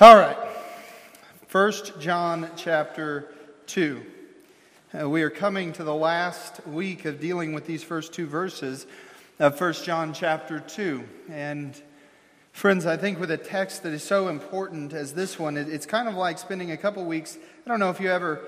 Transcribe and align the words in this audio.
All 0.00 0.16
right. 0.16 0.36
First 1.46 2.00
John 2.00 2.50
chapter 2.56 3.32
2. 3.68 4.02
Uh, 4.92 5.08
we 5.08 5.22
are 5.22 5.30
coming 5.30 5.72
to 5.74 5.84
the 5.84 5.94
last 5.94 6.66
week 6.66 7.04
of 7.04 7.20
dealing 7.20 7.52
with 7.52 7.64
these 7.64 7.84
first 7.84 8.12
two 8.12 8.26
verses 8.26 8.88
of 9.38 9.56
First 9.56 9.84
John 9.84 10.12
chapter 10.12 10.58
2. 10.58 11.04
And 11.30 11.80
friends, 12.50 12.86
I 12.86 12.96
think 12.96 13.20
with 13.20 13.30
a 13.30 13.36
text 13.36 13.84
that 13.84 13.92
is 13.92 14.02
so 14.02 14.26
important 14.26 14.92
as 14.92 15.14
this 15.14 15.38
one, 15.38 15.56
it, 15.56 15.68
it's 15.68 15.86
kind 15.86 16.08
of 16.08 16.16
like 16.16 16.40
spending 16.40 16.72
a 16.72 16.76
couple 16.76 17.04
weeks. 17.04 17.38
I 17.64 17.68
don't 17.68 17.78
know 17.78 17.90
if 17.90 18.00
you 18.00 18.10
ever, 18.10 18.40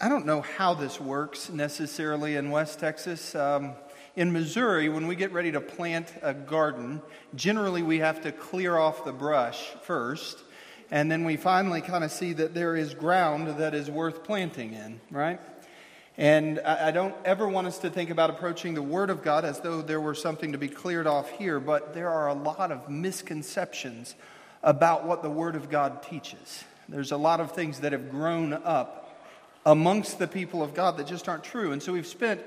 I 0.00 0.08
don't 0.08 0.24
know 0.24 0.42
how 0.42 0.72
this 0.72 1.00
works 1.00 1.50
necessarily 1.50 2.36
in 2.36 2.52
West 2.52 2.78
Texas. 2.78 3.34
Um, 3.34 3.72
in 4.18 4.32
Missouri, 4.32 4.88
when 4.88 5.06
we 5.06 5.14
get 5.14 5.32
ready 5.32 5.52
to 5.52 5.60
plant 5.60 6.12
a 6.22 6.34
garden, 6.34 7.00
generally 7.36 7.84
we 7.84 8.00
have 8.00 8.20
to 8.22 8.32
clear 8.32 8.76
off 8.76 9.04
the 9.04 9.12
brush 9.12 9.64
first, 9.82 10.42
and 10.90 11.08
then 11.08 11.24
we 11.24 11.36
finally 11.36 11.80
kind 11.80 12.02
of 12.02 12.10
see 12.10 12.32
that 12.32 12.52
there 12.52 12.74
is 12.74 12.94
ground 12.94 13.60
that 13.60 13.74
is 13.74 13.88
worth 13.88 14.24
planting 14.24 14.72
in, 14.74 15.00
right? 15.12 15.38
And 16.16 16.58
I 16.58 16.90
don't 16.90 17.14
ever 17.24 17.46
want 17.46 17.68
us 17.68 17.78
to 17.78 17.90
think 17.90 18.10
about 18.10 18.28
approaching 18.28 18.74
the 18.74 18.82
Word 18.82 19.08
of 19.08 19.22
God 19.22 19.44
as 19.44 19.60
though 19.60 19.82
there 19.82 20.00
were 20.00 20.16
something 20.16 20.50
to 20.50 20.58
be 20.58 20.66
cleared 20.66 21.06
off 21.06 21.30
here, 21.30 21.60
but 21.60 21.94
there 21.94 22.10
are 22.10 22.26
a 22.26 22.34
lot 22.34 22.72
of 22.72 22.90
misconceptions 22.90 24.16
about 24.64 25.06
what 25.06 25.22
the 25.22 25.30
Word 25.30 25.54
of 25.54 25.70
God 25.70 26.02
teaches. 26.02 26.64
There's 26.88 27.12
a 27.12 27.16
lot 27.16 27.38
of 27.38 27.52
things 27.52 27.78
that 27.80 27.92
have 27.92 28.10
grown 28.10 28.52
up 28.52 29.16
amongst 29.64 30.18
the 30.18 30.26
people 30.26 30.60
of 30.60 30.74
God 30.74 30.96
that 30.96 31.06
just 31.06 31.28
aren't 31.28 31.44
true. 31.44 31.70
And 31.70 31.80
so 31.80 31.92
we've 31.92 32.04
spent 32.04 32.40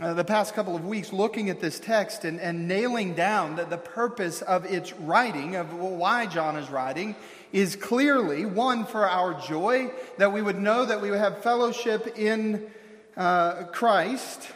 uh, 0.00 0.14
the 0.14 0.24
past 0.24 0.54
couple 0.54 0.74
of 0.74 0.86
weeks 0.86 1.12
looking 1.12 1.50
at 1.50 1.60
this 1.60 1.78
text 1.78 2.24
and, 2.24 2.40
and 2.40 2.66
nailing 2.66 3.14
down 3.14 3.56
that 3.56 3.68
the 3.68 3.76
purpose 3.76 4.40
of 4.42 4.64
its 4.64 4.92
writing, 4.94 5.56
of 5.56 5.74
why 5.74 6.26
John 6.26 6.56
is 6.56 6.70
writing, 6.70 7.14
is 7.52 7.76
clearly 7.76 8.46
one 8.46 8.86
for 8.86 9.06
our 9.06 9.34
joy, 9.34 9.90
that 10.16 10.32
we 10.32 10.40
would 10.40 10.58
know 10.58 10.86
that 10.86 11.02
we 11.02 11.10
would 11.10 11.18
have 11.18 11.42
fellowship 11.42 12.18
in 12.18 12.70
uh, 13.16 13.64
Christ, 13.64 14.50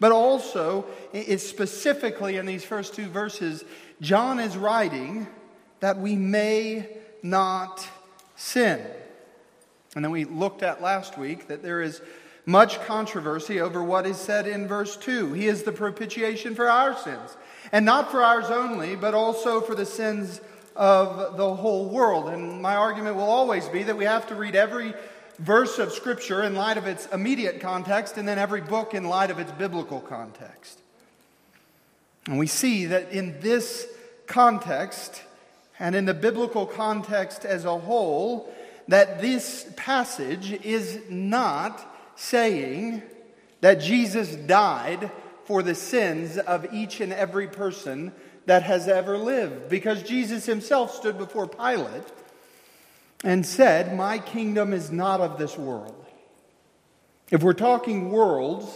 but 0.00 0.12
also, 0.12 0.86
it's 1.12 1.46
specifically 1.46 2.36
in 2.36 2.46
these 2.46 2.64
first 2.64 2.94
two 2.94 3.06
verses, 3.06 3.64
John 4.00 4.40
is 4.40 4.56
writing 4.56 5.26
that 5.80 5.98
we 5.98 6.16
may 6.16 6.88
not 7.22 7.86
sin. 8.36 8.84
And 9.94 10.04
then 10.04 10.10
we 10.10 10.24
looked 10.24 10.62
at 10.62 10.82
last 10.82 11.16
week 11.16 11.48
that 11.48 11.62
there 11.62 11.80
is 11.80 12.00
much 12.46 12.80
controversy 12.82 13.60
over 13.60 13.82
what 13.82 14.06
is 14.06 14.18
said 14.18 14.46
in 14.46 14.68
verse 14.68 14.96
2. 14.96 15.32
He 15.32 15.46
is 15.46 15.62
the 15.62 15.72
propitiation 15.72 16.54
for 16.54 16.68
our 16.68 16.96
sins, 16.96 17.36
and 17.72 17.86
not 17.86 18.10
for 18.10 18.22
ours 18.22 18.50
only, 18.50 18.96
but 18.96 19.14
also 19.14 19.60
for 19.60 19.74
the 19.74 19.86
sins 19.86 20.40
of 20.76 21.36
the 21.36 21.54
whole 21.54 21.88
world. 21.88 22.28
And 22.28 22.60
my 22.60 22.76
argument 22.76 23.16
will 23.16 23.22
always 23.24 23.68
be 23.68 23.84
that 23.84 23.96
we 23.96 24.04
have 24.04 24.26
to 24.28 24.34
read 24.34 24.54
every 24.54 24.92
verse 25.38 25.78
of 25.78 25.92
Scripture 25.92 26.42
in 26.42 26.54
light 26.54 26.76
of 26.76 26.86
its 26.86 27.06
immediate 27.06 27.60
context, 27.60 28.18
and 28.18 28.28
then 28.28 28.38
every 28.38 28.60
book 28.60 28.94
in 28.94 29.04
light 29.04 29.30
of 29.30 29.38
its 29.38 29.52
biblical 29.52 30.00
context. 30.00 30.80
And 32.26 32.38
we 32.38 32.46
see 32.46 32.86
that 32.86 33.12
in 33.12 33.40
this 33.40 33.86
context, 34.26 35.22
and 35.78 35.94
in 35.94 36.04
the 36.04 36.14
biblical 36.14 36.66
context 36.66 37.44
as 37.44 37.64
a 37.64 37.78
whole, 37.78 38.54
that 38.88 39.20
this 39.20 39.66
passage 39.76 40.52
is 40.64 41.00
not 41.08 41.90
saying 42.16 43.02
that 43.60 43.80
Jesus 43.80 44.34
died 44.34 45.10
for 45.44 45.62
the 45.62 45.74
sins 45.74 46.38
of 46.38 46.72
each 46.72 47.00
and 47.00 47.12
every 47.12 47.46
person 47.46 48.12
that 48.46 48.62
has 48.62 48.88
ever 48.88 49.16
lived. 49.16 49.68
Because 49.68 50.02
Jesus 50.02 50.46
himself 50.46 50.94
stood 50.94 51.18
before 51.18 51.46
Pilate 51.46 52.04
and 53.22 53.44
said, 53.44 53.96
My 53.96 54.18
kingdom 54.18 54.72
is 54.72 54.90
not 54.90 55.20
of 55.20 55.38
this 55.38 55.56
world. 55.56 56.04
If 57.30 57.42
we're 57.42 57.54
talking 57.54 58.10
worlds, 58.10 58.66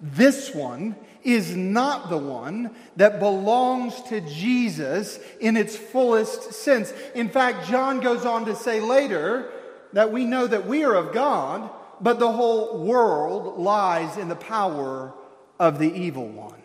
this 0.00 0.54
one 0.54 0.96
is 1.22 1.54
not 1.54 2.10
the 2.10 2.18
one 2.18 2.74
that 2.96 3.20
belongs 3.20 4.02
to 4.02 4.20
Jesus 4.22 5.20
in 5.40 5.56
its 5.56 5.76
fullest 5.76 6.52
sense. 6.52 6.92
In 7.14 7.28
fact, 7.28 7.68
John 7.68 8.00
goes 8.00 8.26
on 8.26 8.44
to 8.46 8.56
say 8.56 8.80
later 8.80 9.50
that 9.92 10.10
we 10.10 10.24
know 10.24 10.46
that 10.48 10.66
we 10.66 10.82
are 10.82 10.94
of 10.94 11.12
God 11.12 11.70
but 12.02 12.18
the 12.18 12.30
whole 12.30 12.84
world 12.84 13.58
lies 13.58 14.16
in 14.16 14.28
the 14.28 14.36
power 14.36 15.14
of 15.58 15.78
the 15.78 15.92
evil 15.92 16.26
one. 16.26 16.60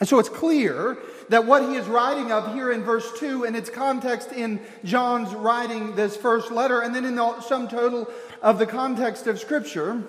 And 0.00 0.08
so 0.08 0.18
it's 0.18 0.28
clear 0.28 0.98
that 1.28 1.46
what 1.46 1.62
he 1.62 1.76
is 1.76 1.86
writing 1.86 2.32
of 2.32 2.52
here 2.52 2.72
in 2.72 2.82
verse 2.82 3.10
2 3.18 3.44
and 3.44 3.56
its 3.56 3.70
context 3.70 4.32
in 4.32 4.60
John's 4.84 5.32
writing 5.34 5.94
this 5.94 6.16
first 6.16 6.50
letter, 6.50 6.80
and 6.80 6.94
then 6.94 7.04
in 7.04 7.14
the 7.14 7.40
sum 7.40 7.68
total 7.68 8.10
of 8.42 8.58
the 8.58 8.66
context 8.66 9.26
of 9.26 9.38
Scripture, 9.38 10.02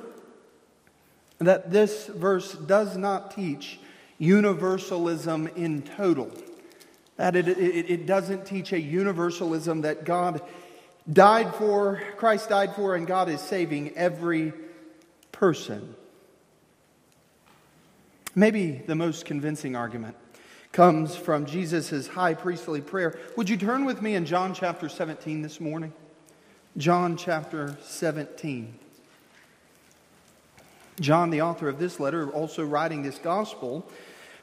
that 1.37 1.71
this 1.71 2.07
verse 2.07 2.53
does 2.53 2.97
not 2.97 3.31
teach 3.31 3.79
universalism 4.17 5.47
in 5.55 5.81
total. 5.81 6.31
That 7.17 7.35
it, 7.35 7.47
it, 7.47 7.89
it 7.89 8.05
doesn't 8.05 8.45
teach 8.45 8.73
a 8.73 8.79
universalism 8.79 9.81
that 9.81 10.03
God 10.03 10.41
died 11.11 11.53
for, 11.55 12.01
Christ 12.17 12.49
died 12.49 12.75
for, 12.75 12.95
and 12.95 13.05
God 13.05 13.29
is 13.29 13.41
saving 13.41 13.95
every 13.97 14.53
person. 15.31 15.95
Maybe 18.33 18.83
the 18.85 18.95
most 18.95 19.25
convincing 19.25 19.75
argument 19.75 20.17
comes 20.71 21.15
from 21.15 21.45
Jesus' 21.45 22.07
high 22.07 22.33
priestly 22.33 22.81
prayer. 22.81 23.17
Would 23.37 23.49
you 23.49 23.55
turn 23.55 23.85
with 23.85 24.01
me 24.01 24.15
in 24.15 24.25
John 24.25 24.53
chapter 24.53 24.89
17 24.89 25.41
this 25.41 25.61
morning? 25.61 25.93
John 26.75 27.15
chapter 27.15 27.77
17. 27.83 28.77
John, 30.99 31.29
the 31.29 31.41
author 31.41 31.69
of 31.69 31.79
this 31.79 31.99
letter, 31.99 32.29
also 32.29 32.65
writing 32.65 33.03
this 33.03 33.17
gospel, 33.17 33.89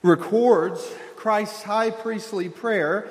records 0.02 0.90
Christ's 1.16 1.62
high 1.62 1.90
priestly 1.90 2.48
prayer 2.48 3.10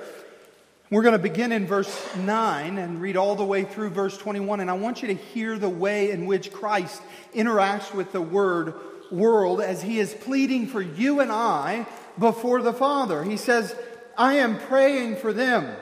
we're 0.92 1.04
going 1.04 1.14
to 1.14 1.20
begin 1.20 1.54
in 1.54 1.66
verse 1.66 2.16
9 2.18 2.78
and 2.78 3.00
read 3.00 3.16
all 3.16 3.36
the 3.36 3.46
way 3.46 3.64
through 3.64 3.92
verse 3.92 4.18
21. 4.18 4.60
And 4.60 4.70
I 4.70 4.74
want 4.74 5.02
you 5.02 5.08
to 5.08 5.14
hear 5.14 5.58
the 5.58 5.70
way 5.70 6.12
in 6.12 6.26
which 6.26 6.52
Christ 6.52 7.02
interacts 7.34 7.94
with 7.94 8.12
the 8.12 8.22
word 8.22 8.74
world 9.10 9.62
as 9.62 9.82
he 9.82 10.00
is 10.00 10.14
pleading 10.14 10.68
for 10.68 10.82
you 10.82 11.22
and 11.22 11.32
I 11.32 11.88
before 12.20 12.62
the 12.62 12.74
Father. 12.74 13.24
He 13.24 13.38
says, 13.38 13.74
I 14.18 14.36
am 14.36 14.60
praying 14.60 15.16
for 15.16 15.32
them. 15.32 15.74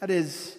That 0.00 0.10
is, 0.10 0.56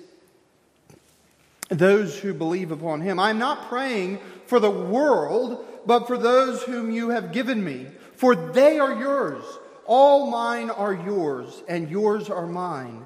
those 1.68 2.18
who 2.18 2.34
believe 2.34 2.72
upon 2.72 3.02
him. 3.02 3.20
I'm 3.20 3.40
not 3.40 3.68
praying 3.68 4.20
for 4.46 4.62
the 4.62 4.72
world, 4.72 5.66
but 5.86 6.08
for 6.08 6.18
those 6.18 6.64
whom 6.64 6.92
you 6.92 7.10
have 7.10 7.34
given 7.34 7.62
me, 7.62 7.88
for 8.16 8.36
they 8.36 8.80
are 8.80 8.98
yours. 8.98 9.44
All 9.86 10.32
mine 10.32 10.70
are 10.70 10.94
yours, 10.94 11.62
and 11.68 11.90
yours 11.90 12.30
are 12.30 12.48
mine 12.48 13.06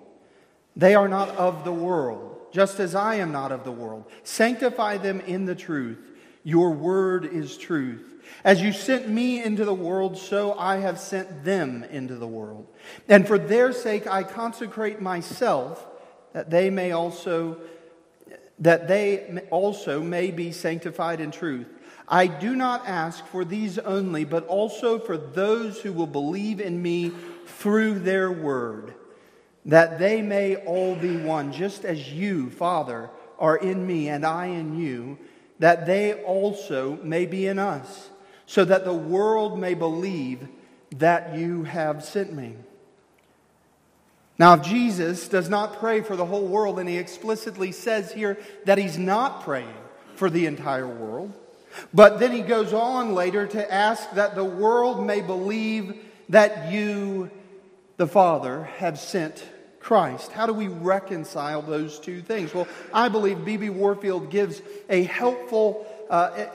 They 0.75 0.95
are 0.95 1.07
not 1.07 1.29
of 1.29 1.63
the 1.63 1.73
world, 1.73 2.47
just 2.51 2.79
as 2.79 2.95
I 2.95 3.15
am 3.15 3.31
not 3.31 3.51
of 3.51 3.63
the 3.63 3.71
world. 3.71 4.05
Sanctify 4.23 4.97
them 4.97 5.19
in 5.21 5.45
the 5.45 5.55
truth. 5.55 5.99
Your 6.43 6.71
word 6.71 7.25
is 7.25 7.57
truth. 7.57 8.07
As 8.43 8.61
you 8.61 8.71
sent 8.71 9.09
me 9.09 9.43
into 9.43 9.65
the 9.65 9.73
world, 9.73 10.17
so 10.17 10.57
I 10.57 10.77
have 10.77 10.99
sent 10.99 11.43
them 11.43 11.83
into 11.83 12.15
the 12.15 12.27
world. 12.27 12.67
And 13.07 13.27
for 13.27 13.37
their 13.37 13.73
sake 13.73 14.07
I 14.07 14.23
consecrate 14.23 15.01
myself, 15.01 15.85
that 16.33 16.49
they 16.49 16.69
may 16.69 16.91
also 16.91 17.57
that 18.59 18.87
they 18.87 19.41
also 19.49 20.01
may 20.01 20.29
be 20.29 20.51
sanctified 20.51 21.19
in 21.19 21.31
truth. 21.31 21.67
I 22.07 22.27
do 22.27 22.55
not 22.55 22.87
ask 22.87 23.25
for 23.25 23.43
these 23.43 23.79
only, 23.79 24.23
but 24.23 24.45
also 24.45 24.99
for 24.99 25.17
those 25.17 25.81
who 25.81 25.91
will 25.91 26.07
believe 26.07 26.61
in 26.61 26.79
me 26.79 27.11
through 27.45 27.99
their 27.99 28.31
word, 28.31 28.93
that 29.65 29.99
they 29.99 30.21
may 30.21 30.55
all 30.55 30.95
be 30.95 31.17
one, 31.17 31.53
just 31.53 31.85
as 31.85 32.11
you, 32.11 32.49
Father, 32.49 33.09
are 33.37 33.57
in 33.57 33.85
me 33.85 34.09
and 34.09 34.25
I 34.25 34.47
in 34.47 34.77
you, 34.77 35.17
that 35.59 35.85
they 35.85 36.13
also 36.23 36.97
may 37.03 37.25
be 37.25 37.47
in 37.47 37.59
us, 37.59 38.09
so 38.45 38.65
that 38.65 38.85
the 38.85 38.93
world 38.93 39.59
may 39.59 39.73
believe 39.73 40.47
that 40.97 41.35
you 41.37 41.63
have 41.63 42.03
sent 42.03 42.33
me. 42.33 42.55
Now, 44.37 44.55
if 44.55 44.63
Jesus 44.63 45.27
does 45.27 45.49
not 45.49 45.79
pray 45.79 46.01
for 46.01 46.15
the 46.15 46.25
whole 46.25 46.47
world, 46.47 46.79
and 46.79 46.89
he 46.89 46.97
explicitly 46.97 47.71
says 47.71 48.11
here 48.11 48.39
that 48.65 48.79
he's 48.79 48.97
not 48.97 49.43
praying 49.43 49.73
for 50.15 50.31
the 50.31 50.47
entire 50.47 50.87
world, 50.87 51.31
but 51.93 52.19
then 52.19 52.31
he 52.31 52.41
goes 52.41 52.73
on 52.73 53.13
later 53.13 53.45
to 53.47 53.73
ask 53.73 54.09
that 54.11 54.35
the 54.35 54.43
world 54.43 55.05
may 55.05 55.21
believe 55.21 56.03
that 56.29 56.71
you, 56.71 57.29
the 58.01 58.07
Father, 58.07 58.63
have 58.77 58.97
sent 58.97 59.47
Christ. 59.79 60.31
How 60.31 60.47
do 60.47 60.53
we 60.53 60.67
reconcile 60.67 61.61
those 61.61 61.99
two 61.99 62.23
things? 62.23 62.51
Well, 62.51 62.67
I 62.91 63.09
believe 63.09 63.45
B.B. 63.45 63.69
Warfield 63.69 64.31
gives 64.31 64.59
a 64.89 65.03
helpful 65.03 65.85
uh, 66.11 66.45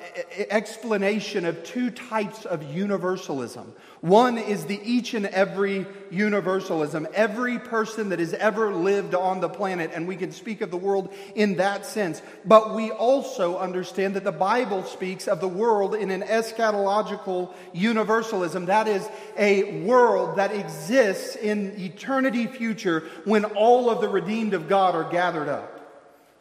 explanation 0.51 1.47
of 1.47 1.65
two 1.65 1.91
types 1.91 2.45
of 2.45 2.63
universalism. 2.63 3.73
One 4.03 4.37
is 4.37 4.67
the 4.67 4.79
each 4.85 5.15
and 5.15 5.25
every 5.25 5.87
universalism, 6.11 7.09
every 7.15 7.59
person 7.59 8.11
that 8.11 8.19
has 8.19 8.35
ever 8.35 8.75
lived 8.75 9.15
on 9.15 9.41
the 9.41 9.49
planet, 9.49 9.93
and 9.95 10.07
we 10.07 10.15
can 10.15 10.31
speak 10.31 10.61
of 10.61 10.71
the 10.71 10.77
world 10.77 11.11
in 11.35 11.57
that 11.57 11.87
sense. 11.87 12.21
But 12.45 12.75
we 12.75 12.91
also 12.91 13.57
understand 13.57 14.15
that 14.17 14.25
the 14.25 14.31
Bible 14.31 14.85
speaks 14.85 15.27
of 15.27 15.41
the 15.41 15.49
world 15.49 15.95
in 15.95 16.11
an 16.11 16.21
eschatological 16.21 17.55
universalism. 17.73 18.67
That 18.67 18.87
is 18.87 19.09
a 19.39 19.81
world 19.87 20.37
that 20.37 20.55
exists 20.55 21.35
in 21.35 21.81
eternity 21.81 22.47
future 22.47 23.05
when 23.25 23.47
all 23.47 23.89
of 23.89 24.03
the 24.03 24.09
redeemed 24.11 24.53
of 24.53 24.69
God 24.69 24.95
are 24.95 25.11
gathered 25.11 25.49
up. 25.49 25.73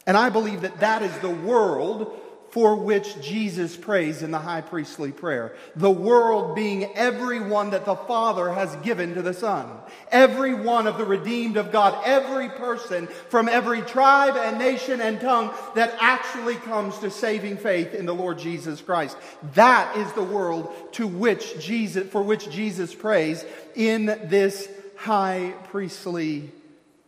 And 0.05 0.17
I 0.17 0.29
believe 0.29 0.61
that 0.61 0.81
that 0.81 1.01
is 1.01 1.17
the 1.19 1.29
world 1.29 2.21
for 2.55 2.77
which 2.77 3.19
Jesus 3.19 3.75
prays 3.75 4.21
in 4.21 4.31
the 4.31 4.39
high 4.39 4.61
priestly 4.61 5.11
prayer. 5.11 5.53
The 5.75 5.91
world 5.91 6.55
being 6.55 6.85
everyone 6.95 7.71
that 7.71 7.83
the 7.83 7.97
Father 7.97 8.49
has 8.49 8.73
given 8.77 9.13
to 9.15 9.21
the 9.21 9.33
Son. 9.33 9.69
Every 10.09 10.53
one 10.53 10.87
of 10.87 10.97
the 10.97 11.03
redeemed 11.03 11.57
of 11.57 11.73
God. 11.73 12.01
Every 12.05 12.47
person 12.47 13.07
from 13.27 13.49
every 13.49 13.81
tribe 13.81 14.37
and 14.37 14.57
nation 14.57 15.01
and 15.01 15.19
tongue 15.19 15.53
that 15.75 15.97
actually 15.99 16.55
comes 16.55 16.97
to 16.99 17.11
saving 17.11 17.57
faith 17.57 17.93
in 17.93 18.05
the 18.05 18.15
Lord 18.15 18.39
Jesus 18.39 18.79
Christ. 18.79 19.17
That 19.55 19.97
is 19.97 20.09
the 20.13 20.23
world 20.23 20.73
to 20.93 21.07
which 21.07 21.59
Jesus, 21.59 22.07
for 22.07 22.23
which 22.23 22.49
Jesus 22.49 22.95
prays 22.95 23.43
in 23.75 24.05
this 24.05 24.69
high 24.95 25.53
priestly 25.71 26.51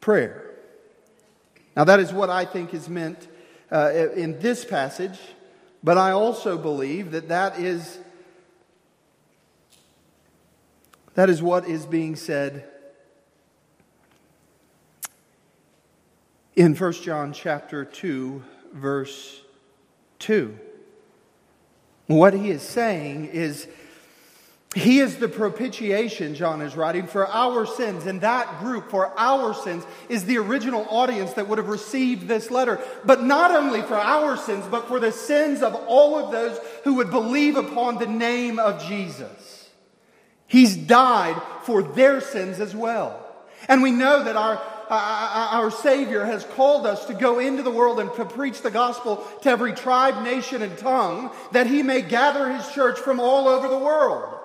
prayer. 0.01 0.43
Now 1.77 1.85
that 1.85 2.01
is 2.01 2.11
what 2.11 2.29
I 2.29 2.43
think 2.43 2.73
is 2.73 2.89
meant 2.89 3.29
uh, 3.71 4.09
in 4.13 4.39
this 4.39 4.65
passage 4.65 5.17
but 5.83 5.97
I 5.97 6.11
also 6.11 6.57
believe 6.57 7.11
that 7.11 7.29
that 7.29 7.59
is, 7.59 7.99
that 11.13 11.29
is 11.29 11.41
what 11.41 11.67
is 11.67 11.85
being 11.85 12.15
said 12.15 12.67
in 16.55 16.75
1 16.75 16.93
John 16.93 17.33
chapter 17.33 17.85
2 17.85 18.43
verse 18.73 19.41
2. 20.19 20.57
What 22.07 22.33
he 22.33 22.49
is 22.49 22.61
saying 22.61 23.25
is 23.27 23.67
he 24.77 24.99
is 24.99 25.17
the 25.17 25.27
propitiation, 25.27 26.35
John 26.35 26.61
is 26.61 26.75
writing, 26.75 27.07
for 27.07 27.27
our 27.27 27.65
sins. 27.65 28.05
And 28.05 28.21
that 28.21 28.59
group, 28.59 28.91
for 28.91 29.11
our 29.17 29.53
sins, 29.53 29.83
is 30.07 30.25
the 30.25 30.37
original 30.37 30.85
audience 30.89 31.33
that 31.33 31.47
would 31.47 31.57
have 31.57 31.69
received 31.69 32.27
this 32.27 32.51
letter. 32.51 32.79
But 33.03 33.23
not 33.23 33.51
only 33.51 33.81
for 33.81 33.95
our 33.95 34.37
sins, 34.37 34.65
but 34.69 34.87
for 34.87 34.99
the 34.99 35.11
sins 35.11 35.63
of 35.63 35.73
all 35.87 36.17
of 36.17 36.31
those 36.31 36.59
who 36.83 36.95
would 36.95 37.09
believe 37.09 37.55
upon 37.55 37.97
the 37.97 38.07
name 38.07 38.59
of 38.59 38.87
Jesus. 38.87 39.69
He's 40.45 40.75
died 40.75 41.41
for 41.63 41.81
their 41.81 42.21
sins 42.21 42.59
as 42.59 42.75
well. 42.75 43.25
And 43.67 43.81
we 43.81 43.91
know 43.91 44.23
that 44.23 44.35
our, 44.35 44.61
our 44.89 45.71
Savior 45.71 46.23
has 46.23 46.43
called 46.43 46.85
us 46.85 47.05
to 47.05 47.13
go 47.13 47.39
into 47.39 47.63
the 47.63 47.71
world 47.71 47.99
and 47.99 48.13
to 48.13 48.25
preach 48.25 48.61
the 48.61 48.71
gospel 48.71 49.25
to 49.41 49.49
every 49.49 49.73
tribe, 49.73 50.23
nation, 50.23 50.61
and 50.61 50.77
tongue, 50.77 51.31
that 51.51 51.67
He 51.67 51.83
may 51.83 52.01
gather 52.01 52.53
His 52.53 52.69
church 52.69 52.99
from 52.99 53.19
all 53.19 53.47
over 53.47 53.67
the 53.67 53.77
world. 53.77 54.36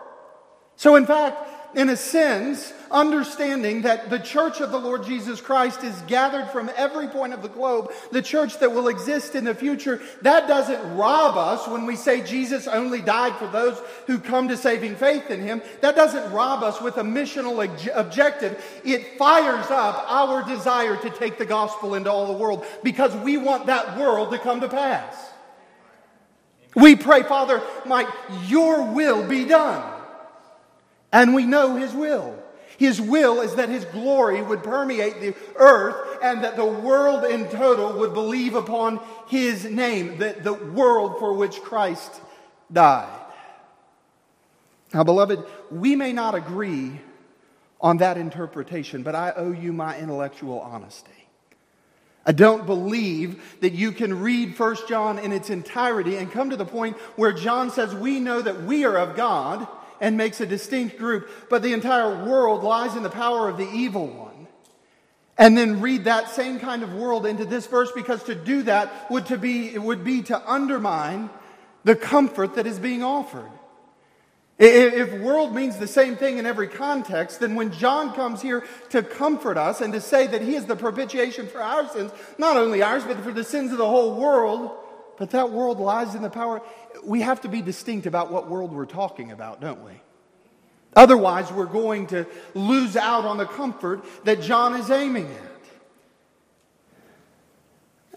So, 0.83 0.97
in 0.97 1.07
fact, 1.07 1.77
in 1.77 1.91
a 1.91 1.97
sense, 1.97 2.73
understanding 2.91 3.83
that 3.83 4.11
the 4.11 4.19
church 4.19 4.61
of 4.61 4.73
the 4.73 4.81
Lord 4.81 5.05
Jesus 5.05 5.41
Christ 5.41 5.85
is 5.85 5.95
gathered 6.09 6.51
from 6.51 6.73
every 6.77 7.07
point 7.07 7.33
of 7.35 7.41
the 7.41 7.49
globe, 7.49 7.93
the 8.11 8.21
church 8.21 8.59
that 8.59 8.73
will 8.73 8.89
exist 8.89 9.37
in 9.37 9.45
the 9.45 9.55
future, 9.55 10.03
that 10.23 10.49
doesn't 10.49 10.97
rob 10.97 11.37
us 11.37 11.69
when 11.69 11.87
we 11.87 11.95
say 11.95 12.21
Jesus 12.21 12.67
only 12.67 13.01
died 13.01 13.37
for 13.37 13.47
those 13.47 13.81
who 14.09 14.19
come 14.19 14.49
to 14.49 14.57
saving 14.57 14.97
faith 14.97 15.31
in 15.31 15.41
him. 15.41 15.63
That 15.83 15.95
doesn't 15.95 16.33
rob 16.33 16.65
us 16.65 16.81
with 16.81 16.97
a 16.97 17.05
missional 17.05 17.63
objective. 17.95 18.61
It 18.85 19.17
fires 19.19 19.71
up 19.71 20.05
our 20.09 20.43
desire 20.43 20.97
to 20.97 21.11
take 21.11 21.39
the 21.39 21.47
gospel 21.47 21.95
into 21.95 22.11
all 22.11 22.27
the 22.27 22.33
world 22.33 22.67
because 22.83 23.15
we 23.19 23.37
want 23.37 23.67
that 23.67 24.01
world 24.01 24.33
to 24.33 24.39
come 24.39 24.61
to 24.63 24.69
pass. 24.69 25.15
We 26.75 26.97
pray, 26.97 27.23
Father, 27.23 27.63
might 27.87 28.09
your 28.49 28.83
will 28.83 29.25
be 29.29 29.45
done. 29.45 29.92
And 31.13 31.35
we 31.35 31.45
know 31.45 31.77
His 31.77 31.93
will. 31.93 32.39
His 32.79 33.01
will 33.01 33.41
is 33.43 33.55
that 33.57 33.69
His 33.69 33.85
glory 33.87 34.43
would 34.43 34.63
permeate 34.63 35.21
the 35.21 35.35
earth 35.57 36.19
and 36.23 36.43
that 36.43 36.57
the 36.57 36.65
world 36.65 37.25
in 37.25 37.49
total 37.49 37.93
would 37.99 38.15
believe 38.15 38.55
upon 38.55 39.01
His 39.29 39.65
name, 39.65 40.19
the, 40.19 40.37
the 40.41 40.55
world 40.55 41.19
for 41.19 41.35
which 41.35 41.61
Christ 41.63 42.21
died. 42.73 43.19
Now, 44.95 45.05
beloved, 45.05 45.45
we 45.71 45.97
may 45.97 46.13
not 46.13 46.35
agree 46.35 47.01
on 47.81 47.99
that 47.99 48.17
interpretation, 48.17 49.03
but 49.03 49.15
I 49.15 49.33
owe 49.37 49.53
you 49.53 49.73
my 49.73 49.99
intellectual 49.99 50.61
honesty. 50.61 51.11
I 52.25 52.33
don't 52.33 52.67
believe 52.67 53.59
that 53.61 53.73
you 53.73 53.91
can 53.91 54.21
read 54.21 54.59
1 54.59 54.77
John 54.89 55.19
in 55.19 55.33
its 55.33 55.51
entirety 55.51 56.17
and 56.17 56.31
come 56.31 56.51
to 56.51 56.57
the 56.57 56.65
point 56.65 56.97
where 57.17 57.33
John 57.33 57.71
says, 57.71 57.95
We 57.95 58.21
know 58.21 58.41
that 58.41 58.63
we 58.63 58.85
are 58.85 58.97
of 58.97 59.17
God 59.17 59.67
and 60.03 60.17
makes 60.17 60.41
a 60.41 60.47
distinct 60.47 60.99
group, 60.99 61.31
but 61.49 61.63
the 61.63 61.73
entire 61.73 62.27
world 62.27 62.65
lies 62.65 62.97
in 62.97 63.05
the 63.05 63.09
power 63.09 63.49
of 63.49 63.57
the 63.57 63.71
evil 63.71 64.09
one. 64.09 64.49
And 65.39 65.57
then 65.57 65.81
read 65.81 66.05
that 66.05 66.29
same 66.29 66.59
kind 66.59 66.83
of 66.83 66.93
world 66.93 67.25
into 67.25 67.45
this 67.45 67.67
verse 67.67 67.91
because 67.93 68.23
to 68.25 68.35
do 68.35 68.65
that 68.65 69.11
would, 69.11 69.27
to 69.27 69.39
be, 69.39 69.79
would 69.79 70.05
be 70.05 70.23
to 70.23 70.53
undermine 70.53 71.31
the 71.85 71.95
comfort 71.95 72.57
that 72.57 72.67
is 72.67 72.81
being 72.81 73.03
offered. 73.03 73.51
If 74.59 75.21
world 75.21 75.55
means 75.55 75.79
the 75.79 75.87
same 75.87 76.17
thing 76.17 76.39
in 76.39 76.47
every 76.47 76.69
context, 76.69 77.41
then 77.41 77.55
when 77.55 77.73
John 77.73 78.13
comes 78.13 78.43
here 78.43 78.65
to 78.91 79.03
comfort 79.03 79.57
us 79.57 79.81
and 79.81 79.93
to 79.93 80.01
say 80.01 80.27
that 80.27 80.43
he 80.43 80.57
is 80.57 80.67
the 80.67 80.77
propitiation 80.77 81.47
for 81.47 81.63
our 81.63 81.89
sins, 81.89 82.13
not 82.39 82.57
only 82.57 82.83
ours, 82.83 83.05
but 83.05 83.19
for 83.21 83.33
the 83.33 83.45
sins 83.45 83.73
of 83.73 83.79
the 83.79 83.89
whole 83.89 84.15
world, 84.17 84.73
but 85.17 85.31
that 85.31 85.51
world 85.51 85.79
lies 85.79 86.15
in 86.15 86.23
the 86.23 86.31
power. 86.31 86.63
We 87.05 87.23
have 87.23 87.41
to 87.43 87.49
be 87.49 87.63
distinct 87.63 88.07
about 88.07 88.31
what 88.31 88.49
world 88.49 88.73
we're 88.73 88.87
talking 88.87 89.31
about, 89.33 89.61
don't 89.61 89.85
we? 89.85 89.93
Otherwise, 90.95 91.51
we're 91.51 91.65
going 91.65 92.07
to 92.09 92.27
lose 92.55 92.97
out 92.97 93.25
on 93.25 93.39
the 93.39 93.47
comfort 93.47 94.05
that 94.25 94.43
John 94.43 94.75
is 94.75 94.91
aiming 94.91 95.27
at. 95.27 95.53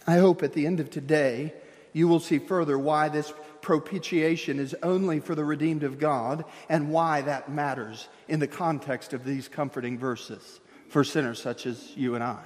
I 0.07 0.17
hope 0.17 0.43
at 0.43 0.53
the 0.53 0.65
end 0.65 0.79
of 0.79 0.89
today, 0.89 1.53
you 1.93 2.07
will 2.07 2.19
see 2.19 2.37
further 2.37 2.77
why 2.77 3.09
this 3.09 3.33
propitiation 3.61 4.59
is 4.59 4.75
only 4.83 5.19
for 5.19 5.33
the 5.33 5.43
redeemed 5.43 5.83
of 5.83 5.97
God 5.97 6.45
and 6.69 6.91
why 6.91 7.21
that 7.21 7.49
matters 7.49 8.07
in 8.27 8.39
the 8.39 8.47
context 8.47 9.13
of 9.13 9.23
these 9.23 9.47
comforting 9.47 9.97
verses 9.97 10.59
for 10.89 11.03
sinners 11.03 11.41
such 11.41 11.65
as 11.65 11.95
you 11.95 12.13
and 12.13 12.23
I. 12.23 12.43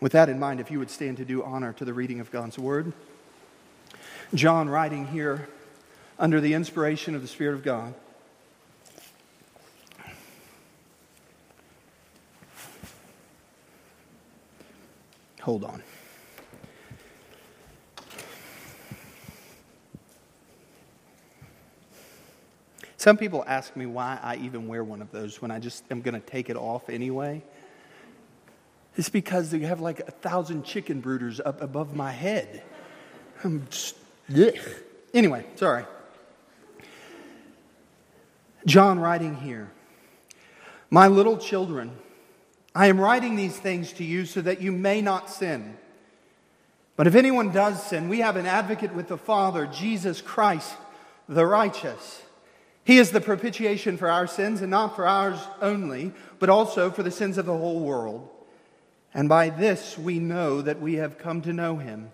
With 0.00 0.12
that 0.12 0.28
in 0.28 0.38
mind, 0.38 0.60
if 0.60 0.70
you 0.70 0.78
would 0.78 0.90
stand 0.90 1.16
to 1.16 1.24
do 1.24 1.42
honor 1.42 1.72
to 1.74 1.84
the 1.84 1.92
reading 1.92 2.20
of 2.20 2.30
God's 2.30 2.58
word. 2.58 2.92
John, 4.34 4.68
writing 4.68 5.08
here 5.08 5.48
under 6.18 6.40
the 6.40 6.54
inspiration 6.54 7.14
of 7.14 7.22
the 7.22 7.28
Spirit 7.28 7.54
of 7.54 7.62
God, 7.62 7.94
Hold 15.40 15.64
on. 15.64 15.82
Some 22.98 23.16
people 23.16 23.42
ask 23.46 23.74
me 23.74 23.86
why 23.86 24.18
I 24.22 24.36
even 24.36 24.68
wear 24.68 24.84
one 24.84 25.00
of 25.00 25.10
those 25.10 25.40
when 25.40 25.50
I 25.50 25.58
just 25.58 25.84
am 25.90 26.02
going 26.02 26.14
to 26.14 26.20
take 26.20 26.50
it 26.50 26.56
off 26.56 26.90
anyway. 26.90 27.42
It's 28.96 29.08
because 29.08 29.54
you 29.54 29.66
have 29.66 29.80
like 29.80 30.00
a 30.00 30.10
thousand 30.10 30.64
chicken 30.64 31.00
brooders 31.00 31.40
up 31.42 31.62
above 31.62 31.96
my 31.96 32.12
head. 32.12 32.62
I'm 33.42 33.66
just, 33.70 33.96
Anyway, 35.12 35.44
sorry. 35.56 35.84
John 38.66 38.98
writing 38.98 39.36
here 39.36 39.70
My 40.90 41.08
little 41.08 41.38
children, 41.38 41.92
I 42.74 42.86
am 42.86 43.00
writing 43.00 43.36
these 43.36 43.56
things 43.56 43.92
to 43.94 44.04
you 44.04 44.26
so 44.26 44.40
that 44.42 44.60
you 44.60 44.72
may 44.72 45.00
not 45.00 45.30
sin. 45.30 45.76
But 46.96 47.06
if 47.06 47.14
anyone 47.14 47.50
does 47.50 47.82
sin, 47.82 48.08
we 48.08 48.18
have 48.18 48.36
an 48.36 48.46
advocate 48.46 48.94
with 48.94 49.08
the 49.08 49.16
Father, 49.16 49.66
Jesus 49.66 50.20
Christ, 50.20 50.74
the 51.28 51.46
righteous. 51.46 52.22
He 52.84 52.98
is 52.98 53.10
the 53.10 53.20
propitiation 53.20 53.96
for 53.96 54.10
our 54.10 54.26
sins, 54.26 54.60
and 54.60 54.70
not 54.70 54.96
for 54.96 55.06
ours 55.06 55.38
only, 55.62 56.12
but 56.38 56.50
also 56.50 56.90
for 56.90 57.02
the 57.02 57.10
sins 57.10 57.38
of 57.38 57.46
the 57.46 57.56
whole 57.56 57.80
world. 57.80 58.28
And 59.14 59.28
by 59.28 59.48
this 59.50 59.96
we 59.96 60.18
know 60.18 60.60
that 60.62 60.80
we 60.80 60.94
have 60.94 61.18
come 61.18 61.40
to 61.42 61.52
know 61.52 61.76
him, 61.76 62.10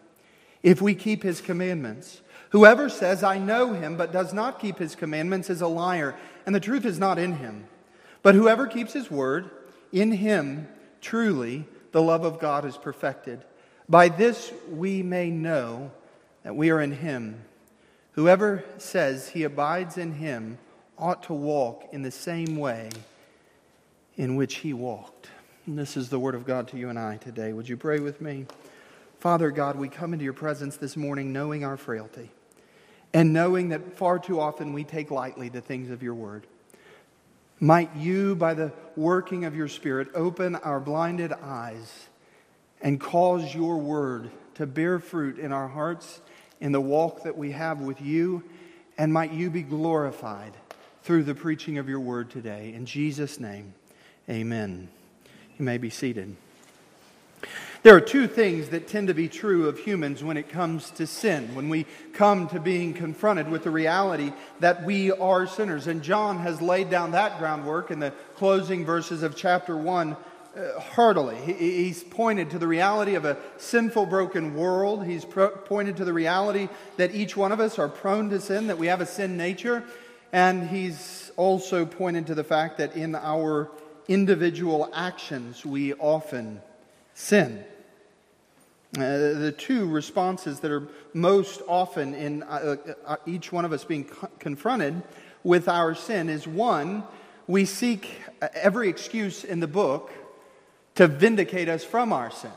if 0.66 0.82
we 0.82 0.96
keep 0.96 1.22
his 1.22 1.40
commandments. 1.40 2.20
Whoever 2.50 2.88
says, 2.88 3.22
I 3.22 3.38
know 3.38 3.72
him, 3.72 3.96
but 3.96 4.12
does 4.12 4.34
not 4.34 4.58
keep 4.58 4.80
his 4.80 4.96
commandments, 4.96 5.48
is 5.48 5.60
a 5.60 5.68
liar, 5.68 6.16
and 6.44 6.52
the 6.52 6.60
truth 6.60 6.84
is 6.84 6.98
not 6.98 7.20
in 7.20 7.34
him. 7.34 7.68
But 8.20 8.34
whoever 8.34 8.66
keeps 8.66 8.92
his 8.92 9.08
word, 9.08 9.48
in 9.92 10.10
him 10.10 10.66
truly 11.00 11.66
the 11.92 12.02
love 12.02 12.24
of 12.24 12.40
God 12.40 12.64
is 12.64 12.76
perfected. 12.76 13.44
By 13.88 14.08
this 14.08 14.52
we 14.68 15.04
may 15.04 15.30
know 15.30 15.92
that 16.42 16.56
we 16.56 16.70
are 16.70 16.80
in 16.80 16.90
him. 16.90 17.44
Whoever 18.12 18.64
says 18.76 19.28
he 19.28 19.44
abides 19.44 19.96
in 19.96 20.14
him 20.14 20.58
ought 20.98 21.22
to 21.24 21.32
walk 21.32 21.90
in 21.92 22.02
the 22.02 22.10
same 22.10 22.56
way 22.56 22.90
in 24.16 24.34
which 24.34 24.56
he 24.56 24.72
walked. 24.72 25.28
And 25.66 25.78
this 25.78 25.96
is 25.96 26.08
the 26.08 26.18
word 26.18 26.34
of 26.34 26.44
God 26.44 26.66
to 26.68 26.76
you 26.76 26.88
and 26.88 26.98
I 26.98 27.18
today. 27.18 27.52
Would 27.52 27.68
you 27.68 27.76
pray 27.76 28.00
with 28.00 28.20
me? 28.20 28.46
Father 29.26 29.50
God, 29.50 29.74
we 29.74 29.88
come 29.88 30.12
into 30.12 30.24
your 30.24 30.32
presence 30.34 30.76
this 30.76 30.96
morning 30.96 31.32
knowing 31.32 31.64
our 31.64 31.76
frailty 31.76 32.30
and 33.12 33.32
knowing 33.32 33.70
that 33.70 33.94
far 33.96 34.20
too 34.20 34.38
often 34.38 34.72
we 34.72 34.84
take 34.84 35.10
lightly 35.10 35.48
the 35.48 35.60
things 35.60 35.90
of 35.90 36.00
your 36.00 36.14
word. 36.14 36.46
Might 37.58 37.96
you, 37.96 38.36
by 38.36 38.54
the 38.54 38.72
working 38.94 39.44
of 39.44 39.56
your 39.56 39.66
Spirit, 39.66 40.10
open 40.14 40.54
our 40.54 40.78
blinded 40.78 41.32
eyes 41.32 42.06
and 42.80 43.00
cause 43.00 43.52
your 43.52 43.78
word 43.78 44.30
to 44.54 44.64
bear 44.64 45.00
fruit 45.00 45.40
in 45.40 45.50
our 45.50 45.66
hearts 45.66 46.20
in 46.60 46.70
the 46.70 46.80
walk 46.80 47.24
that 47.24 47.36
we 47.36 47.50
have 47.50 47.80
with 47.80 48.00
you, 48.00 48.44
and 48.96 49.12
might 49.12 49.32
you 49.32 49.50
be 49.50 49.62
glorified 49.62 50.52
through 51.02 51.24
the 51.24 51.34
preaching 51.34 51.78
of 51.78 51.88
your 51.88 51.98
word 51.98 52.30
today. 52.30 52.72
In 52.72 52.86
Jesus' 52.86 53.40
name, 53.40 53.74
amen. 54.30 54.86
You 55.58 55.64
may 55.64 55.78
be 55.78 55.90
seated. 55.90 56.36
There 57.86 57.94
are 57.94 58.00
two 58.00 58.26
things 58.26 58.70
that 58.70 58.88
tend 58.88 59.06
to 59.06 59.14
be 59.14 59.28
true 59.28 59.68
of 59.68 59.78
humans 59.78 60.24
when 60.24 60.36
it 60.36 60.48
comes 60.48 60.90
to 60.90 61.06
sin, 61.06 61.54
when 61.54 61.68
we 61.68 61.86
come 62.14 62.48
to 62.48 62.58
being 62.58 62.92
confronted 62.92 63.48
with 63.48 63.62
the 63.62 63.70
reality 63.70 64.32
that 64.58 64.84
we 64.84 65.12
are 65.12 65.46
sinners. 65.46 65.86
And 65.86 66.02
John 66.02 66.40
has 66.40 66.60
laid 66.60 66.90
down 66.90 67.12
that 67.12 67.38
groundwork 67.38 67.92
in 67.92 68.00
the 68.00 68.12
closing 68.34 68.84
verses 68.84 69.22
of 69.22 69.36
chapter 69.36 69.76
1 69.76 70.16
uh, 70.56 70.80
heartily. 70.80 71.36
He, 71.36 71.52
he's 71.84 72.02
pointed 72.02 72.50
to 72.50 72.58
the 72.58 72.66
reality 72.66 73.14
of 73.14 73.24
a 73.24 73.36
sinful, 73.56 74.06
broken 74.06 74.56
world. 74.56 75.06
He's 75.06 75.24
pro- 75.24 75.50
pointed 75.50 75.98
to 75.98 76.04
the 76.04 76.12
reality 76.12 76.68
that 76.96 77.14
each 77.14 77.36
one 77.36 77.52
of 77.52 77.60
us 77.60 77.78
are 77.78 77.88
prone 77.88 78.30
to 78.30 78.40
sin, 78.40 78.66
that 78.66 78.78
we 78.78 78.88
have 78.88 79.00
a 79.00 79.06
sin 79.06 79.36
nature. 79.36 79.84
And 80.32 80.68
he's 80.68 81.30
also 81.36 81.86
pointed 81.86 82.26
to 82.26 82.34
the 82.34 82.42
fact 82.42 82.78
that 82.78 82.96
in 82.96 83.14
our 83.14 83.70
individual 84.08 84.90
actions, 84.92 85.64
we 85.64 85.94
often 85.94 86.60
sin. 87.14 87.64
Uh, 88.94 89.00
the 89.34 89.54
two 89.56 89.88
responses 89.88 90.60
that 90.60 90.70
are 90.70 90.86
most 91.12 91.60
often 91.66 92.14
in 92.14 92.42
uh, 92.44 92.76
uh, 93.04 93.16
each 93.26 93.50
one 93.50 93.64
of 93.64 93.72
us 93.72 93.84
being 93.84 94.04
co- 94.04 94.28
confronted 94.38 95.02
with 95.42 95.68
our 95.68 95.94
sin 95.94 96.28
is 96.28 96.46
one, 96.46 97.02
we 97.48 97.64
seek 97.64 98.20
uh, 98.40 98.48
every 98.54 98.88
excuse 98.88 99.44
in 99.44 99.60
the 99.60 99.66
book 99.66 100.10
to 100.94 101.08
vindicate 101.08 101.68
us 101.68 101.84
from 101.84 102.12
our 102.12 102.30
sin. 102.30 102.52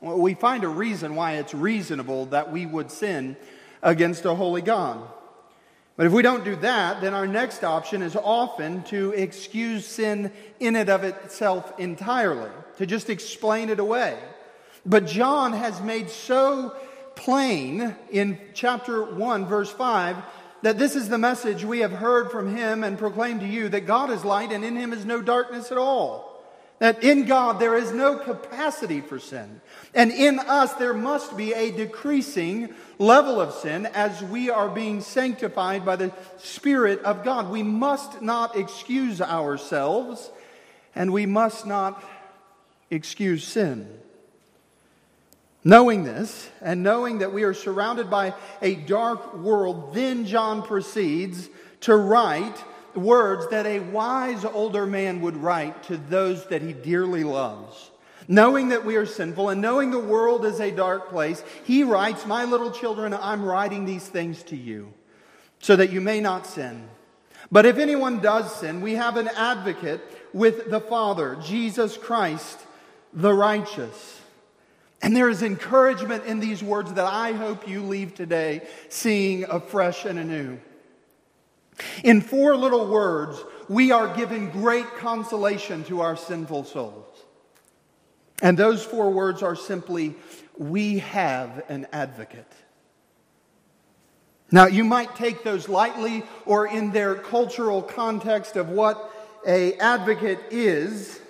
We 0.00 0.34
find 0.34 0.64
a 0.64 0.68
reason 0.68 1.14
why 1.14 1.34
it's 1.34 1.54
reasonable 1.54 2.26
that 2.26 2.50
we 2.50 2.66
would 2.66 2.90
sin 2.90 3.36
against 3.82 4.24
a 4.24 4.34
holy 4.34 4.62
God. 4.62 5.06
But 5.96 6.06
if 6.06 6.12
we 6.12 6.22
don't 6.22 6.44
do 6.44 6.56
that, 6.56 7.02
then 7.02 7.14
our 7.14 7.26
next 7.26 7.62
option 7.62 8.02
is 8.02 8.16
often 8.16 8.82
to 8.84 9.12
excuse 9.12 9.86
sin 9.86 10.32
in 10.58 10.76
and 10.76 10.88
of 10.88 11.04
itself 11.04 11.78
entirely, 11.78 12.50
to 12.78 12.86
just 12.86 13.10
explain 13.10 13.70
it 13.70 13.78
away. 13.78 14.18
But 14.86 15.06
John 15.06 15.52
has 15.52 15.80
made 15.80 16.10
so 16.10 16.74
plain 17.14 17.94
in 18.10 18.38
chapter 18.52 19.02
1, 19.02 19.46
verse 19.46 19.70
5, 19.70 20.16
that 20.62 20.78
this 20.78 20.96
is 20.96 21.08
the 21.08 21.18
message 21.18 21.64
we 21.64 21.80
have 21.80 21.92
heard 21.92 22.30
from 22.30 22.54
him 22.54 22.84
and 22.84 22.98
proclaimed 22.98 23.40
to 23.40 23.46
you 23.46 23.68
that 23.68 23.86
God 23.86 24.10
is 24.10 24.24
light 24.24 24.50
and 24.50 24.64
in 24.64 24.76
him 24.76 24.92
is 24.92 25.04
no 25.04 25.20
darkness 25.20 25.70
at 25.70 25.78
all. 25.78 26.42
That 26.80 27.04
in 27.04 27.24
God 27.26 27.60
there 27.60 27.76
is 27.76 27.92
no 27.92 28.18
capacity 28.18 29.00
for 29.00 29.18
sin. 29.18 29.60
And 29.94 30.10
in 30.10 30.38
us 30.38 30.72
there 30.74 30.94
must 30.94 31.36
be 31.36 31.52
a 31.52 31.70
decreasing 31.70 32.74
level 32.98 33.40
of 33.40 33.54
sin 33.54 33.86
as 33.86 34.22
we 34.22 34.50
are 34.50 34.68
being 34.68 35.00
sanctified 35.00 35.84
by 35.84 35.96
the 35.96 36.12
Spirit 36.38 37.00
of 37.02 37.24
God. 37.24 37.50
We 37.50 37.62
must 37.62 38.22
not 38.22 38.56
excuse 38.56 39.20
ourselves 39.20 40.30
and 40.94 41.12
we 41.12 41.26
must 41.26 41.66
not 41.66 42.02
excuse 42.90 43.44
sin. 43.44 43.88
Knowing 45.64 46.04
this 46.04 46.50
and 46.60 46.82
knowing 46.82 47.18
that 47.18 47.32
we 47.32 47.42
are 47.42 47.54
surrounded 47.54 48.10
by 48.10 48.34
a 48.60 48.74
dark 48.74 49.34
world, 49.38 49.94
then 49.94 50.26
John 50.26 50.62
proceeds 50.62 51.48
to 51.80 51.96
write 51.96 52.56
words 52.94 53.48
that 53.48 53.66
a 53.66 53.80
wise 53.80 54.44
older 54.44 54.86
man 54.86 55.22
would 55.22 55.36
write 55.36 55.82
to 55.84 55.96
those 55.96 56.46
that 56.48 56.60
he 56.60 56.74
dearly 56.74 57.24
loves. 57.24 57.90
Knowing 58.28 58.68
that 58.68 58.84
we 58.84 58.96
are 58.96 59.06
sinful 59.06 59.48
and 59.50 59.60
knowing 59.60 59.90
the 59.90 59.98
world 59.98 60.44
is 60.44 60.60
a 60.60 60.70
dark 60.70 61.08
place, 61.08 61.42
he 61.64 61.82
writes, 61.82 62.26
My 62.26 62.44
little 62.44 62.70
children, 62.70 63.12
I'm 63.14 63.44
writing 63.44 63.84
these 63.84 64.06
things 64.06 64.42
to 64.44 64.56
you 64.56 64.92
so 65.60 65.76
that 65.76 65.90
you 65.90 66.00
may 66.00 66.20
not 66.20 66.46
sin. 66.46 66.88
But 67.50 67.66
if 67.66 67.78
anyone 67.78 68.20
does 68.20 68.54
sin, 68.54 68.80
we 68.80 68.94
have 68.94 69.16
an 69.16 69.28
advocate 69.28 70.00
with 70.32 70.70
the 70.70 70.80
Father, 70.80 71.36
Jesus 71.42 71.96
Christ, 71.96 72.58
the 73.12 73.32
righteous. 73.32 74.20
And 75.04 75.14
there 75.14 75.28
is 75.28 75.42
encouragement 75.42 76.24
in 76.24 76.40
these 76.40 76.62
words 76.62 76.94
that 76.94 77.04
I 77.04 77.32
hope 77.32 77.68
you 77.68 77.82
leave 77.82 78.14
today 78.14 78.62
seeing 78.88 79.44
afresh 79.44 80.06
and 80.06 80.18
anew. 80.18 80.58
In 82.02 82.22
four 82.22 82.56
little 82.56 82.86
words, 82.86 83.38
we 83.68 83.92
are 83.92 84.16
given 84.16 84.48
great 84.48 84.86
consolation 84.96 85.84
to 85.84 86.00
our 86.00 86.16
sinful 86.16 86.64
souls. 86.64 87.22
And 88.40 88.56
those 88.56 88.82
four 88.82 89.10
words 89.10 89.42
are 89.42 89.54
simply, 89.54 90.14
we 90.56 91.00
have 91.00 91.64
an 91.68 91.86
advocate. 91.92 92.50
Now, 94.50 94.68
you 94.68 94.84
might 94.84 95.14
take 95.16 95.44
those 95.44 95.68
lightly 95.68 96.22
or 96.46 96.66
in 96.66 96.92
their 96.92 97.14
cultural 97.14 97.82
context 97.82 98.56
of 98.56 98.70
what 98.70 99.10
a 99.46 99.74
advocate 99.74 100.38
is. 100.50 101.20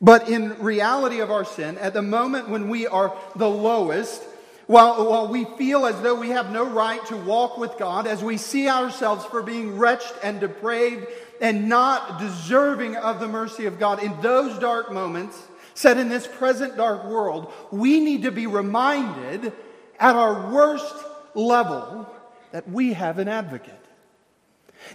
But 0.00 0.28
in 0.28 0.58
reality 0.62 1.20
of 1.20 1.30
our 1.30 1.44
sin, 1.44 1.76
at 1.78 1.92
the 1.92 2.02
moment 2.02 2.48
when 2.48 2.68
we 2.68 2.86
are 2.86 3.16
the 3.34 3.50
lowest, 3.50 4.22
while, 4.66 5.08
while 5.08 5.28
we 5.28 5.44
feel 5.56 5.86
as 5.86 6.00
though 6.02 6.14
we 6.14 6.28
have 6.28 6.52
no 6.52 6.64
right 6.64 7.04
to 7.06 7.16
walk 7.16 7.58
with 7.58 7.78
God, 7.78 8.06
as 8.06 8.22
we 8.22 8.36
see 8.36 8.68
ourselves 8.68 9.24
for 9.24 9.42
being 9.42 9.78
wretched 9.78 10.14
and 10.22 10.40
depraved 10.40 11.06
and 11.40 11.68
not 11.68 12.20
deserving 12.20 12.94
of 12.96 13.18
the 13.18 13.28
mercy 13.28 13.66
of 13.66 13.78
God, 13.78 14.02
in 14.02 14.20
those 14.20 14.58
dark 14.58 14.92
moments, 14.92 15.40
set 15.74 15.96
in 15.96 16.08
this 16.08 16.26
present 16.26 16.76
dark 16.76 17.04
world, 17.04 17.52
we 17.70 17.98
need 18.00 18.24
to 18.24 18.30
be 18.30 18.46
reminded 18.46 19.52
at 19.98 20.14
our 20.14 20.52
worst 20.52 20.94
level 21.34 22.08
that 22.52 22.68
we 22.68 22.92
have 22.92 23.18
an 23.18 23.28
advocate. 23.28 23.74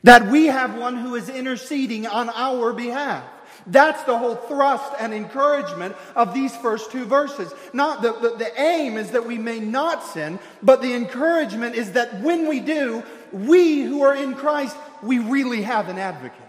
That 0.03 0.27
we 0.27 0.45
have 0.45 0.77
one 0.77 0.97
who 0.97 1.15
is 1.15 1.29
interceding 1.29 2.05
on 2.07 2.29
our 2.29 2.73
behalf. 2.73 3.23
That's 3.67 4.03
the 4.03 4.17
whole 4.17 4.35
thrust 4.35 4.93
and 4.99 5.13
encouragement 5.13 5.95
of 6.15 6.33
these 6.33 6.55
first 6.57 6.91
two 6.91 7.05
verses. 7.05 7.53
Not 7.71 8.01
the, 8.01 8.13
the, 8.13 8.35
the, 8.35 8.61
aim 8.61 8.97
is 8.97 9.11
that 9.11 9.25
we 9.25 9.37
may 9.37 9.59
not 9.59 10.03
sin, 10.03 10.39
but 10.61 10.81
the 10.81 10.93
encouragement 10.93 11.75
is 11.75 11.93
that 11.93 12.21
when 12.21 12.47
we 12.47 12.59
do, 12.59 13.03
we 13.31 13.81
who 13.81 14.01
are 14.01 14.15
in 14.15 14.35
Christ, 14.35 14.75
we 15.01 15.19
really 15.19 15.61
have 15.61 15.89
an 15.89 15.97
advocate. 15.97 16.39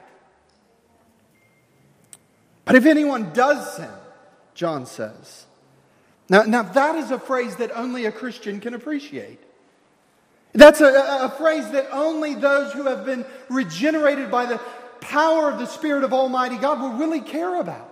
But 2.65 2.75
if 2.75 2.87
anyone 2.87 3.33
does 3.33 3.77
sin, 3.77 3.91
John 4.55 4.87
says. 4.87 5.47
Now, 6.29 6.43
now 6.43 6.63
that 6.63 6.97
is 6.97 7.11
a 7.11 7.19
phrase 7.19 7.57
that 7.57 7.71
only 7.75 8.07
a 8.07 8.13
Christian 8.13 8.61
can 8.61 8.75
appreciate. 8.75 9.39
That's 10.53 10.81
a, 10.81 10.87
a, 10.87 11.25
a 11.27 11.31
phrase 11.31 11.69
that 11.73 11.89
only 11.93 12.35
those 12.35 12.73
who 12.73 12.85
have 12.85 13.05
been 13.05 13.27
regenerated 13.49 14.31
by 14.31 14.47
the 14.47 14.61
power 15.05 15.51
of 15.51 15.59
the 15.59 15.67
Spirit 15.67 16.05
of 16.05 16.13
Almighty 16.13 16.57
God 16.57 16.81
will 16.81 16.99
really 16.99 17.21
care 17.21 17.61
about. 17.61 17.91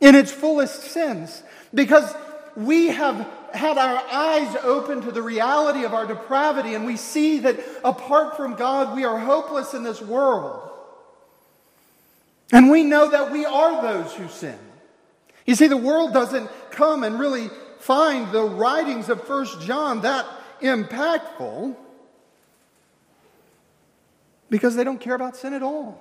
in 0.00 0.16
its 0.16 0.32
fullest 0.32 0.82
sense 0.82 1.44
because 1.72 2.12
we 2.56 2.88
have 2.88 3.24
had 3.54 3.78
our 3.78 4.02
eyes 4.10 4.56
open 4.64 5.00
to 5.02 5.12
the 5.12 5.22
reality 5.22 5.84
of 5.84 5.94
our 5.94 6.06
depravity 6.06 6.74
and 6.74 6.84
we 6.84 6.96
see 6.96 7.38
that 7.38 7.60
apart 7.84 8.36
from 8.36 8.56
God, 8.56 8.96
we 8.96 9.04
are 9.04 9.18
hopeless 9.18 9.74
in 9.74 9.84
this 9.84 10.02
world. 10.02 10.68
And 12.50 12.68
we 12.68 12.82
know 12.82 13.10
that 13.10 13.30
we 13.30 13.46
are 13.46 13.80
those 13.80 14.12
who 14.12 14.28
sin. 14.28 14.58
You 15.46 15.54
see, 15.54 15.68
the 15.68 15.76
world 15.76 16.12
doesn't 16.12 16.50
come 16.72 17.04
and 17.04 17.18
really 17.18 17.48
find 17.78 18.30
the 18.32 18.42
writings 18.42 19.08
of 19.08 19.24
First 19.26 19.60
John 19.62 20.02
that 20.02 20.26
impactful 20.60 21.76
because 24.52 24.76
they 24.76 24.84
don't 24.84 25.00
care 25.00 25.14
about 25.14 25.34
sin 25.34 25.54
at 25.54 25.62
all. 25.62 25.98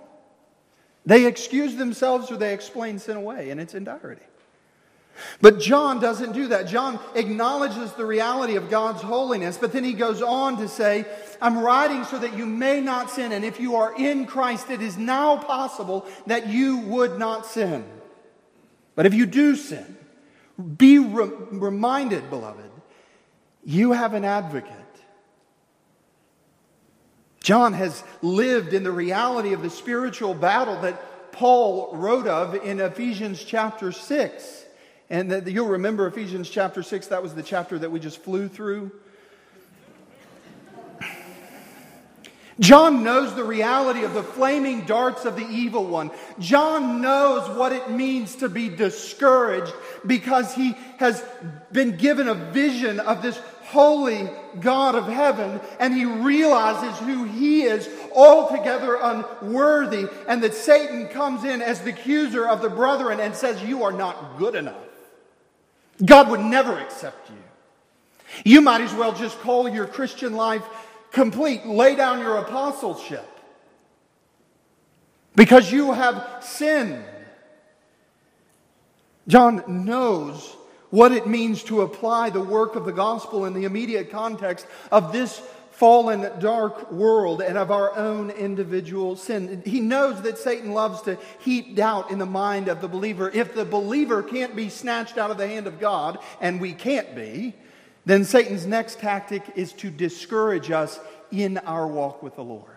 They 1.06 1.26
excuse 1.26 1.78
themselves 1.78 2.30
or 2.30 2.36
they 2.36 2.54
explain 2.54 3.00
sin 3.00 3.16
away 3.16 3.50
in 3.50 3.60
its 3.60 3.74
entirety. 3.74 4.26
But 5.40 5.62
John 5.62 6.02
doesn't 6.02 6.34
do 6.34 6.50
that. 6.50 6.68
John 6.68 7.00
acknowledges 7.16 7.94
the 7.94 8.06
reality 8.06 8.58
of 8.58 8.70
God's 8.70 9.02
holiness, 9.02 9.58
but 9.58 9.72
then 9.72 9.86
he 9.86 9.94
goes 9.94 10.22
on 10.22 10.58
to 10.58 10.68
say, 10.68 11.06
I'm 11.42 11.60
writing 11.60 12.04
so 12.04 12.20
that 12.20 12.38
you 12.38 12.46
may 12.46 12.82
not 12.82 13.10
sin. 13.10 13.32
And 13.32 13.46
if 13.46 13.58
you 13.58 13.78
are 13.78 13.96
in 13.98 14.26
Christ, 14.26 14.70
it 14.70 14.82
is 14.82 14.98
now 14.98 15.38
possible 15.38 16.06
that 16.28 16.48
you 16.48 16.80
would 16.80 17.18
not 17.18 17.46
sin. 17.46 17.86
But 18.96 19.06
if 19.06 19.14
you 19.14 19.26
do 19.28 19.56
sin, 19.56 19.98
be 20.78 21.00
re- 21.00 21.32
reminded, 21.52 22.30
beloved, 22.30 22.70
you 23.64 23.94
have 23.94 24.14
an 24.14 24.26
advocate. 24.26 24.81
John 27.42 27.74
has 27.74 28.04
lived 28.22 28.74
in 28.74 28.84
the 28.84 28.92
reality 28.92 29.54
of 29.54 29.62
the 29.62 29.70
spiritual 29.70 30.34
battle 30.34 30.82
that 30.82 31.32
Paul 31.32 31.96
wrote 31.96 32.28
of 32.28 32.56
in 32.56 32.80
Ephesians 32.80 33.44
chapter 33.44 33.92
6. 33.92 34.66
And 35.10 35.32
that 35.32 35.48
you'll 35.48 35.68
remember 35.68 36.08
Ephesians 36.08 36.50
chapter 36.50 36.84
6, 36.84 37.08
that 37.08 37.22
was 37.22 37.34
the 37.34 37.44
chapter 37.44 37.78
that 37.80 37.92
we 37.92 38.00
just 38.00 38.20
flew 38.20 38.48
through. 38.48 38.92
John 42.60 43.04
knows 43.04 43.34
the 43.34 43.44
reality 43.44 44.04
of 44.04 44.14
the 44.14 44.22
flaming 44.22 44.86
darts 44.86 45.26
of 45.26 45.36
the 45.36 45.48
evil 45.48 45.86
one. 45.86 46.12
John 46.38 47.02
knows 47.02 47.50
what 47.58 47.72
it 47.72 47.90
means 47.90 48.36
to 48.38 48.50
be 48.50 48.70
discouraged 48.70 49.74
because 50.06 50.54
he 50.54 50.76
has 50.98 51.24
been 51.72 51.98
given 51.98 52.28
a 52.28 52.36
vision 52.36 53.00
of 53.00 53.24
this 53.24 53.42
holy 53.72 54.30
God 54.60 54.96
of 54.96 55.08
heaven 55.08 55.62
and 55.80 55.94
he 55.94 56.06
realizes 56.06 56.98
who 57.00 57.24
he 57.24 57.64
is 57.64 57.90
altogether 58.14 58.98
unworthy 59.02 60.08
and 60.28 60.44
that 60.44 60.54
Satan 60.54 61.08
comes 61.08 61.44
in 61.44 61.62
as 61.62 61.82
the 61.82 61.92
accuser 61.92 62.48
of 62.48 62.62
the 62.62 62.70
brethren 62.70 63.20
and 63.20 63.34
says, 63.34 63.64
You 63.64 63.84
are 63.84 63.92
not 63.92 64.38
good 64.38 64.56
enough. 64.56 64.76
God 66.04 66.30
would 66.30 66.42
never 66.42 66.78
accept 66.80 67.30
you. 67.30 67.36
You 68.44 68.62
might 68.62 68.82
as 68.82 68.94
well 68.94 69.14
just 69.14 69.40
call 69.40 69.70
your 69.70 69.88
Christian 69.88 70.34
life 70.34 70.64
complete. 71.12 71.66
Lay 71.66 71.96
down 71.96 72.20
your 72.20 72.38
apostleship 72.38 73.28
because 75.36 75.72
you 75.72 75.94
have 75.94 76.40
sinned. 76.42 77.04
John 79.28 79.64
knows 79.86 80.56
what 80.92 81.12
it 81.12 81.26
means 81.26 81.64
to 81.64 81.82
apply 81.82 82.30
the 82.30 82.42
work 82.42 82.76
of 82.76 82.86
the 82.86 82.92
gospel 82.92 83.46
in 83.46 83.54
the 83.54 83.64
immediate 83.64 84.12
context 84.12 84.68
of 84.92 85.12
this 85.12 85.42
fallen, 85.72 86.30
dark 86.40 86.92
world 86.92 87.42
and 87.42 87.58
of 87.58 87.72
our 87.72 87.96
own 87.98 88.30
individual 88.30 89.16
sin. 89.16 89.64
He 89.66 89.80
knows 89.80 90.22
that 90.22 90.38
Satan 90.38 90.74
loves 90.74 91.02
to 91.04 91.18
heap 91.40 91.76
doubt 91.76 92.12
in 92.12 92.20
the 92.20 92.26
mind 92.26 92.68
of 92.68 92.82
the 92.82 92.88
believer. 92.88 93.32
If 93.34 93.56
the 93.56 93.66
believer 93.66 94.22
can't 94.22 94.56
be 94.56 94.70
snatched 94.70 95.18
out 95.18 95.32
of 95.32 95.40
the 95.40 95.48
hand 95.48 95.66
of 95.66 95.80
God, 95.80 96.20
and 96.40 96.62
we 96.62 96.74
can't 96.74 97.16
be, 97.16 97.56
then 98.06 98.26
Satan's 98.26 98.68
next 98.68 99.00
tactic 99.00 99.44
is 99.56 99.74
to 99.74 99.90
discourage 99.90 100.70
us 100.70 101.00
in 101.32 101.58
our 101.60 101.88
walk 101.88 102.22
with 102.22 102.36
the 102.36 102.44
Lord. 102.44 102.71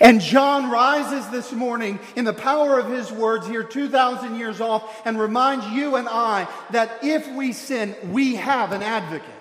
And 0.00 0.20
John 0.20 0.70
rises 0.70 1.28
this 1.30 1.52
morning 1.52 1.98
in 2.14 2.24
the 2.24 2.32
power 2.32 2.78
of 2.78 2.90
his 2.90 3.10
words 3.10 3.46
here 3.46 3.64
2,000 3.64 4.36
years 4.36 4.60
off 4.60 5.04
and 5.04 5.18
reminds 5.18 5.66
you 5.68 5.96
and 5.96 6.08
I 6.08 6.46
that 6.70 7.02
if 7.02 7.28
we 7.32 7.52
sin, 7.52 7.96
we 8.12 8.36
have 8.36 8.72
an 8.72 8.82
advocate. 8.82 9.34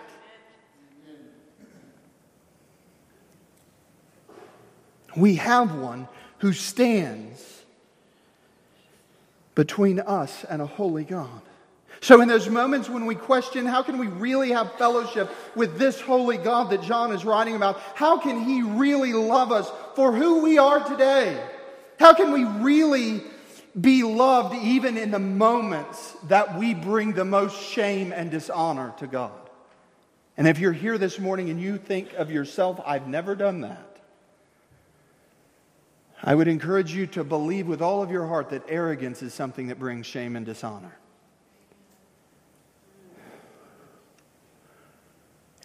We 5.16 5.36
have 5.36 5.76
one 5.76 6.08
who 6.40 6.54
stands 6.54 7.66
between 9.56 10.00
us 10.00 10.44
and 10.44 10.62
a 10.62 10.68
holy 10.68 11.04
God. 11.04 11.42
So, 12.02 12.22
in 12.22 12.28
those 12.28 12.48
moments 12.48 12.90
when 12.90 13.06
we 13.06 13.16
question, 13.16 13.66
how 13.66 13.82
can 13.82 13.98
we 13.98 14.08
really 14.08 14.52
have 14.52 14.74
fellowship 14.74 15.32
with 15.56 15.78
this 15.78 16.00
holy 16.00 16.38
God 16.38 16.70
that 16.70 16.84
John 16.84 17.12
is 17.12 17.26
writing 17.26 17.56
about? 17.56 17.80
How 17.96 18.20
can 18.20 18.44
he 18.44 18.62
really 18.62 19.14
love 19.14 19.52
us 19.52 19.70
for 19.96 20.12
who 20.14 20.44
we 20.44 20.58
are 20.58 20.88
today? 20.88 21.42
How 22.00 22.14
can 22.14 22.32
we 22.32 22.44
really 22.44 23.24
be 23.80 24.04
loved 24.04 24.56
even 24.56 24.98
in 24.98 25.12
the 25.12 25.20
moments 25.20 26.16
that 26.28 26.58
we 26.58 26.74
bring 26.74 27.14
the 27.14 27.26
most 27.26 27.60
shame 27.60 28.12
and 28.12 28.30
dishonor 28.30 28.94
to 29.00 29.08
God? 29.08 29.32
And 30.38 30.48
if 30.48 30.60
you're 30.60 30.74
here 30.74 31.00
this 31.00 31.18
morning 31.18 31.50
and 31.50 31.60
you 31.60 31.78
think 31.78 32.14
of 32.14 32.30
yourself, 32.30 32.80
I've 32.86 33.08
never 33.08 33.36
done 33.36 33.62
that, 33.62 33.98
I 36.24 36.36
would 36.36 36.48
encourage 36.48 36.94
you 36.94 37.08
to 37.08 37.24
believe 37.24 37.68
with 37.68 37.82
all 37.82 38.04
of 38.04 38.12
your 38.12 38.28
heart 38.28 38.50
that 38.52 38.64
arrogance 38.68 39.24
is 39.24 39.34
something 39.34 39.68
that 39.68 39.80
brings 39.80 40.06
shame 40.06 40.36
and 40.36 40.46
dishonor. 40.46 40.96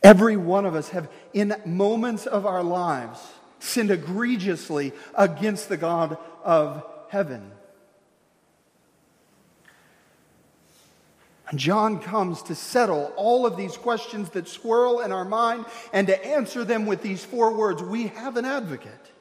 Every 0.03 0.37
one 0.37 0.67
of 0.67 0.75
us 0.75 0.89
have, 0.91 1.09
in 1.33 1.55
moments 1.65 2.27
of 2.27 2.45
our 2.45 2.63
lives, 2.63 3.21
sinned 3.61 3.91
egregiously 3.91 4.93
against 5.15 5.69
the 5.69 5.77
God 5.77 6.19
of 6.43 6.85
heaven. 7.09 7.53
And 11.49 11.61
John 11.61 12.01
comes 12.01 12.43
to 12.45 12.55
settle 12.55 13.13
all 13.15 13.47
of 13.47 13.57
these 13.57 13.77
questions 13.77 14.31
that 14.31 14.49
swirl 14.49 15.01
in 15.01 15.13
our 15.13 15.25
mind 15.25 15.67
and 15.93 16.07
to 16.07 16.27
answer 16.27 16.65
them 16.65 16.87
with 16.87 17.03
these 17.03 17.25
four 17.25 17.53
words 17.53 17.83
We 17.83 18.09
have 18.09 18.37
an 18.37 18.47
advocate. 18.47 19.12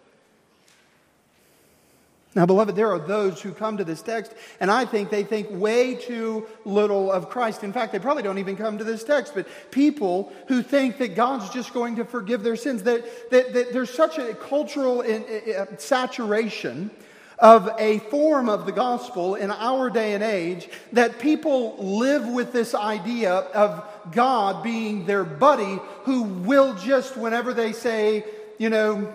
Now, 2.33 2.45
beloved, 2.45 2.77
there 2.77 2.89
are 2.89 2.99
those 2.99 3.41
who 3.41 3.51
come 3.51 3.75
to 3.75 3.83
this 3.83 4.01
text, 4.01 4.33
and 4.61 4.71
I 4.71 4.85
think 4.85 5.09
they 5.09 5.23
think 5.23 5.49
way 5.51 5.95
too 5.95 6.47
little 6.63 7.11
of 7.11 7.29
Christ. 7.29 7.61
In 7.61 7.73
fact, 7.73 7.91
they 7.91 7.99
probably 7.99 8.23
don't 8.23 8.37
even 8.37 8.55
come 8.55 8.77
to 8.77 8.85
this 8.85 9.03
text, 9.03 9.33
but 9.35 9.47
people 9.69 10.31
who 10.47 10.63
think 10.63 10.97
that 10.99 11.13
God's 11.15 11.49
just 11.49 11.73
going 11.73 11.97
to 11.97 12.05
forgive 12.05 12.41
their 12.41 12.55
sins, 12.55 12.83
that, 12.83 13.31
that, 13.31 13.53
that 13.53 13.73
there's 13.73 13.93
such 13.93 14.17
a 14.17 14.33
cultural 14.33 15.01
in, 15.01 15.23
in, 15.23 15.77
saturation 15.77 16.89
of 17.37 17.69
a 17.77 17.99
form 17.99 18.47
of 18.47 18.65
the 18.65 18.71
gospel 18.71 19.35
in 19.35 19.51
our 19.51 19.89
day 19.89 20.13
and 20.13 20.23
age 20.23 20.69
that 20.93 21.19
people 21.19 21.75
live 21.79 22.25
with 22.27 22.53
this 22.53 22.73
idea 22.73 23.33
of 23.33 23.83
God 24.11 24.63
being 24.63 25.05
their 25.05 25.25
buddy 25.25 25.79
who 26.03 26.23
will 26.23 26.75
just, 26.75 27.17
whenever 27.17 27.53
they 27.53 27.73
say, 27.73 28.23
you 28.57 28.69
know, 28.69 29.11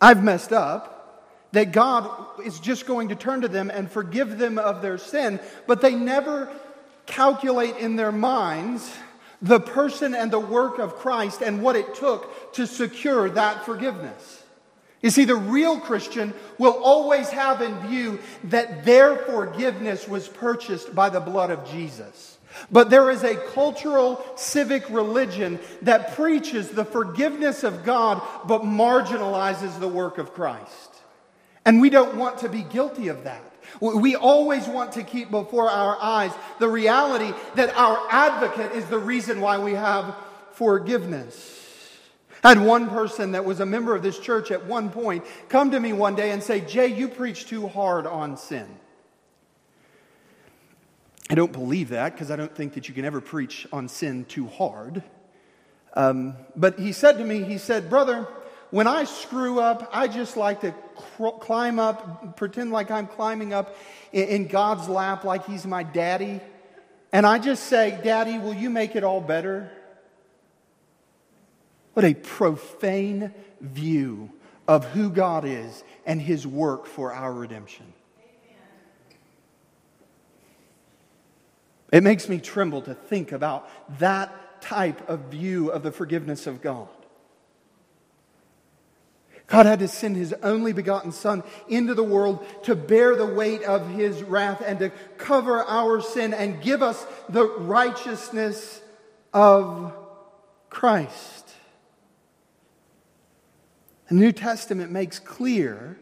I've 0.00 0.22
messed 0.22 0.52
up, 0.52 0.93
that 1.54 1.72
God 1.72 2.10
is 2.44 2.60
just 2.60 2.84
going 2.84 3.08
to 3.08 3.14
turn 3.14 3.40
to 3.40 3.48
them 3.48 3.70
and 3.70 3.90
forgive 3.90 4.38
them 4.38 4.58
of 4.58 4.82
their 4.82 4.98
sin, 4.98 5.40
but 5.66 5.80
they 5.80 5.94
never 5.94 6.48
calculate 7.06 7.76
in 7.76 7.96
their 7.96 8.12
minds 8.12 8.92
the 9.40 9.60
person 9.60 10.14
and 10.14 10.30
the 10.30 10.40
work 10.40 10.78
of 10.78 10.96
Christ 10.96 11.42
and 11.42 11.62
what 11.62 11.76
it 11.76 11.94
took 11.94 12.52
to 12.54 12.66
secure 12.66 13.30
that 13.30 13.64
forgiveness. 13.64 14.42
You 15.00 15.10
see, 15.10 15.24
the 15.24 15.36
real 15.36 15.78
Christian 15.78 16.32
will 16.58 16.72
always 16.72 17.28
have 17.28 17.60
in 17.60 17.78
view 17.88 18.18
that 18.44 18.84
their 18.84 19.16
forgiveness 19.16 20.08
was 20.08 20.26
purchased 20.26 20.94
by 20.94 21.10
the 21.10 21.20
blood 21.20 21.50
of 21.50 21.70
Jesus. 21.70 22.38
But 22.72 22.88
there 22.88 23.10
is 23.10 23.22
a 23.22 23.36
cultural 23.36 24.24
civic 24.36 24.88
religion 24.90 25.60
that 25.82 26.14
preaches 26.14 26.70
the 26.70 26.84
forgiveness 26.84 27.64
of 27.64 27.84
God 27.84 28.22
but 28.46 28.62
marginalizes 28.62 29.78
the 29.78 29.88
work 29.88 30.18
of 30.18 30.32
Christ. 30.32 30.93
And 31.64 31.80
we 31.80 31.90
don't 31.90 32.16
want 32.16 32.38
to 32.38 32.48
be 32.48 32.62
guilty 32.62 33.08
of 33.08 33.24
that. 33.24 33.42
We 33.80 34.14
always 34.14 34.66
want 34.66 34.92
to 34.92 35.02
keep 35.02 35.30
before 35.30 35.70
our 35.70 35.96
eyes 36.00 36.32
the 36.58 36.68
reality 36.68 37.32
that 37.54 37.74
our 37.76 37.98
advocate 38.10 38.72
is 38.72 38.84
the 38.86 38.98
reason 38.98 39.40
why 39.40 39.58
we 39.58 39.72
have 39.72 40.14
forgiveness. 40.52 41.62
I 42.42 42.50
had 42.50 42.60
one 42.60 42.88
person 42.90 43.32
that 43.32 43.44
was 43.44 43.60
a 43.60 43.66
member 43.66 43.94
of 43.94 44.02
this 44.02 44.18
church 44.18 44.50
at 44.50 44.66
one 44.66 44.90
point 44.90 45.24
come 45.48 45.70
to 45.70 45.80
me 45.80 45.94
one 45.94 46.14
day 46.14 46.30
and 46.30 46.42
say, 46.42 46.60
Jay, 46.60 46.88
you 46.88 47.08
preach 47.08 47.46
too 47.46 47.66
hard 47.66 48.06
on 48.06 48.36
sin. 48.36 48.66
I 51.30 51.34
don't 51.34 51.52
believe 51.52 51.88
that 51.88 52.12
because 52.12 52.30
I 52.30 52.36
don't 52.36 52.54
think 52.54 52.74
that 52.74 52.86
you 52.86 52.94
can 52.94 53.06
ever 53.06 53.22
preach 53.22 53.66
on 53.72 53.88
sin 53.88 54.26
too 54.26 54.46
hard. 54.46 55.02
Um, 55.94 56.36
but 56.54 56.78
he 56.78 56.92
said 56.92 57.16
to 57.16 57.24
me, 57.24 57.42
he 57.44 57.56
said, 57.56 57.88
Brother, 57.88 58.28
when 58.74 58.88
I 58.88 59.04
screw 59.04 59.60
up, 59.60 59.88
I 59.92 60.08
just 60.08 60.36
like 60.36 60.62
to 60.62 60.74
cr- 60.96 61.38
climb 61.38 61.78
up, 61.78 62.36
pretend 62.36 62.72
like 62.72 62.90
I'm 62.90 63.06
climbing 63.06 63.52
up 63.52 63.76
in, 64.10 64.26
in 64.26 64.48
God's 64.48 64.88
lap 64.88 65.22
like 65.22 65.46
He's 65.46 65.64
my 65.64 65.84
daddy. 65.84 66.40
And 67.12 67.24
I 67.24 67.38
just 67.38 67.68
say, 67.68 67.96
Daddy, 68.02 68.36
will 68.36 68.52
you 68.52 68.70
make 68.70 68.96
it 68.96 69.04
all 69.04 69.20
better? 69.20 69.70
What 71.92 72.04
a 72.04 72.14
profane 72.14 73.32
view 73.60 74.32
of 74.66 74.84
who 74.86 75.08
God 75.08 75.44
is 75.44 75.84
and 76.04 76.20
His 76.20 76.44
work 76.44 76.86
for 76.86 77.12
our 77.12 77.32
redemption. 77.32 77.86
It 81.92 82.02
makes 82.02 82.28
me 82.28 82.38
tremble 82.38 82.82
to 82.82 82.94
think 82.94 83.30
about 83.30 83.70
that 84.00 84.60
type 84.60 85.08
of 85.08 85.26
view 85.26 85.70
of 85.70 85.84
the 85.84 85.92
forgiveness 85.92 86.48
of 86.48 86.60
God. 86.60 86.88
God 89.46 89.66
had 89.66 89.80
to 89.80 89.88
send 89.88 90.16
his 90.16 90.34
only 90.42 90.72
begotten 90.72 91.12
Son 91.12 91.42
into 91.68 91.94
the 91.94 92.02
world 92.02 92.46
to 92.64 92.74
bear 92.74 93.14
the 93.14 93.26
weight 93.26 93.62
of 93.62 93.88
his 93.90 94.22
wrath 94.22 94.62
and 94.64 94.78
to 94.78 94.90
cover 95.18 95.62
our 95.62 96.00
sin 96.00 96.32
and 96.32 96.62
give 96.62 96.82
us 96.82 97.04
the 97.28 97.44
righteousness 97.44 98.80
of 99.34 99.92
Christ. 100.70 101.50
The 104.08 104.14
New 104.14 104.32
Testament 104.32 104.90
makes 104.92 105.18
clear 105.18 105.98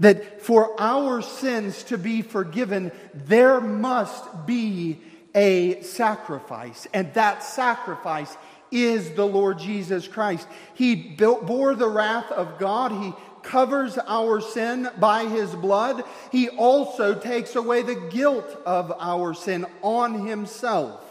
that 0.00 0.42
for 0.42 0.80
our 0.80 1.22
sins 1.22 1.84
to 1.84 1.98
be 1.98 2.22
forgiven, 2.22 2.90
there 3.14 3.60
must 3.60 4.46
be 4.46 5.00
a 5.34 5.80
sacrifice, 5.82 6.86
and 6.92 7.12
that 7.14 7.42
sacrifice 7.42 8.36
is 8.72 9.10
the 9.12 9.26
Lord 9.26 9.58
Jesus 9.58 10.08
Christ. 10.08 10.48
He 10.74 10.96
built, 10.96 11.46
bore 11.46 11.74
the 11.74 11.88
wrath 11.88 12.32
of 12.32 12.58
God. 12.58 12.90
He 12.90 13.12
covers 13.42 13.98
our 14.06 14.40
sin 14.40 14.88
by 14.98 15.26
his 15.26 15.54
blood. 15.54 16.02
He 16.30 16.48
also 16.48 17.14
takes 17.14 17.54
away 17.54 17.82
the 17.82 18.08
guilt 18.10 18.58
of 18.64 18.92
our 18.98 19.34
sin 19.34 19.66
on 19.82 20.26
himself 20.26 21.04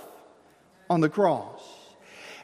on 0.90 1.02
the 1.02 1.10
cross. 1.10 1.62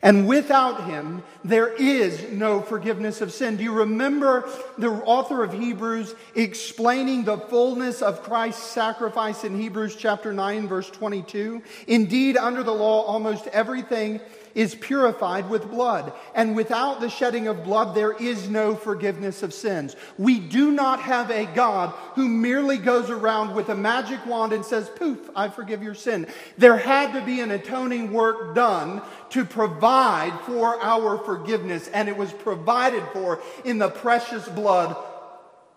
And 0.02 0.28
without 0.28 0.86
him, 0.86 1.24
there 1.44 1.74
is 1.74 2.32
no 2.32 2.62
forgiveness 2.62 3.20
of 3.20 3.34
sin. 3.34 3.58
Do 3.58 3.64
you 3.64 3.74
remember 3.74 4.48
the 4.78 4.90
author 4.90 5.44
of 5.44 5.54
Hebrews 5.54 6.14
explaining 6.36 7.24
the 7.24 7.38
fullness 7.38 8.04
of 8.04 8.22
Christ's 8.22 8.62
sacrifice 8.62 9.44
in 9.44 9.60
Hebrews 9.60 9.96
chapter 9.96 10.32
9, 10.32 10.68
verse 10.68 10.90
22? 10.92 11.64
Indeed, 11.88 12.38
under 12.38 12.62
the 12.62 12.74
law, 12.74 13.06
almost 13.06 13.48
everything 13.48 14.22
is 14.58 14.74
purified 14.74 15.48
with 15.52 15.70
blood. 15.70 16.12
And 16.34 16.56
without 16.56 17.00
the 17.00 17.12
shedding 17.12 17.48
of 17.48 17.64
blood, 17.64 17.94
there 17.94 18.12
is 18.12 18.50
no 18.50 18.76
forgiveness 18.76 19.44
of 19.44 19.54
sins. 19.54 19.96
We 20.18 20.40
do 20.40 20.72
not 20.72 21.00
have 21.00 21.30
a 21.30 21.46
God 21.46 21.92
who 22.16 22.28
merely 22.28 22.78
goes 22.78 23.12
around 23.12 23.54
with 23.54 23.70
a 23.70 23.76
magic 23.76 24.26
wand 24.26 24.54
and 24.54 24.66
says, 24.66 24.90
poof, 24.90 25.30
I 25.36 25.50
forgive 25.50 25.84
your 25.84 25.94
sin. 25.94 26.26
There 26.58 26.76
had 26.76 27.14
to 27.14 27.24
be 27.24 27.40
an 27.40 27.52
atoning 27.52 28.12
work 28.12 28.56
done 28.56 29.04
to 29.30 29.46
provide 29.46 30.38
for 30.48 30.82
our 30.82 31.20
forgiveness, 31.20 31.88
and 31.90 32.10
it 32.10 32.18
was 32.18 32.34
provided 32.34 33.04
for 33.14 33.40
in 33.64 33.78
the 33.78 33.90
precious 33.90 34.50
blood 34.50 34.98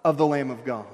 of 0.02 0.16
the 0.16 0.26
Lamb 0.26 0.50
of 0.50 0.64
God. 0.64 0.86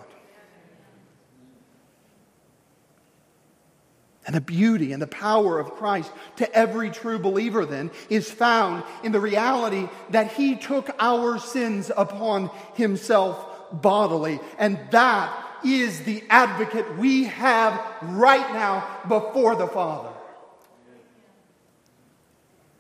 And 4.27 4.35
the 4.35 4.41
beauty 4.41 4.93
and 4.93 5.01
the 5.01 5.07
power 5.07 5.61
of 5.61 5.71
Christ 5.73 6.11
to 6.37 6.53
every 6.53 6.91
true 6.91 7.19
believer, 7.19 7.65
then, 7.65 7.93
is 8.11 8.29
found 8.29 8.83
in 9.05 9.13
the 9.13 9.21
reality 9.21 9.89
that 10.11 10.33
He 10.33 10.57
took 10.57 10.91
our 10.99 11.39
sins 11.39 11.93
upon 11.97 12.51
Himself 12.75 13.73
bodily. 13.73 14.41
And 14.59 14.81
that 14.91 15.33
is 15.65 16.03
the 16.03 16.25
advocate 16.29 16.99
we 16.99 17.25
have 17.25 17.81
right 18.03 18.53
now 18.53 19.01
before 19.09 19.55
the 19.55 19.69
Father. 19.69 20.11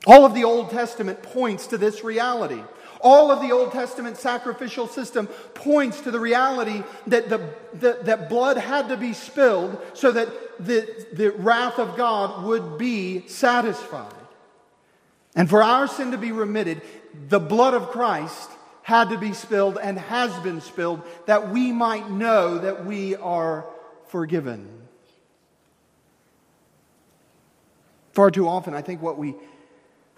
All 0.06 0.24
of 0.24 0.34
the 0.34 0.44
Old 0.44 0.70
Testament 0.70 1.22
points 1.22 1.68
to 1.68 1.78
this 1.78 2.04
reality. 2.04 2.62
All 3.00 3.30
of 3.30 3.40
the 3.40 3.52
Old 3.52 3.72
Testament 3.72 4.16
sacrificial 4.16 4.86
system 4.86 5.26
points 5.54 6.00
to 6.02 6.10
the 6.10 6.20
reality 6.20 6.82
that, 7.06 7.28
the, 7.28 7.54
the, 7.74 7.98
that 8.02 8.28
blood 8.28 8.56
had 8.56 8.88
to 8.88 8.96
be 8.96 9.12
spilled 9.12 9.80
so 9.94 10.12
that 10.12 10.28
the, 10.58 11.06
the 11.12 11.32
wrath 11.32 11.78
of 11.78 11.96
God 11.96 12.44
would 12.44 12.78
be 12.78 13.26
satisfied. 13.28 14.12
And 15.34 15.48
for 15.50 15.62
our 15.62 15.86
sin 15.86 16.12
to 16.12 16.18
be 16.18 16.32
remitted, 16.32 16.80
the 17.28 17.40
blood 17.40 17.74
of 17.74 17.90
Christ 17.90 18.50
had 18.82 19.10
to 19.10 19.18
be 19.18 19.32
spilled 19.32 19.78
and 19.82 19.98
has 19.98 20.32
been 20.40 20.60
spilled 20.60 21.02
that 21.26 21.50
we 21.50 21.72
might 21.72 22.10
know 22.10 22.58
that 22.58 22.86
we 22.86 23.16
are 23.16 23.66
forgiven. 24.06 24.68
Far 28.12 28.30
too 28.30 28.48
often, 28.48 28.72
I 28.72 28.80
think 28.80 29.02
what 29.02 29.18
we 29.18 29.34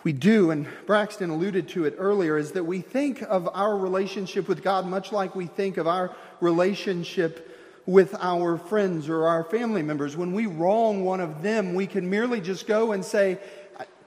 we 0.04 0.12
do, 0.12 0.50
and 0.50 0.66
Braxton 0.86 1.30
alluded 1.30 1.68
to 1.70 1.84
it 1.84 1.94
earlier, 1.98 2.38
is 2.38 2.52
that 2.52 2.64
we 2.64 2.80
think 2.80 3.22
of 3.22 3.48
our 3.52 3.76
relationship 3.76 4.48
with 4.48 4.62
God 4.62 4.86
much 4.86 5.12
like 5.12 5.34
we 5.34 5.46
think 5.46 5.76
of 5.76 5.86
our 5.86 6.14
relationship 6.40 7.44
with 7.84 8.14
our 8.20 8.58
friends 8.58 9.08
or 9.08 9.26
our 9.26 9.42
family 9.44 9.82
members. 9.82 10.16
When 10.16 10.32
we 10.32 10.46
wrong 10.46 11.04
one 11.04 11.20
of 11.20 11.42
them, 11.42 11.74
we 11.74 11.86
can 11.86 12.08
merely 12.08 12.40
just 12.40 12.66
go 12.66 12.92
and 12.92 13.04
say, 13.04 13.38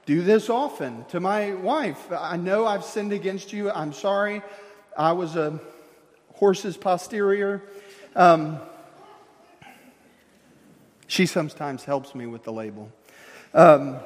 do 0.06 0.22
this 0.22 0.50
often 0.50 1.06
to 1.06 1.20
my 1.20 1.54
wife. 1.54 2.12
I 2.12 2.38
know 2.38 2.66
I've 2.66 2.84
sinned 2.84 3.14
against 3.14 3.54
you. 3.54 3.70
I'm 3.72 3.94
sorry. 3.94 4.42
I 4.98 5.12
was 5.12 5.36
a 5.36 5.60
horse's 6.34 6.76
posterior. 6.76 7.62
Um, 8.16 8.60
she 11.08 11.26
sometimes 11.26 11.84
helps 11.84 12.16
me 12.16 12.26
with 12.26 12.44
the 12.44 12.52
label. 12.52 12.92
Um, 13.54 14.00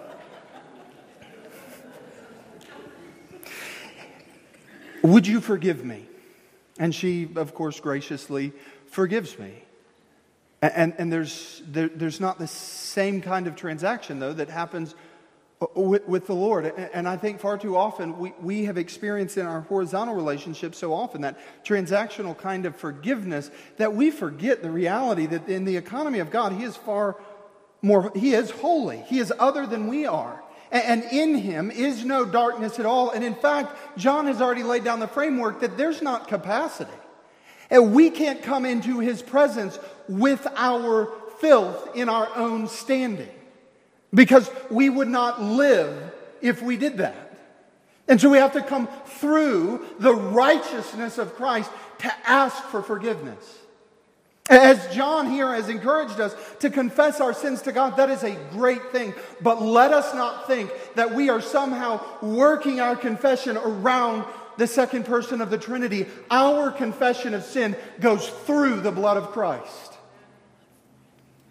Would 5.05 5.27
you 5.27 5.39
forgive 5.39 5.85
me? 5.85 6.07
And 6.79 6.93
she, 6.93 7.29
of 7.35 7.53
course, 7.53 7.79
graciously 7.79 8.53
forgives 8.87 9.37
me. 9.37 9.53
And, 10.63 10.95
and 10.97 11.13
there's, 11.13 11.61
there, 11.67 11.89
there's 11.89 12.19
not 12.19 12.39
the 12.39 12.47
same 12.47 13.21
kind 13.21 13.45
of 13.45 13.55
transaction, 13.55 14.17
though, 14.17 14.33
that 14.33 14.49
happens 14.49 14.95
with, 15.75 16.07
with, 16.07 16.25
the 16.25 16.33
Lord. 16.33 16.65
And 16.65 17.07
I 17.07 17.17
think 17.17 17.39
far 17.39 17.57
too 17.57 17.77
often 17.77 18.17
we, 18.17 18.33
we 18.41 18.65
have 18.65 18.79
experienced 18.79 19.37
in 19.37 19.45
our 19.45 19.61
horizontal 19.61 20.15
relationships 20.15 20.79
so 20.79 20.91
often 20.91 21.21
that 21.21 21.37
transactional 21.63 22.35
kind 22.35 22.65
of 22.65 22.75
forgiveness 22.75 23.51
that 23.77 23.93
we 23.93 24.09
forget 24.09 24.63
the 24.63 24.71
reality 24.71 25.27
that 25.27 25.47
in 25.47 25.65
the 25.65 25.77
economy 25.77 26.17
of 26.17 26.31
God, 26.31 26.51
He 26.53 26.63
is 26.63 26.75
far 26.75 27.15
more, 27.83 28.11
He 28.15 28.33
is 28.33 28.49
holy. 28.49 29.03
He 29.05 29.19
is 29.19 29.31
other 29.37 29.67
than 29.67 29.87
we 29.87 30.07
are. 30.07 30.41
And 30.75 31.05
in 31.05 31.35
him 31.35 31.71
is 31.71 32.03
no 32.03 32.25
darkness 32.25 32.79
at 32.79 32.85
all. 32.85 33.11
And 33.11 33.23
in 33.23 33.33
fact, 33.33 33.97
John 33.97 34.27
has 34.27 34.41
already 34.41 34.63
laid 34.63 34.83
down 34.83 34.99
the 34.99 35.07
framework 35.07 35.61
that 35.61 35.77
there's 35.77 36.01
not 36.01 36.27
capacity. 36.27 36.91
And 37.69 37.93
we 37.93 38.09
can't 38.09 38.43
come 38.43 38.65
into 38.65 38.99
his 38.99 39.21
presence 39.21 39.79
with 40.09 40.45
our 40.57 41.13
filth 41.39 41.95
in 41.95 42.09
our 42.09 42.27
own 42.35 42.67
standing 42.67 43.29
because 44.13 44.51
we 44.69 44.89
would 44.89 45.07
not 45.07 45.41
live 45.41 46.11
if 46.41 46.61
we 46.61 46.75
did 46.75 46.97
that. 46.97 47.39
And 48.09 48.19
so 48.19 48.29
we 48.29 48.37
have 48.37 48.53
to 48.53 48.61
come 48.61 48.89
through 49.05 49.85
the 49.99 50.13
righteousness 50.13 51.17
of 51.17 51.35
Christ 51.35 51.71
to 51.99 52.13
ask 52.29 52.61
for 52.65 52.83
forgiveness. 52.83 53.59
As 54.47 54.93
John 54.93 55.31
here 55.31 55.51
has 55.53 55.69
encouraged 55.69 56.19
us 56.19 56.35
to 56.59 56.69
confess 56.69 57.19
our 57.19 57.33
sins 57.33 57.63
to 57.63 57.71
God, 57.71 57.97
that 57.97 58.11
is 58.11 58.23
a 58.23 58.37
great 58.51 58.91
thing. 58.91 59.13
But 59.41 59.61
let 59.61 59.91
us 59.91 60.13
not 60.13 60.45
think 60.45 60.71
that 60.93 61.15
we 61.15 61.29
are 61.29 61.41
somehow 61.41 61.99
working 62.21 62.79
our 62.79 62.95
confession 62.95 63.57
around 63.57 64.23
the 64.57 64.67
second 64.67 65.05
person 65.05 65.41
of 65.41 65.49
the 65.49 65.57
Trinity. 65.57 66.05
Our 66.29 66.71
confession 66.71 67.33
of 67.33 67.43
sin 67.43 67.75
goes 67.99 68.27
through 68.27 68.81
the 68.81 68.91
blood 68.91 69.17
of 69.17 69.31
Christ. 69.31 69.93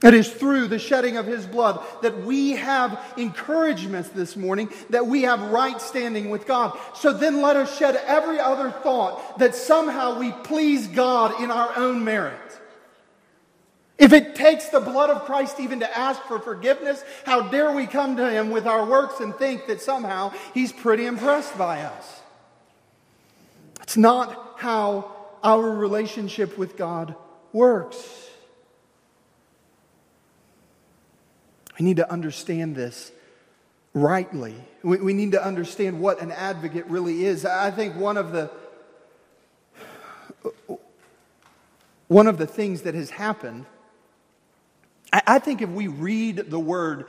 It 0.05 0.15
is 0.15 0.31
through 0.31 0.69
the 0.69 0.79
shedding 0.79 1.17
of 1.17 1.27
his 1.27 1.47
blood 1.47 1.83
that 2.03 2.25
we 2.25 2.53
have 2.53 3.01
encouragements 3.17 4.11
this 4.11 4.37
morning, 4.37 4.69
that 4.91 5.07
we 5.07 5.23
have 5.23 5.41
right 5.51 5.81
standing 5.81 6.31
with 6.31 6.47
God. 6.47 6.79
So 6.95 7.13
then 7.13 7.41
let 7.41 7.57
us 7.57 7.77
shed 7.77 7.97
every 8.07 8.39
other 8.39 8.71
thought 8.71 9.39
that 9.39 9.55
somehow 9.55 10.19
we 10.19 10.31
please 10.31 10.87
God 10.89 11.43
in 11.43 11.51
our 11.51 11.77
own 11.77 12.05
merit. 12.05 12.39
If 13.97 14.13
it 14.13 14.35
takes 14.35 14.69
the 14.71 14.81
blood 14.81 15.11
of 15.11 15.25
Christ 15.25 15.61
even 15.61 15.81
to 15.81 15.99
ask 15.99 16.21
for 16.23 16.39
forgiveness, 16.39 17.05
how 17.25 17.43
dare 17.49 17.73
we 17.73 17.87
come 17.87 18.17
to 18.17 18.29
Him 18.29 18.51
with 18.51 18.67
our 18.67 18.85
works 18.85 19.21
and 19.21 19.35
think 19.35 19.67
that 19.69 19.81
somehow 19.81 20.33
He's 20.53 20.73
pretty 20.73 21.07
impressed 21.07 21.57
by 21.57 21.83
us? 21.83 22.21
It's 23.83 23.97
not 23.97 24.57
how 24.59 25.15
our 25.43 25.71
relationship 25.71 26.59
with 26.59 26.77
God 26.77 27.15
works. 27.53 28.25
We 31.79 31.85
need 31.85 31.99
to 31.99 32.11
understand 32.11 32.75
this 32.75 33.13
rightly. 33.93 34.55
We, 34.83 34.99
we 34.99 35.13
need 35.13 35.33
to 35.33 35.45
understand 35.45 36.01
what 36.01 36.21
an 36.21 36.33
advocate 36.33 36.87
really 36.87 37.25
is. 37.25 37.45
I 37.45 37.71
think 37.71 37.97
one 37.97 38.17
of 38.17 38.33
the 38.33 38.51
one 42.09 42.27
of 42.27 42.37
the 42.39 42.47
things 42.47 42.83
that 42.83 42.95
has 42.95 43.11
happened, 43.11 43.65
I, 45.15 45.23
I 45.27 45.39
think 45.39 45.63
if 45.63 45.71
we 45.71 45.87
read 45.87 46.51
the 46.51 46.59
word, 46.59 47.07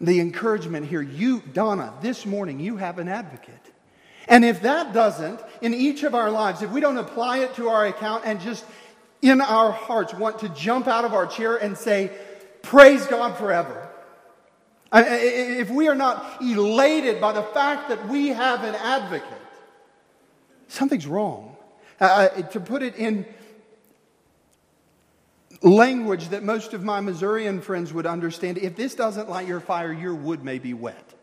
the 0.00 0.20
encouragement 0.20 0.86
here, 0.86 1.00
you, 1.00 1.40
Donna, 1.40 1.94
this 2.02 2.26
morning, 2.26 2.60
you 2.60 2.76
have 2.76 2.98
an 2.98 3.08
advocate. 3.08 3.54
And 4.28 4.44
if 4.44 4.62
that 4.62 4.92
doesn't, 4.92 5.40
in 5.62 5.72
each 5.72 6.02
of 6.02 6.14
our 6.14 6.30
lives, 6.30 6.60
if 6.60 6.70
we 6.70 6.80
don't 6.80 6.98
apply 6.98 7.38
it 7.38 7.54
to 7.54 7.68
our 7.68 7.86
account 7.86 8.24
and 8.26 8.40
just 8.40 8.64
in 9.22 9.40
our 9.40 9.72
hearts 9.72 10.12
want 10.12 10.40
to 10.40 10.50
jump 10.50 10.86
out 10.86 11.04
of 11.04 11.14
our 11.14 11.26
chair 11.26 11.56
and 11.56 11.76
say, 11.78 12.10
Praise 12.62 13.06
God 13.06 13.38
forever. 13.38 13.88
If 14.92 15.70
we 15.70 15.88
are 15.88 15.94
not 15.94 16.42
elated 16.42 17.20
by 17.20 17.32
the 17.32 17.42
fact 17.42 17.88
that 17.88 18.08
we 18.08 18.28
have 18.28 18.64
an 18.64 18.74
advocate, 18.74 19.28
something's 20.68 21.06
wrong. 21.06 21.56
Uh, 22.00 22.28
to 22.28 22.60
put 22.60 22.82
it 22.82 22.96
in 22.96 23.24
language 25.62 26.28
that 26.28 26.42
most 26.42 26.74
of 26.74 26.84
my 26.84 27.00
Missourian 27.00 27.60
friends 27.60 27.92
would 27.92 28.06
understand, 28.06 28.58
if 28.58 28.76
this 28.76 28.94
doesn't 28.94 29.28
light 29.28 29.46
your 29.46 29.60
fire, 29.60 29.92
your 29.92 30.14
wood 30.14 30.44
may 30.44 30.58
be 30.58 30.74
wet. 30.74 31.14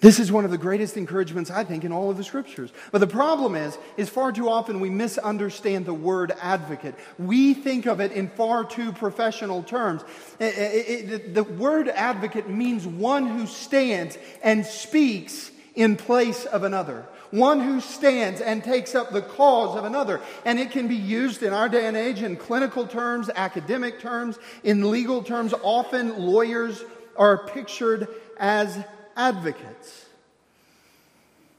This 0.00 0.18
is 0.18 0.32
one 0.32 0.46
of 0.46 0.50
the 0.50 0.56
greatest 0.56 0.96
encouragements, 0.96 1.50
I 1.50 1.62
think, 1.62 1.84
in 1.84 1.92
all 1.92 2.10
of 2.10 2.16
the 2.16 2.24
scriptures. 2.24 2.72
But 2.90 3.00
the 3.00 3.06
problem 3.06 3.54
is, 3.54 3.76
is 3.98 4.08
far 4.08 4.32
too 4.32 4.48
often 4.48 4.80
we 4.80 4.88
misunderstand 4.88 5.84
the 5.84 5.92
word 5.92 6.32
advocate. 6.40 6.94
We 7.18 7.52
think 7.52 7.84
of 7.84 8.00
it 8.00 8.12
in 8.12 8.28
far 8.30 8.64
too 8.64 8.92
professional 8.92 9.62
terms. 9.62 10.02
It, 10.38 10.56
it, 10.56 11.10
it, 11.12 11.34
the 11.34 11.44
word 11.44 11.88
advocate 11.88 12.48
means 12.48 12.86
one 12.86 13.26
who 13.26 13.46
stands 13.46 14.16
and 14.42 14.64
speaks 14.64 15.50
in 15.74 15.96
place 15.96 16.46
of 16.46 16.62
another. 16.62 17.06
One 17.30 17.60
who 17.60 17.80
stands 17.80 18.40
and 18.40 18.62
takes 18.64 18.94
up 18.94 19.12
the 19.12 19.22
cause 19.22 19.76
of 19.76 19.84
another. 19.84 20.20
And 20.44 20.58
it 20.58 20.72
can 20.72 20.88
be 20.88 20.96
used 20.96 21.42
in 21.42 21.52
our 21.52 21.68
day 21.68 21.86
and 21.86 21.96
age 21.96 22.22
in 22.22 22.36
clinical 22.36 22.86
terms, 22.86 23.30
academic 23.34 24.00
terms, 24.00 24.38
in 24.64 24.90
legal 24.90 25.22
terms. 25.22 25.54
Often 25.62 26.18
lawyers 26.18 26.82
are 27.16 27.46
pictured 27.46 28.08
as 28.38 28.82
advocates. 29.16 30.06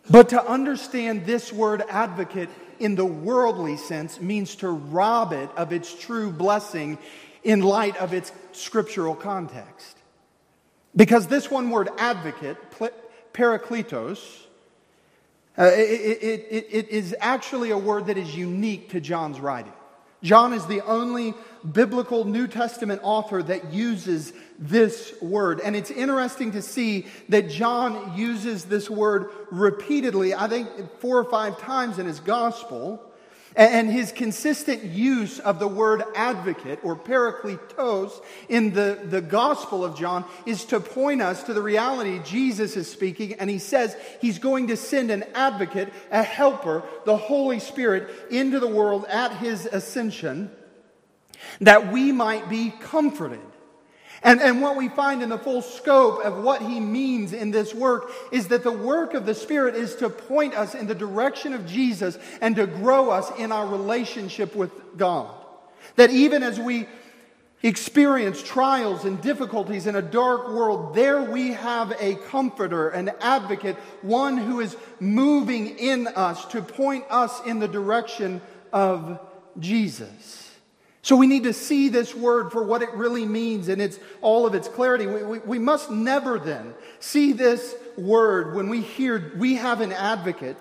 But 0.09 0.29
to 0.29 0.43
understand 0.45 1.25
this 1.25 1.53
word 1.53 1.83
advocate 1.89 2.49
in 2.79 2.95
the 2.95 3.05
worldly 3.05 3.77
sense 3.77 4.19
means 4.19 4.55
to 4.55 4.69
rob 4.69 5.31
it 5.31 5.49
of 5.55 5.71
its 5.71 5.93
true 5.93 6.31
blessing 6.31 6.97
in 7.43 7.61
light 7.61 7.95
of 7.97 8.13
its 8.13 8.31
scriptural 8.51 9.15
context. 9.15 9.97
Because 10.95 11.27
this 11.27 11.49
one 11.49 11.69
word 11.69 11.89
advocate, 11.97 12.57
parakletos, 13.33 14.19
uh, 15.57 15.63
it, 15.63 15.69
it, 15.79 16.47
it, 16.49 16.67
it 16.71 16.89
is 16.89 17.15
actually 17.19 17.71
a 17.71 17.77
word 17.77 18.07
that 18.07 18.17
is 18.17 18.35
unique 18.35 18.89
to 18.91 19.01
John's 19.01 19.39
writing. 19.39 19.73
John 20.23 20.53
is 20.53 20.65
the 20.67 20.81
only 20.81 21.33
biblical 21.69 22.25
New 22.25 22.47
Testament 22.47 23.01
author 23.03 23.41
that 23.41 23.73
uses 23.73 24.33
this 24.59 25.13
word. 25.21 25.59
And 25.59 25.75
it's 25.75 25.89
interesting 25.89 26.51
to 26.51 26.61
see 26.61 27.07
that 27.29 27.49
John 27.49 28.17
uses 28.17 28.65
this 28.65 28.89
word 28.89 29.29
repeatedly, 29.49 30.35
I 30.35 30.47
think 30.47 30.69
four 30.99 31.17
or 31.17 31.23
five 31.23 31.59
times 31.59 31.97
in 31.97 32.05
his 32.05 32.19
gospel. 32.19 33.01
And 33.55 33.91
his 33.91 34.13
consistent 34.13 34.83
use 34.83 35.39
of 35.39 35.59
the 35.59 35.67
word 35.67 36.03
advocate 36.15 36.79
or 36.83 36.95
parakletos 36.95 38.13
in 38.47 38.71
the, 38.71 38.99
the 39.03 39.21
Gospel 39.21 39.83
of 39.83 39.97
John 39.97 40.23
is 40.45 40.63
to 40.65 40.79
point 40.79 41.21
us 41.21 41.43
to 41.43 41.53
the 41.53 41.61
reality 41.61 42.21
Jesus 42.23 42.77
is 42.77 42.89
speaking. 42.89 43.33
And 43.33 43.49
he 43.49 43.59
says 43.59 43.97
he's 44.21 44.39
going 44.39 44.67
to 44.67 44.77
send 44.77 45.11
an 45.11 45.25
advocate, 45.35 45.91
a 46.11 46.23
helper, 46.23 46.83
the 47.05 47.17
Holy 47.17 47.59
Spirit 47.59 48.09
into 48.31 48.59
the 48.59 48.67
world 48.67 49.05
at 49.05 49.35
his 49.37 49.65
ascension 49.65 50.49
that 51.59 51.91
we 51.91 52.11
might 52.11 52.49
be 52.49 52.69
comforted. 52.69 53.50
And, 54.23 54.39
and 54.39 54.61
what 54.61 54.77
we 54.77 54.87
find 54.87 55.23
in 55.23 55.29
the 55.29 55.37
full 55.37 55.63
scope 55.63 56.23
of 56.23 56.43
what 56.43 56.61
he 56.61 56.79
means 56.79 57.33
in 57.33 57.49
this 57.49 57.73
work 57.73 58.11
is 58.31 58.49
that 58.49 58.63
the 58.63 58.71
work 58.71 59.15
of 59.15 59.25
the 59.25 59.33
Spirit 59.33 59.75
is 59.75 59.95
to 59.95 60.09
point 60.09 60.53
us 60.53 60.75
in 60.75 60.85
the 60.85 60.93
direction 60.93 61.53
of 61.53 61.65
Jesus 61.65 62.19
and 62.39 62.55
to 62.55 62.67
grow 62.67 63.09
us 63.09 63.31
in 63.39 63.51
our 63.51 63.65
relationship 63.65 64.55
with 64.55 64.71
God. 64.95 65.33
That 65.95 66.11
even 66.11 66.43
as 66.43 66.59
we 66.59 66.87
experience 67.63 68.41
trials 68.41 69.05
and 69.05 69.21
difficulties 69.21 69.87
in 69.87 69.95
a 69.95 70.01
dark 70.01 70.49
world, 70.49 70.93
there 70.95 71.23
we 71.23 71.53
have 71.53 71.91
a 71.99 72.15
comforter, 72.15 72.89
an 72.89 73.11
advocate, 73.21 73.75
one 74.03 74.37
who 74.37 74.59
is 74.59 74.75
moving 74.99 75.77
in 75.79 76.07
us 76.07 76.45
to 76.45 76.61
point 76.61 77.05
us 77.09 77.41
in 77.45 77.59
the 77.59 77.67
direction 77.67 78.41
of 78.71 79.19
Jesus. 79.59 80.40
So 81.03 81.15
we 81.15 81.25
need 81.25 81.43
to 81.43 81.53
see 81.53 81.89
this 81.89 82.13
word 82.13 82.51
for 82.51 82.63
what 82.63 82.83
it 82.83 82.93
really 82.93 83.25
means 83.25 83.69
and 83.69 83.81
its 83.81 83.99
all 84.21 84.45
of 84.45 84.53
its 84.53 84.67
clarity. 84.67 85.07
We, 85.07 85.23
we, 85.23 85.39
we, 85.39 85.59
must 85.59 85.89
never 85.89 86.37
then 86.37 86.75
see 86.99 87.33
this 87.33 87.73
word 87.97 88.55
when 88.55 88.69
we 88.69 88.81
hear 88.81 89.33
we 89.37 89.55
have 89.55 89.81
an 89.81 89.91
advocate, 89.91 90.57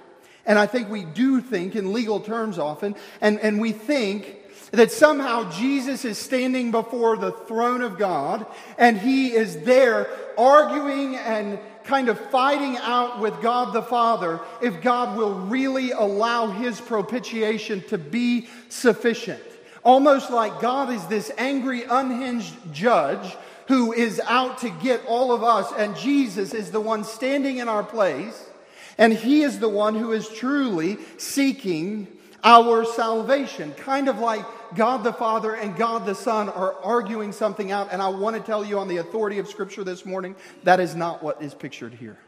and 0.47 0.59
I 0.59 0.67
think 0.67 0.89
we 0.89 1.05
do 1.05 1.43
think 1.43 1.77
in 1.77 1.93
legal 1.93 2.21
terms 2.21 2.59
often, 2.59 2.97
and, 3.21 3.39
and 3.41 3.61
we 3.61 3.73
think 3.73 4.37
that 4.73 4.93
somehow 4.93 5.51
Jesus 5.51 6.05
is 6.05 6.17
standing 6.17 6.71
before 6.71 7.17
the 7.17 7.33
throne 7.33 7.83
of 7.83 7.99
God 7.99 8.47
and 8.79 8.97
he 8.97 9.33
is 9.33 9.59
there 9.63 10.09
arguing 10.39 11.17
and 11.17 11.59
kind 11.83 12.09
of 12.09 12.21
fighting 12.31 12.77
out 12.77 13.19
with 13.19 13.41
God 13.43 13.73
the 13.73 13.83
Father 13.83 14.41
if 14.63 14.81
God 14.81 15.17
will 15.19 15.35
really 15.35 15.91
allow 15.91 16.47
his 16.47 16.81
propitiation 16.81 17.83
to 17.89 17.99
be 17.99 18.49
sufficient. 18.69 19.43
Almost 19.83 20.31
like 20.31 20.61
God 20.61 20.91
is 20.91 21.07
this 21.07 21.31
angry, 21.39 21.85
unhinged 21.85 22.55
judge 22.73 23.37
who 23.69 23.93
is 23.93 24.21
out 24.27 24.59
to 24.59 24.71
get 24.71 25.01
all 25.07 25.33
of 25.33 25.43
us, 25.43 25.73
and 25.77 25.97
Jesus 25.97 26.53
is 26.55 26.71
the 26.71 26.81
one 26.81 27.05
standing 27.05 27.59
in 27.59 27.69
our 27.69 27.85
place, 27.85 28.49
and 28.99 29.13
He 29.13 29.43
is 29.43 29.59
the 29.59 29.69
one 29.69 29.95
who 29.95 30.13
is 30.13 30.29
truly 30.29 30.99
seeking 31.19 32.09
our 32.43 32.85
salvation. 32.85 33.73
Kind 33.75 34.09
of 34.09 34.19
like 34.19 34.45
God 34.75 35.05
the 35.05 35.13
Father 35.13 35.55
and 35.55 35.77
God 35.77 36.05
the 36.05 36.15
Son 36.15 36.49
are 36.49 36.75
arguing 36.83 37.33
something 37.33 37.71
out, 37.71 37.89
and 37.93 38.03
I 38.03 38.09
want 38.09 38.37
to 38.37 38.43
tell 38.43 38.65
you 38.65 38.79
on 38.79 38.89
the 38.89 38.99
authority 38.99 39.39
of 39.39 39.49
Scripture 39.49 39.85
this 39.85 40.05
morning, 40.05 40.35
that 40.65 40.81
is 40.81 40.95
not 40.95 41.23
what 41.23 41.41
is 41.41 41.55
pictured 41.55 41.95
here. 41.95 42.19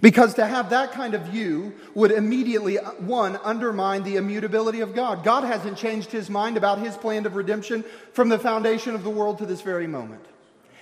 Because 0.00 0.34
to 0.34 0.46
have 0.46 0.70
that 0.70 0.92
kind 0.92 1.14
of 1.14 1.22
view 1.22 1.74
would 1.94 2.10
immediately, 2.12 2.78
uh, 2.78 2.92
one, 2.92 3.38
undermine 3.42 4.02
the 4.02 4.16
immutability 4.16 4.80
of 4.80 4.94
God. 4.94 5.24
God 5.24 5.44
hasn't 5.44 5.76
changed 5.76 6.10
his 6.10 6.30
mind 6.30 6.56
about 6.56 6.78
his 6.78 6.96
plan 6.96 7.26
of 7.26 7.36
redemption 7.36 7.84
from 8.12 8.28
the 8.28 8.38
foundation 8.38 8.94
of 8.94 9.04
the 9.04 9.10
world 9.10 9.38
to 9.38 9.46
this 9.46 9.62
very 9.62 9.86
moment. 9.86 10.24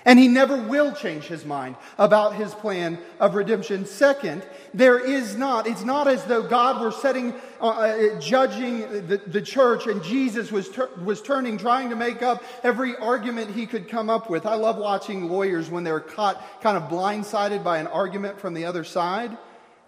And 0.09 0.19
he 0.19 0.27
never 0.27 0.57
will 0.57 0.93
change 0.95 1.25
his 1.25 1.45
mind 1.45 1.77
about 1.99 2.35
his 2.35 2.55
plan 2.55 2.97
of 3.21 3.35
redemption. 3.35 3.85
Second, 3.85 4.43
there 4.73 4.99
is 4.99 5.37
not, 5.37 5.67
it's 5.67 5.85
not 5.85 6.09
as 6.09 6.25
though 6.25 6.43
God 6.43 6.81
were 6.81 6.93
setting, 6.93 7.35
uh, 7.61 7.69
uh, 7.69 8.19
judging 8.19 9.07
the, 9.07 9.21
the 9.27 9.43
church 9.43 9.87
and 9.87 10.03
Jesus 10.03 10.51
was, 10.51 10.71
ter- 10.71 10.89
was 11.05 11.21
turning, 11.21 11.59
trying 11.59 11.91
to 11.91 11.95
make 11.95 12.23
up 12.23 12.43
every 12.63 12.97
argument 12.97 13.55
he 13.55 13.67
could 13.67 13.87
come 13.87 14.09
up 14.09 14.31
with. 14.31 14.47
I 14.47 14.55
love 14.55 14.79
watching 14.79 15.29
lawyers 15.29 15.69
when 15.69 15.85
they're 15.85 16.01
caught 16.01 16.43
kind 16.63 16.79
of 16.79 16.85
blindsided 16.85 17.63
by 17.63 17.77
an 17.77 17.87
argument 17.87 18.41
from 18.41 18.55
the 18.55 18.65
other 18.65 18.85
side 18.85 19.37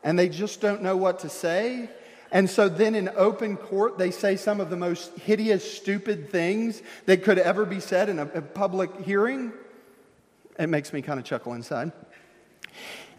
and 0.05 0.19
they 0.19 0.29
just 0.29 0.61
don't 0.61 0.83
know 0.83 0.99
what 0.99 1.21
to 1.21 1.31
say. 1.31 1.89
And 2.31 2.51
so 2.51 2.69
then 2.69 2.95
in 2.95 3.09
open 3.17 3.57
court, 3.57 3.97
they 3.97 4.11
say 4.11 4.37
some 4.37 4.61
of 4.61 4.69
the 4.69 4.77
most 4.77 5.19
hideous, 5.21 5.79
stupid 5.79 6.29
things 6.29 6.83
that 7.07 7.25
could 7.25 7.39
ever 7.39 7.65
be 7.65 7.81
said 7.81 8.11
in 8.11 8.19
a, 8.19 8.27
a 8.27 8.43
public 8.43 8.95
hearing. 9.01 9.55
It 10.61 10.69
makes 10.69 10.93
me 10.93 11.01
kind 11.01 11.19
of 11.19 11.25
chuckle 11.25 11.55
inside. 11.55 11.91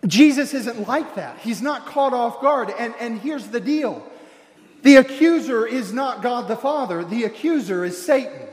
Jesus 0.06 0.54
isn't 0.54 0.88
like 0.88 1.16
that. 1.16 1.40
He's 1.40 1.62
not 1.62 1.88
caught 1.88 2.14
off 2.14 2.40
guard. 2.40 2.72
And, 2.78 2.94
and 3.00 3.20
here's 3.20 3.48
the 3.48 3.60
deal 3.60 4.08
the 4.84 4.98
accuser 4.98 5.66
is 5.66 5.92
not 5.92 6.22
God 6.22 6.48
the 6.48 6.56
Father, 6.56 7.04
the 7.04 7.24
accuser 7.24 7.84
is 7.84 8.04
Satan. 8.04 8.48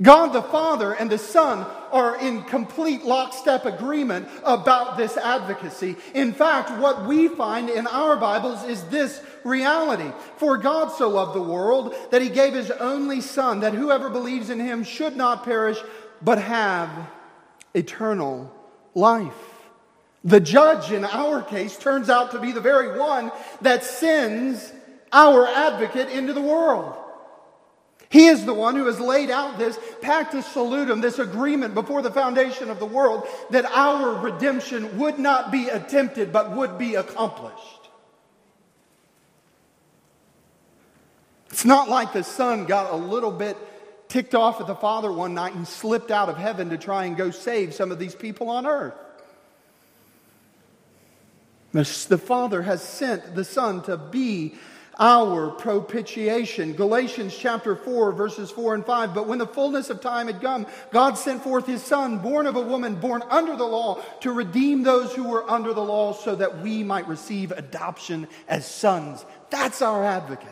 God 0.00 0.28
the 0.28 0.42
Father 0.42 0.92
and 0.92 1.10
the 1.10 1.18
Son 1.18 1.66
are 1.90 2.16
in 2.20 2.42
complete 2.44 3.04
lockstep 3.04 3.64
agreement 3.64 4.28
about 4.44 4.96
this 4.96 5.16
advocacy. 5.16 5.96
In 6.14 6.32
fact, 6.32 6.70
what 6.78 7.06
we 7.06 7.28
find 7.28 7.68
in 7.68 7.86
our 7.88 8.16
Bibles 8.16 8.62
is 8.64 8.82
this 8.84 9.20
reality. 9.42 10.12
For 10.36 10.58
God 10.58 10.92
so 10.92 11.08
loved 11.08 11.34
the 11.34 11.42
world 11.42 11.96
that 12.10 12.22
he 12.22 12.28
gave 12.28 12.52
his 12.52 12.70
only 12.70 13.20
Son, 13.20 13.60
that 13.60 13.74
whoever 13.74 14.10
believes 14.10 14.50
in 14.50 14.60
him 14.60 14.84
should 14.84 15.16
not 15.16 15.44
perish, 15.44 15.78
but 16.22 16.38
have 16.38 16.90
eternal 17.74 18.52
life. 18.94 19.32
The 20.24 20.40
judge 20.40 20.92
in 20.92 21.04
our 21.04 21.42
case 21.42 21.76
turns 21.78 22.10
out 22.10 22.32
to 22.32 22.40
be 22.40 22.52
the 22.52 22.60
very 22.60 22.98
one 22.98 23.32
that 23.62 23.84
sends 23.84 24.72
our 25.12 25.46
advocate 25.46 26.10
into 26.10 26.32
the 26.32 26.40
world. 26.40 26.96
He 28.10 28.26
is 28.26 28.44
the 28.44 28.52
one 28.52 28.74
who 28.74 28.86
has 28.86 28.98
laid 28.98 29.30
out 29.30 29.56
this 29.56 29.78
pactus 30.02 30.44
salutum, 30.48 31.00
this 31.00 31.20
agreement 31.20 31.74
before 31.74 32.02
the 32.02 32.10
foundation 32.10 32.68
of 32.68 32.80
the 32.80 32.86
world 32.86 33.26
that 33.50 33.64
our 33.66 34.20
redemption 34.20 34.98
would 34.98 35.18
not 35.18 35.52
be 35.52 35.68
attempted 35.68 36.32
but 36.32 36.50
would 36.56 36.76
be 36.76 36.96
accomplished. 36.96 37.56
It's 41.50 41.64
not 41.64 41.88
like 41.88 42.12
the 42.12 42.24
son 42.24 42.64
got 42.64 42.92
a 42.92 42.96
little 42.96 43.30
bit 43.30 43.56
ticked 44.10 44.34
off 44.34 44.60
at 44.60 44.66
the 44.66 44.74
father 44.74 45.10
one 45.10 45.32
night 45.32 45.54
and 45.54 45.66
slipped 45.66 46.10
out 46.10 46.28
of 46.28 46.36
heaven 46.36 46.68
to 46.70 46.76
try 46.76 47.06
and 47.06 47.16
go 47.16 47.30
save 47.30 47.72
some 47.72 47.90
of 47.90 47.98
these 47.98 48.14
people 48.14 48.50
on 48.50 48.66
earth. 48.66 48.94
The 51.72 52.18
father 52.18 52.60
has 52.62 52.82
sent 52.82 53.34
the 53.34 53.44
son 53.44 53.82
to 53.84 53.96
be 53.96 54.54
our 54.98 55.50
propitiation. 55.50 56.72
Galatians 56.74 57.34
chapter 57.36 57.76
4, 57.76 58.12
verses 58.12 58.50
4 58.50 58.74
and 58.74 58.84
5. 58.84 59.14
But 59.14 59.28
when 59.28 59.38
the 59.38 59.46
fullness 59.46 59.88
of 59.88 60.00
time 60.00 60.26
had 60.26 60.42
come, 60.42 60.66
God 60.90 61.16
sent 61.16 61.42
forth 61.42 61.66
his 61.66 61.82
Son, 61.82 62.18
born 62.18 62.46
of 62.46 62.56
a 62.56 62.60
woman, 62.60 62.96
born 62.96 63.22
under 63.30 63.56
the 63.56 63.64
law, 63.64 64.02
to 64.20 64.32
redeem 64.32 64.82
those 64.82 65.14
who 65.14 65.24
were 65.24 65.48
under 65.48 65.72
the 65.72 65.80
law 65.80 66.12
so 66.12 66.34
that 66.34 66.58
we 66.58 66.82
might 66.82 67.08
receive 67.08 67.52
adoption 67.52 68.28
as 68.48 68.66
sons. 68.66 69.24
That's 69.48 69.80
our 69.80 70.04
advocate. 70.04 70.48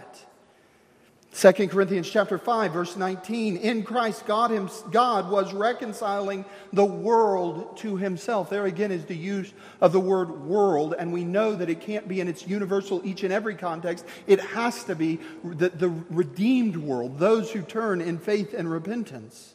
2 1.35 1.53
Corinthians 1.69 2.09
chapter 2.09 2.38
5 2.38 2.73
verse 2.73 2.97
19 2.97 3.59
in 3.59 3.83
Christ 3.83 4.27
God 4.27 4.51
him, 4.51 4.69
God 4.91 5.31
was 5.31 5.53
reconciling 5.53 6.45
the 6.73 6.85
world 6.85 7.77
to 7.79 7.97
himself. 7.97 8.49
There 8.49 8.64
again 8.64 8.91
is 8.91 9.05
the 9.05 9.17
use 9.17 9.53
of 9.81 9.93
the 9.93 10.01
word 10.01 10.31
world 10.31 10.95
and 10.99 11.12
we 11.12 11.25
know 11.25 11.55
that 11.55 11.69
it 11.69 11.81
can't 11.81 12.09
be 12.09 12.21
in 12.21 12.29
its 12.29 12.47
universal 12.47 13.03
each 13.05 13.25
and 13.25 13.33
every 13.33 13.55
context. 13.55 14.07
It 14.27 14.41
has 14.41 14.85
to 14.85 14.95
be 14.95 15.21
the, 15.45 15.69
the 15.69 15.91
redeemed 16.11 16.77
world 16.77 17.19
those 17.19 17.53
who 17.53 17.62
turn 17.62 18.01
in 18.01 18.19
faith 18.19 18.55
and 18.55 18.71
repentance. 18.71 19.55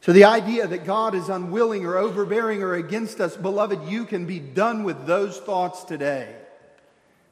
So 0.00 0.12
the 0.12 0.24
idea 0.24 0.66
that 0.66 0.84
God 0.84 1.14
is 1.14 1.28
unwilling 1.28 1.84
or 1.84 1.96
overbearing 1.96 2.62
or 2.62 2.74
against 2.74 3.20
us 3.20 3.36
beloved 3.36 3.88
you 3.88 4.04
can 4.04 4.26
be 4.26 4.38
done 4.38 4.84
with 4.84 5.06
those 5.06 5.38
thoughts 5.38 5.84
today 5.84 6.34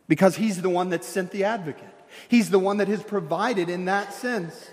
because 0.09 0.35
he's 0.37 0.61
the 0.61 0.71
one 0.71 0.91
that 0.91 1.05
sent 1.05 1.31
the 1.31 1.45
advocate 1.45 1.90
He's 2.29 2.51
the 2.51 2.59
one 2.59 2.79
that 2.79 2.89
has 2.89 3.03
provided 3.03 3.69
in 3.69 3.87
that 3.87 4.13
sense. 4.13 4.71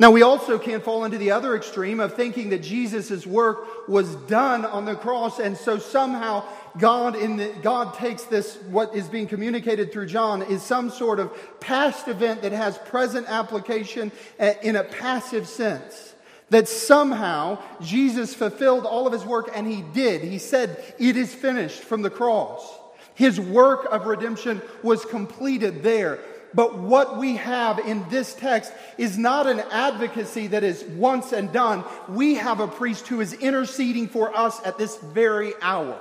Now, 0.00 0.10
we 0.10 0.22
also 0.22 0.58
can't 0.58 0.82
fall 0.82 1.04
into 1.04 1.18
the 1.18 1.32
other 1.32 1.54
extreme 1.54 2.00
of 2.00 2.14
thinking 2.14 2.48
that 2.50 2.62
Jesus' 2.62 3.26
work 3.26 3.86
was 3.86 4.16
done 4.16 4.64
on 4.64 4.86
the 4.86 4.94
cross, 4.94 5.38
and 5.38 5.54
so 5.54 5.78
somehow 5.78 6.42
God, 6.78 7.16
in 7.16 7.36
the, 7.36 7.52
God 7.60 7.92
takes 7.92 8.22
this, 8.22 8.56
what 8.70 8.94
is 8.94 9.08
being 9.08 9.26
communicated 9.26 9.92
through 9.92 10.06
John, 10.06 10.40
is 10.40 10.62
some 10.62 10.88
sort 10.88 11.20
of 11.20 11.30
past 11.60 12.08
event 12.08 12.40
that 12.40 12.52
has 12.52 12.78
present 12.78 13.26
application 13.28 14.10
uh, 14.38 14.54
in 14.62 14.76
a 14.76 14.84
passive 14.84 15.46
sense. 15.46 16.14
That 16.48 16.66
somehow 16.66 17.58
Jesus 17.82 18.32
fulfilled 18.34 18.86
all 18.86 19.06
of 19.06 19.12
his 19.12 19.26
work, 19.26 19.50
and 19.54 19.66
he 19.66 19.82
did. 19.92 20.22
He 20.22 20.38
said, 20.38 20.82
It 20.98 21.18
is 21.18 21.34
finished 21.34 21.80
from 21.80 22.00
the 22.00 22.10
cross. 22.10 22.66
His 23.14 23.38
work 23.38 23.86
of 23.92 24.06
redemption 24.06 24.62
was 24.82 25.04
completed 25.04 25.82
there. 25.82 26.20
But 26.52 26.78
what 26.78 27.18
we 27.18 27.36
have 27.36 27.78
in 27.78 28.08
this 28.08 28.34
text 28.34 28.72
is 28.98 29.16
not 29.16 29.46
an 29.46 29.60
advocacy 29.70 30.48
that 30.48 30.64
is 30.64 30.82
once 30.84 31.32
and 31.32 31.52
done. 31.52 31.84
We 32.08 32.34
have 32.34 32.60
a 32.60 32.68
priest 32.68 33.06
who 33.08 33.20
is 33.20 33.32
interceding 33.34 34.08
for 34.08 34.36
us 34.36 34.60
at 34.64 34.78
this 34.78 34.96
very 34.96 35.52
hour. 35.62 35.98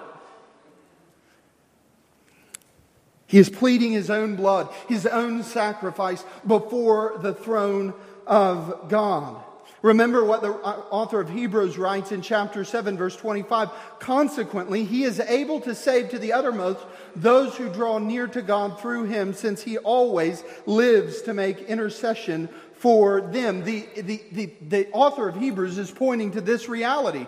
He 3.27 3.37
is 3.37 3.49
pleading 3.49 3.91
his 3.91 4.09
own 4.09 4.35
blood, 4.35 4.69
his 4.87 5.05
own 5.05 5.43
sacrifice 5.43 6.23
before 6.47 7.19
the 7.21 7.33
throne 7.33 7.93
of 8.25 8.89
God. 8.89 9.43
Remember 9.81 10.25
what 10.25 10.41
the 10.41 10.51
uh, 10.51 10.83
author 10.89 11.21
of 11.21 11.29
Hebrews 11.29 11.77
writes 11.77 12.11
in 12.11 12.21
chapter 12.21 12.65
7, 12.65 12.97
verse 12.97 13.15
25. 13.15 13.69
Consequently, 13.99 14.83
he 14.83 15.03
is 15.03 15.19
able 15.19 15.61
to 15.61 15.73
save 15.73 16.09
to 16.09 16.19
the 16.19 16.33
uttermost 16.33 16.79
those 17.15 17.55
who 17.55 17.69
draw 17.69 17.97
near 17.97 18.27
to 18.27 18.41
God 18.41 18.79
through 18.79 19.05
him, 19.05 19.33
since 19.33 19.63
he 19.63 19.77
always 19.77 20.43
lives 20.65 21.21
to 21.23 21.33
make 21.33 21.61
intercession 21.61 22.49
for 22.73 23.21
them. 23.21 23.63
The, 23.63 23.87
the, 23.95 24.21
the, 24.31 24.53
the 24.67 24.89
author 24.91 25.29
of 25.29 25.35
Hebrews 25.35 25.77
is 25.77 25.91
pointing 25.91 26.31
to 26.31 26.41
this 26.41 26.67
reality 26.67 27.25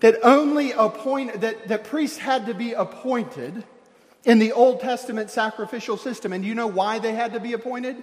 that 0.00 0.16
only 0.22 0.72
appoint, 0.72 1.40
that, 1.40 1.68
that 1.68 1.84
priests 1.84 2.18
had 2.18 2.46
to 2.46 2.54
be 2.54 2.72
appointed 2.72 3.64
in 4.24 4.38
the 4.38 4.52
Old 4.52 4.80
Testament 4.80 5.30
sacrificial 5.30 5.96
system. 5.96 6.32
And 6.32 6.42
do 6.42 6.48
you 6.48 6.54
know 6.54 6.66
why 6.66 6.98
they 6.98 7.12
had 7.12 7.32
to 7.32 7.40
be 7.40 7.52
appointed? 7.54 7.96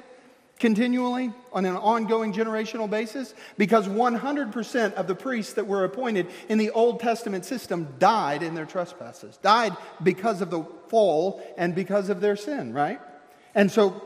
Continually 0.59 1.31
on 1.53 1.65
an 1.65 1.75
ongoing 1.75 2.33
generational 2.33 2.89
basis? 2.89 3.33
Because 3.57 3.87
100% 3.87 4.93
of 4.93 5.07
the 5.07 5.15
priests 5.15 5.53
that 5.53 5.67
were 5.67 5.83
appointed 5.83 6.27
in 6.49 6.57
the 6.57 6.71
Old 6.71 6.99
Testament 6.99 7.45
system 7.45 7.87
died 7.99 8.43
in 8.43 8.55
their 8.55 8.65
trespasses, 8.65 9.37
died 9.37 9.75
because 10.01 10.41
of 10.41 10.49
the 10.49 10.63
fall 10.87 11.41
and 11.57 11.75
because 11.75 12.09
of 12.09 12.21
their 12.21 12.35
sin, 12.35 12.73
right? 12.73 12.99
And 13.55 13.71
so 13.71 14.01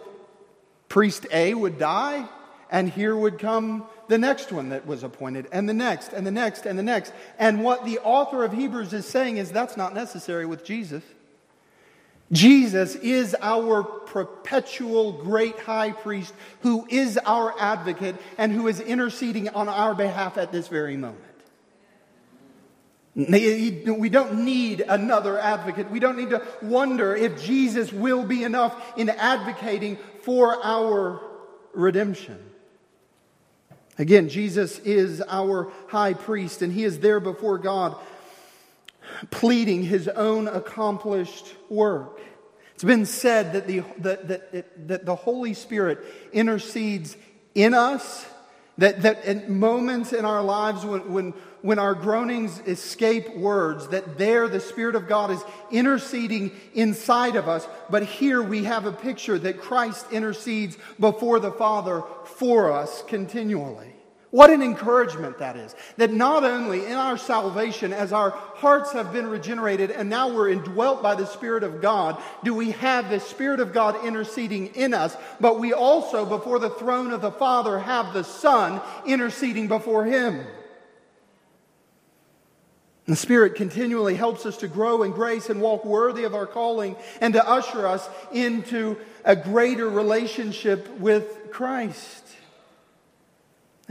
priest 0.90 1.26
A 1.32 1.54
would 1.54 1.78
die, 1.78 2.28
and 2.70 2.90
here 2.90 3.16
would 3.16 3.38
come 3.38 3.86
the 4.08 4.18
next 4.18 4.52
one 4.52 4.70
that 4.70 4.86
was 4.86 5.04
appointed, 5.04 5.48
and 5.52 5.68
the 5.68 5.74
next, 5.74 6.14
and 6.14 6.26
the 6.26 6.32
next, 6.32 6.66
and 6.66 6.78
the 6.78 6.84
next. 6.84 7.14
And 7.40 7.64
what 7.64 7.86
the 7.86 8.00
author 8.00 8.44
of 8.44 8.54
Hebrews 8.54 8.94
is 8.94 9.06
saying 9.06 9.38
is 9.38 9.52
that's 9.52 9.78
not 9.78 9.94
necessary 9.94 10.46
with 10.46 10.66
Jesus. 10.66 11.04
Jesus 12.32 12.96
is 12.96 13.36
our 13.42 13.84
perpetual 13.84 15.12
great 15.12 15.60
high 15.60 15.92
priest 15.92 16.34
who 16.62 16.88
is 16.90 17.18
our 17.26 17.54
advocate 17.60 18.16
and 18.38 18.54
who 18.54 18.68
is 18.68 18.80
interceding 18.80 19.50
on 19.50 19.68
our 19.68 19.94
behalf 19.94 20.38
at 20.38 20.52
this 20.52 20.70
very 20.70 20.96
moment. 20.96 21.26
We 23.14 24.10
don't 24.10 24.46
need 24.46 24.80
another 24.88 25.38
advocate. 25.38 25.92
We 25.92 26.00
don't 26.00 26.18
need 26.18 26.30
to 26.30 26.42
wonder 26.62 27.14
if 27.14 27.44
Jesus 27.44 27.92
will 27.92 28.24
be 28.24 28.46
enough 28.46 28.98
in 28.98 29.10
advocating 29.10 29.98
for 30.22 30.58
our 30.64 31.20
redemption. 31.74 32.40
Again, 33.98 34.30
Jesus 34.30 34.80
is 34.80 35.22
our 35.28 35.70
high 35.88 36.14
priest, 36.14 36.62
and 36.62 36.72
he 36.72 36.86
is 36.86 37.00
there 37.00 37.20
before 37.20 37.58
God 37.58 37.98
pleading 39.30 39.84
his 39.84 40.08
own 40.08 40.48
accomplished 40.48 41.54
work. 41.70 42.20
It's 42.74 42.84
been 42.84 43.06
said 43.06 43.54
that 43.54 43.68
the, 43.68 43.84
that, 44.00 44.28
that, 44.28 44.88
that 44.88 45.06
the 45.06 45.16
Holy 45.16 45.54
Spirit 45.54 46.00
intercedes 46.34 47.16
in 47.54 47.74
us, 47.76 48.26
that, 48.80 49.04
that 49.04 49.24
at 49.24 49.50
moments 49.50 50.14
in 50.14 50.26
our 50.26 50.42
lives 50.42 50.84
when, 50.84 51.14
when, 51.14 51.34
when 51.62 51.78
our 51.78 51.94
groanings 51.94 52.60
escape 52.66 53.36
words, 53.36 53.90
that 53.90 54.18
there 54.18 54.48
the 54.48 54.60
Spirit 54.60 54.96
of 54.96 55.08
God 55.08 55.30
is 55.30 55.44
interceding 55.70 56.52
inside 56.74 57.36
of 57.36 57.48
us. 57.48 57.68
But 57.92 58.04
here 58.04 58.42
we 58.42 58.64
have 58.64 58.86
a 58.86 58.92
picture 58.92 59.38
that 59.38 59.62
Christ 59.62 60.08
intercedes 60.12 60.78
before 61.00 61.40
the 61.40 61.52
Father 61.52 62.02
for 62.26 62.72
us 62.72 63.04
continually. 63.08 63.91
What 64.32 64.50
an 64.50 64.62
encouragement 64.62 65.40
that 65.40 65.58
is. 65.58 65.76
That 65.98 66.14
not 66.14 66.46
only 66.46 66.86
in 66.86 66.94
our 66.94 67.18
salvation, 67.18 67.92
as 67.92 68.14
our 68.14 68.30
hearts 68.30 68.94
have 68.94 69.12
been 69.12 69.28
regenerated 69.28 69.92
and 69.92 70.10
now 70.10 70.34
we're 70.34 70.50
indwelt 70.50 71.04
by 71.04 71.16
the 71.16 71.28
Spirit 71.28 71.64
of 71.64 71.82
God, 71.82 72.22
do 72.42 72.54
we 72.54 72.72
have 72.72 73.10
the 73.10 73.20
Spirit 73.20 73.60
of 73.60 73.74
God 73.74 74.06
interceding 74.06 74.68
in 74.68 74.94
us, 74.94 75.18
but 75.42 75.60
we 75.60 75.74
also, 75.74 76.26
before 76.26 76.60
the 76.60 76.70
throne 76.70 77.12
of 77.12 77.22
the 77.22 77.32
Father, 77.32 77.78
have 77.78 78.14
the 78.14 78.24
Son 78.24 78.82
interceding 79.06 79.68
before 79.68 80.06
Him. 80.06 80.46
The 83.06 83.18
Spirit 83.18 83.56
continually 83.56 84.16
helps 84.16 84.46
us 84.46 84.56
to 84.58 84.70
grow 84.70 85.04
in 85.04 85.12
grace 85.12 85.50
and 85.50 85.60
walk 85.60 85.84
worthy 85.84 86.24
of 86.24 86.36
our 86.36 86.48
calling 86.48 86.96
and 87.20 87.34
to 87.34 87.46
usher 87.46 87.86
us 87.86 88.08
into 88.32 88.96
a 89.26 89.36
greater 89.36 89.90
relationship 89.90 90.88
with 91.00 91.52
Christ. 91.52 92.31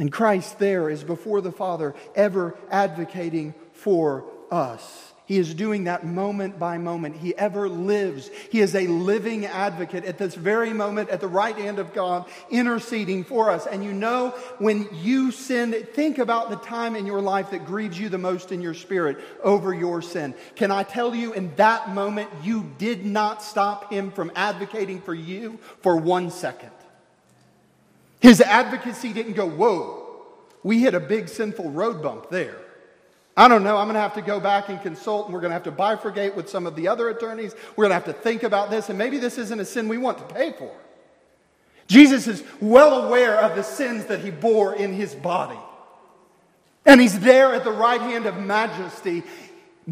And 0.01 0.11
Christ 0.11 0.59
there 0.59 0.89
is 0.89 1.05
before 1.05 1.43
the 1.43 1.53
Father, 1.53 1.95
ever 2.15 2.57
advocating 2.71 3.55
for 3.75 4.25
us. 4.51 5.13
He 5.27 5.37
is 5.37 5.53
doing 5.53 5.85
that 5.85 6.07
moment 6.07 6.59
by 6.59 6.79
moment. 6.79 7.17
He 7.17 7.37
ever 7.37 7.69
lives. 7.69 8.31
He 8.51 8.61
is 8.61 8.75
a 8.75 8.87
living 8.87 9.45
advocate 9.45 10.07
at 10.07 10.17
this 10.17 10.35
very 10.35 10.73
moment 10.73 11.11
at 11.11 11.21
the 11.21 11.29
right 11.29 11.55
hand 11.55 11.79
of 11.79 11.93
God, 11.93 12.25
interceding 12.51 13.25
for 13.25 13.51
us. 13.51 13.67
And 13.67 13.85
you 13.85 13.93
know, 13.93 14.31
when 14.59 14.89
you 15.03 15.33
sin, 15.33 15.87
think 15.93 16.17
about 16.17 16.49
the 16.49 16.57
time 16.57 16.97
in 16.97 17.05
your 17.05 17.21
life 17.21 17.51
that 17.51 17.67
grieves 17.67 18.01
you 18.01 18.09
the 18.09 18.17
most 18.17 18.53
in 18.53 18.63
your 18.63 18.75
spirit 18.75 19.19
over 19.45 19.75
your 19.75 20.01
sin. 20.01 20.35
Can 20.57 20.71
I 20.71 20.83
tell 20.83 21.15
you, 21.15 21.35
in 21.35 21.55
that 21.57 21.91
moment, 21.91 22.31
you 22.43 22.73
did 22.79 23.05
not 23.05 23.43
stop 23.43 23.93
him 23.93 24.13
from 24.13 24.33
advocating 24.35 25.03
for 25.03 25.15
you 25.15 25.59
for 25.83 25.99
one 25.99 26.31
second. 26.31 26.71
His 28.21 28.41
advocacy 28.43 29.13
didn't 29.13 29.33
go, 29.33 29.49
whoa, 29.49 30.00
we 30.63 30.81
hit 30.81 30.95
a 30.95 31.01
big 31.01 31.29
sinful 31.29 31.71
road 31.71 32.03
bump 32.03 32.31
there. 32.31 32.57
I 33.37 33.49
don't 33.49 33.63
know. 33.63 33.77
I'm 33.77 33.87
going 33.87 33.95
to 33.95 34.01
have 34.01 34.15
to 34.15 34.23
go 34.23 34.41
back 34.41 34.69
and 34.69 34.81
consult, 34.83 35.27
and 35.27 35.35
we're 35.35 35.41
going 35.41 35.51
to 35.51 35.55
have 35.55 35.63
to 35.63 35.73
bifurcate 35.73 36.35
with 36.35 36.51
some 36.51 36.67
of 36.67 36.77
the 36.77 36.89
other 36.89 37.09
attorneys. 37.09 37.55
We're 37.77 37.85
going 37.89 37.91
to 37.91 37.95
have 37.95 38.05
to 38.05 38.13
think 38.13 38.43
about 38.43 38.71
this, 38.71 38.89
and 38.89 38.99
maybe 38.99 39.19
this 39.19 39.39
isn't 39.39 39.59
a 39.59 39.65
sin 39.65 39.89
we 39.89 39.99
want 39.99 40.19
to 40.19 40.35
pay 40.35 40.53
for. 40.53 40.75
Jesus 41.87 42.27
is 42.27 42.45
well 42.61 43.07
aware 43.07 43.37
of 43.39 43.57
the 43.57 43.63
sins 43.63 44.07
that 44.07 44.21
he 44.21 44.31
bore 44.31 44.75
in 44.75 44.93
his 44.93 45.15
body. 45.15 45.59
And 46.87 47.01
he's 47.01 47.19
there 47.19 47.55
at 47.55 47.65
the 47.65 47.73
right 47.73 48.01
hand 48.01 48.27
of 48.27 48.37
majesty, 48.37 49.23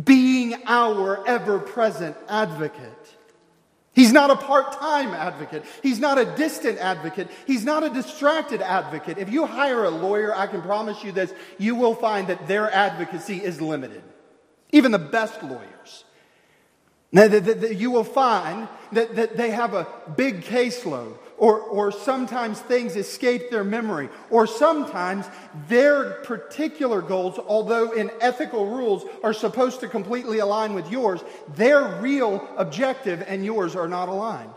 being 0.05 0.55
our 0.67 1.27
ever 1.27 1.59
present 1.59 2.17
advocate. 2.29 3.18
He's 3.99 4.13
not 4.13 4.31
a 4.31 4.37
part 4.37 4.75
time 4.75 5.09
advocate. 5.09 5.65
He's 5.83 5.99
not 5.99 6.19
a 6.19 6.25
distant 6.25 6.79
advocate. 6.79 7.29
He's 7.49 7.65
not 7.65 7.83
a 7.83 7.91
distracted 7.91 8.63
advocate. 8.63 9.19
If 9.19 9.29
you 9.29 9.45
hire 9.45 9.83
a 9.83 9.91
lawyer, 9.91 10.33
I 10.33 10.47
can 10.47 10.63
promise 10.63 11.03
you 11.03 11.11
this 11.11 11.35
you 11.59 11.75
will 11.75 11.97
find 11.97 12.29
that 12.29 12.47
their 12.47 12.73
advocacy 12.73 13.43
is 13.43 13.61
limited. 13.61 14.05
Even 14.71 14.93
the 14.93 15.01
best 15.01 15.43
lawyers. 15.43 16.05
Now, 17.11 17.25
you 17.25 17.91
will 17.91 18.05
find 18.05 18.69
that, 18.93 19.17
that 19.17 19.37
they 19.37 19.51
have 19.51 19.75
a 19.75 19.89
big 20.17 20.43
caseload, 20.43 21.19
or, 21.39 21.61
or 21.61 21.93
sometimes 21.93 22.61
things 22.61 22.97
escape 22.97 23.51
their 23.51 23.65
memory, 23.65 24.09
or 24.31 24.47
sometimes 24.47 25.27
their 25.69 26.15
particular 26.23 27.01
goals, 27.01 27.39
although 27.39 27.93
in 27.93 28.11
ethical 28.21 28.67
rules 28.67 29.05
are 29.23 29.33
supposed 29.33 29.81
to 29.81 29.89
completely 29.89 30.39
align 30.39 30.75
with 30.75 30.91
yours, 30.91 31.21
their 31.55 32.01
real 32.01 32.47
objective 32.57 33.25
and 33.27 33.45
yours 33.45 33.77
are 33.77 33.89
not 33.89 34.09
aligned. 34.09 34.51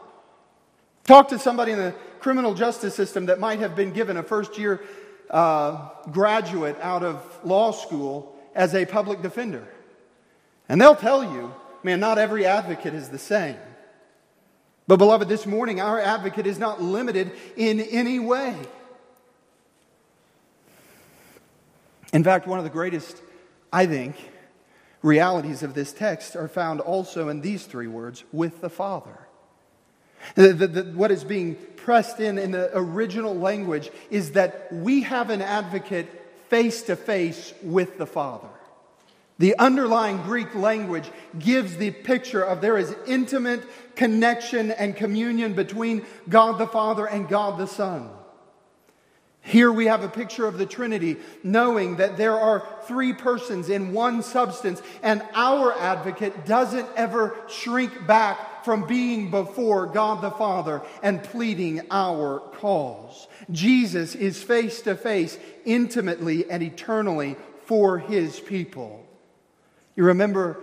Talk 1.04 1.30
to 1.30 1.40
somebody 1.40 1.72
in 1.72 1.78
the 1.78 1.96
criminal 2.20 2.54
justice 2.54 2.96
system 2.96 3.28
that 3.28 3.40
might 3.40 3.60
have 3.60 3.76
been 3.76 3.92
given 3.92 4.18
a 4.18 4.24
first 4.24 4.58
year 4.58 4.82
uh, 5.30 5.90
graduate 6.12 6.78
out 6.82 7.04
of 7.04 7.24
law 7.44 7.72
school 7.72 8.36
as 8.54 8.76
a 8.76 8.86
public 8.86 9.22
defender. 9.22 9.68
And 10.68 10.80
they'll 10.80 10.96
tell 10.96 11.24
you 11.24 11.54
man, 11.84 12.00
not 12.00 12.18
every 12.18 12.46
advocate 12.46 12.94
is 12.94 13.10
the 13.10 13.18
same. 13.18 13.58
But, 14.92 14.98
beloved, 14.98 15.30
this 15.30 15.46
morning, 15.46 15.80
our 15.80 16.02
advocate 16.02 16.46
is 16.46 16.60
not 16.60 16.82
limited 16.82 17.32
in 17.56 17.80
any 17.80 18.20
way. 18.20 18.58
In 22.12 22.26
fact, 22.26 22.46
one 22.46 22.58
of 22.60 22.66
the 22.66 22.70
greatest, 22.70 23.22
I 23.72 23.86
think, 23.86 24.18
realities 25.02 25.64
of 25.64 25.76
this 25.76 25.94
text 25.94 26.36
are 26.36 26.50
found 26.50 26.82
also 26.82 27.30
in 27.30 27.40
these 27.40 27.66
three 27.66 27.88
words 27.88 28.26
with 28.34 28.60
the 28.60 28.70
Father. 28.70 29.18
The, 30.36 30.52
the, 30.52 30.68
the, 30.68 30.84
what 30.92 31.10
is 31.10 31.24
being 31.24 31.56
pressed 31.78 32.20
in 32.20 32.38
in 32.38 32.52
the 32.52 32.70
original 32.78 33.34
language 33.34 33.90
is 34.10 34.34
that 34.34 34.74
we 34.74 35.04
have 35.04 35.30
an 35.30 35.42
advocate 35.42 36.10
face 36.50 36.82
to 36.82 36.98
face 36.98 37.54
with 37.64 37.98
the 37.98 38.06
Father. 38.06 38.50
The 39.42 39.58
underlying 39.58 40.18
Greek 40.18 40.54
language 40.54 41.10
gives 41.40 41.76
the 41.76 41.90
picture 41.90 42.44
of 42.44 42.62
there 42.62 42.78
is 42.78 42.96
intimate 43.08 43.64
connection 43.96 44.70
and 44.70 44.96
communion 44.96 45.54
between 45.54 46.06
God 46.30 46.60
the 46.60 46.68
Father 46.68 47.08
and 47.08 47.28
God 47.28 47.58
the 47.58 47.66
Son. 47.66 48.12
Here 49.42 49.72
we 49.72 49.88
have 49.88 50.04
a 50.04 50.10
picture 50.10 50.46
of 50.46 50.60
the 50.60 50.68
Trinity, 50.68 51.18
knowing 51.42 51.96
that 51.96 52.18
there 52.18 52.40
are 52.40 52.64
three 52.84 53.14
persons 53.14 53.72
in 53.72 53.94
one 53.94 54.22
substance, 54.22 54.80
and 55.02 55.24
our 55.34 55.74
advocate 55.74 56.46
doesn't 56.46 56.88
ever 56.96 57.36
shrink 57.50 58.06
back 58.06 58.64
from 58.64 58.86
being 58.86 59.32
before 59.32 59.88
God 59.88 60.22
the 60.22 60.30
Father 60.30 60.84
and 61.02 61.24
pleading 61.24 61.82
our 61.90 62.42
cause. 62.60 63.28
Jesus 63.50 64.14
is 64.14 64.44
face 64.44 64.82
to 64.82 64.94
face, 64.94 65.40
intimately 65.66 66.48
and 66.48 66.62
eternally 66.62 67.38
for 67.66 67.98
his 67.98 68.40
people. 68.40 69.08
You 69.96 70.06
remember, 70.06 70.60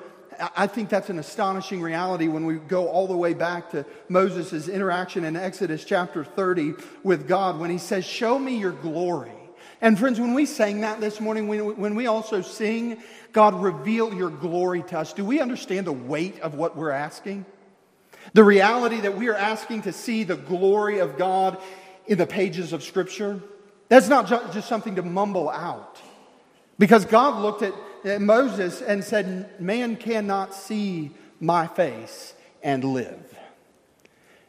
I 0.57 0.66
think 0.66 0.89
that's 0.89 1.11
an 1.11 1.18
astonishing 1.18 1.83
reality 1.83 2.29
when 2.29 2.47
we 2.47 2.55
go 2.57 2.89
all 2.89 3.07
the 3.07 3.16
way 3.16 3.35
back 3.35 3.70
to 3.70 3.85
Moses' 4.09 4.68
interaction 4.68 5.24
in 5.24 5.37
Exodus 5.37 5.85
chapter 5.85 6.24
30 6.24 6.74
with 7.03 7.26
God 7.26 7.59
when 7.59 7.70
he 7.70 7.79
says, 7.79 8.05
Show 8.05 8.39
me 8.39 8.59
your 8.59 8.72
glory. 8.72 9.33
And 9.81 9.99
friends, 9.99 10.18
when 10.18 10.35
we 10.35 10.47
sang 10.47 10.81
that 10.81 11.01
this 11.01 11.20
morning, 11.20 11.47
when 11.47 11.95
we 11.95 12.07
also 12.07 12.43
sing, 12.43 13.01
God, 13.33 13.61
reveal 13.62 14.12
your 14.12 14.31
glory 14.31 14.83
to 14.85 14.99
us, 14.99 15.12
do 15.12 15.24
we 15.24 15.41
understand 15.41 15.87
the 15.87 15.93
weight 15.93 16.41
of 16.41 16.55
what 16.55 16.76
we're 16.76 16.91
asking? 16.91 17.45
The 18.33 18.43
reality 18.43 19.01
that 19.03 19.16
we 19.16 19.29
are 19.29 19.37
asking 19.37 19.83
to 19.83 19.93
see 19.93 20.24
the 20.24 20.37
glory 20.37 20.99
of 20.99 21.16
God 21.16 21.59
in 22.07 22.18
the 22.18 22.26
pages 22.26 22.72
of 22.72 22.83
Scripture? 22.83 23.41
That's 23.89 24.09
not 24.09 24.26
just 24.53 24.68
something 24.68 24.97
to 24.97 25.03
mumble 25.03 25.49
out. 25.49 26.01
Because 26.79 27.05
God 27.05 27.41
looked 27.43 27.62
at 27.62 27.74
Uh, 28.05 28.19
Moses 28.19 28.83
and 28.83 29.03
said, 29.03 29.61
Man 29.61 29.97
cannot 29.97 30.55
see 30.55 31.11
my 31.41 31.67
face 31.67 32.35
and 32.63 32.85
live. 32.85 33.39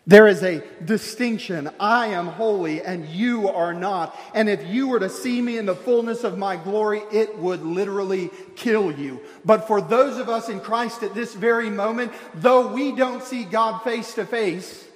There 0.09 0.27
is 0.27 0.41
a 0.41 0.63
distinction. 0.83 1.69
I 1.79 2.07
am 2.07 2.25
holy 2.25 2.81
and 2.81 3.05
you 3.07 3.47
are 3.47 3.75
not. 3.75 4.17
And 4.33 4.49
if 4.49 4.65
you 4.65 4.87
were 4.87 4.99
to 4.99 5.09
see 5.09 5.39
me 5.39 5.59
in 5.59 5.67
the 5.67 5.75
fullness 5.75 6.23
of 6.23 6.35
my 6.35 6.55
glory, 6.55 7.03
it 7.11 7.37
would 7.37 7.61
literally 7.61 8.31
kill 8.55 8.91
you. 8.91 9.21
But 9.45 9.67
for 9.67 9.81
those 9.81 10.17
of 10.17 10.27
us 10.27 10.49
in 10.49 10.61
Christ 10.61 11.03
at 11.03 11.13
this 11.13 11.35
very 11.35 11.69
moment, 11.69 12.11
though 12.33 12.73
we 12.73 12.91
don't 12.91 13.21
see 13.21 13.43
God 13.43 13.83
face 13.83 14.15
to 14.15 14.25
face, 14.25 14.88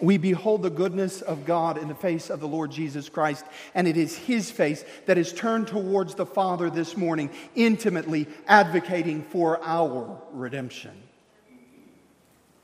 we 0.00 0.18
behold 0.18 0.62
the 0.62 0.70
goodness 0.70 1.22
of 1.22 1.44
God 1.44 1.78
in 1.78 1.88
the 1.88 1.94
face 1.94 2.30
of 2.30 2.40
the 2.40 2.48
Lord 2.48 2.70
Jesus 2.70 3.08
Christ, 3.08 3.44
and 3.74 3.86
it 3.86 3.96
is 3.96 4.16
His 4.16 4.50
face 4.50 4.84
that 5.06 5.18
is 5.18 5.32
turned 5.32 5.68
towards 5.68 6.14
the 6.14 6.26
Father 6.26 6.70
this 6.70 6.96
morning, 6.96 7.30
intimately 7.54 8.26
advocating 8.46 9.22
for 9.22 9.60
our 9.62 10.20
redemption. 10.32 10.92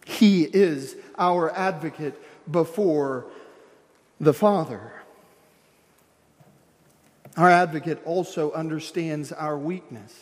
He 0.05 0.43
is 0.43 0.97
our 1.19 1.51
advocate 1.51 2.21
before 2.51 3.27
the 4.21 4.35
Father. 4.35 4.93
Our 7.37 7.51
advocate 7.51 8.03
also 8.05 8.53
understands 8.53 9.33
our 9.33 9.57
weakness. 9.57 10.13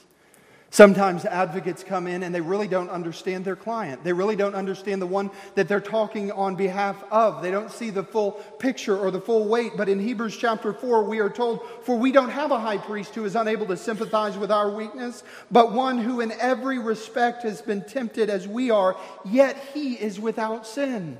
Sometimes 0.70 1.24
advocates 1.24 1.82
come 1.82 2.06
in 2.06 2.22
and 2.22 2.34
they 2.34 2.42
really 2.42 2.68
don't 2.68 2.90
understand 2.90 3.42
their 3.42 3.56
client. 3.56 4.04
They 4.04 4.12
really 4.12 4.36
don't 4.36 4.54
understand 4.54 5.00
the 5.00 5.06
one 5.06 5.30
that 5.54 5.66
they're 5.66 5.80
talking 5.80 6.30
on 6.30 6.56
behalf 6.56 7.02
of. 7.10 7.42
They 7.42 7.50
don't 7.50 7.70
see 7.70 7.88
the 7.88 8.02
full 8.02 8.32
picture 8.58 8.96
or 8.96 9.10
the 9.10 9.20
full 9.20 9.48
weight. 9.48 9.72
But 9.78 9.88
in 9.88 9.98
Hebrews 9.98 10.36
chapter 10.36 10.74
4, 10.74 11.04
we 11.04 11.20
are 11.20 11.30
told, 11.30 11.66
For 11.84 11.96
we 11.96 12.12
don't 12.12 12.28
have 12.28 12.50
a 12.50 12.60
high 12.60 12.76
priest 12.76 13.14
who 13.14 13.24
is 13.24 13.34
unable 13.34 13.64
to 13.66 13.78
sympathize 13.78 14.36
with 14.36 14.52
our 14.52 14.70
weakness, 14.70 15.24
but 15.50 15.72
one 15.72 15.96
who 15.96 16.20
in 16.20 16.32
every 16.32 16.78
respect 16.78 17.44
has 17.44 17.62
been 17.62 17.82
tempted 17.82 18.28
as 18.28 18.46
we 18.46 18.70
are, 18.70 18.94
yet 19.24 19.56
he 19.72 19.94
is 19.94 20.20
without 20.20 20.66
sin. 20.66 21.16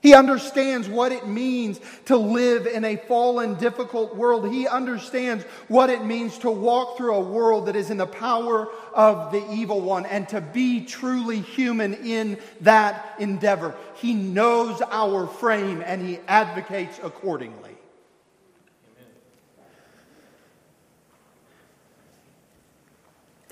He 0.00 0.14
understands 0.14 0.88
what 0.88 1.12
it 1.12 1.26
means 1.26 1.78
to 2.06 2.16
live 2.16 2.66
in 2.66 2.84
a 2.84 2.96
fallen, 2.96 3.56
difficult 3.56 4.16
world. 4.16 4.50
He 4.50 4.66
understands 4.66 5.44
what 5.68 5.90
it 5.90 6.04
means 6.04 6.38
to 6.38 6.50
walk 6.50 6.96
through 6.96 7.14
a 7.14 7.20
world 7.20 7.66
that 7.66 7.76
is 7.76 7.90
in 7.90 7.98
the 7.98 8.06
power 8.06 8.68
of 8.94 9.30
the 9.30 9.46
evil 9.52 9.82
one 9.82 10.06
and 10.06 10.26
to 10.30 10.40
be 10.40 10.86
truly 10.86 11.40
human 11.40 11.92
in 11.94 12.38
that 12.62 13.14
endeavor. 13.18 13.76
He 13.96 14.14
knows 14.14 14.80
our 14.90 15.26
frame 15.26 15.82
and 15.84 16.00
he 16.00 16.18
advocates 16.26 16.98
accordingly. 17.02 17.76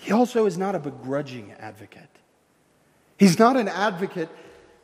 He 0.00 0.12
also 0.12 0.46
is 0.46 0.56
not 0.56 0.74
a 0.74 0.78
begrudging 0.78 1.52
advocate. 1.58 2.08
He's 3.18 3.38
not 3.38 3.58
an 3.58 3.68
advocate 3.68 4.30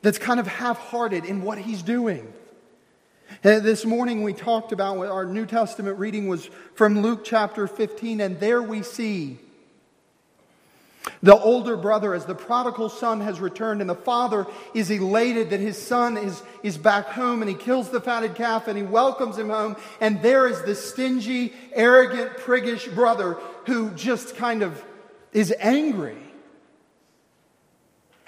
that's 0.04 0.18
kind 0.18 0.38
of 0.38 0.46
half 0.46 0.78
hearted 0.78 1.24
in 1.24 1.40
what 1.40 1.56
he's 1.56 1.82
doing. 1.82 2.30
Uh, 3.42 3.58
this 3.58 3.86
morning 3.86 4.22
we 4.22 4.34
talked 4.34 4.70
about 4.70 4.98
our 4.98 5.24
New 5.24 5.46
Testament 5.46 5.98
reading 5.98 6.28
was 6.28 6.50
from 6.74 7.00
Luke 7.00 7.24
chapter 7.24 7.66
15, 7.66 8.20
and 8.20 8.38
there 8.38 8.62
we 8.62 8.82
see 8.82 9.38
the 11.22 11.34
older 11.34 11.78
brother 11.78 12.14
as 12.14 12.26
the 12.26 12.34
prodigal 12.34 12.90
son 12.90 13.22
has 13.22 13.40
returned, 13.40 13.80
and 13.80 13.88
the 13.88 13.94
father 13.94 14.46
is 14.74 14.90
elated 14.90 15.48
that 15.50 15.60
his 15.60 15.80
son 15.80 16.18
is, 16.18 16.42
is 16.62 16.76
back 16.76 17.06
home, 17.06 17.40
and 17.40 17.48
he 17.48 17.56
kills 17.56 17.88
the 17.88 18.00
fatted 18.00 18.34
calf 18.34 18.68
and 18.68 18.76
he 18.76 18.84
welcomes 18.84 19.38
him 19.38 19.48
home. 19.48 19.74
And 20.02 20.20
there 20.20 20.46
is 20.46 20.60
the 20.62 20.74
stingy, 20.74 21.54
arrogant, 21.72 22.36
priggish 22.36 22.94
brother 22.94 23.38
who 23.64 23.90
just 23.92 24.36
kind 24.36 24.62
of 24.62 24.84
is 25.32 25.54
angry. 25.58 26.18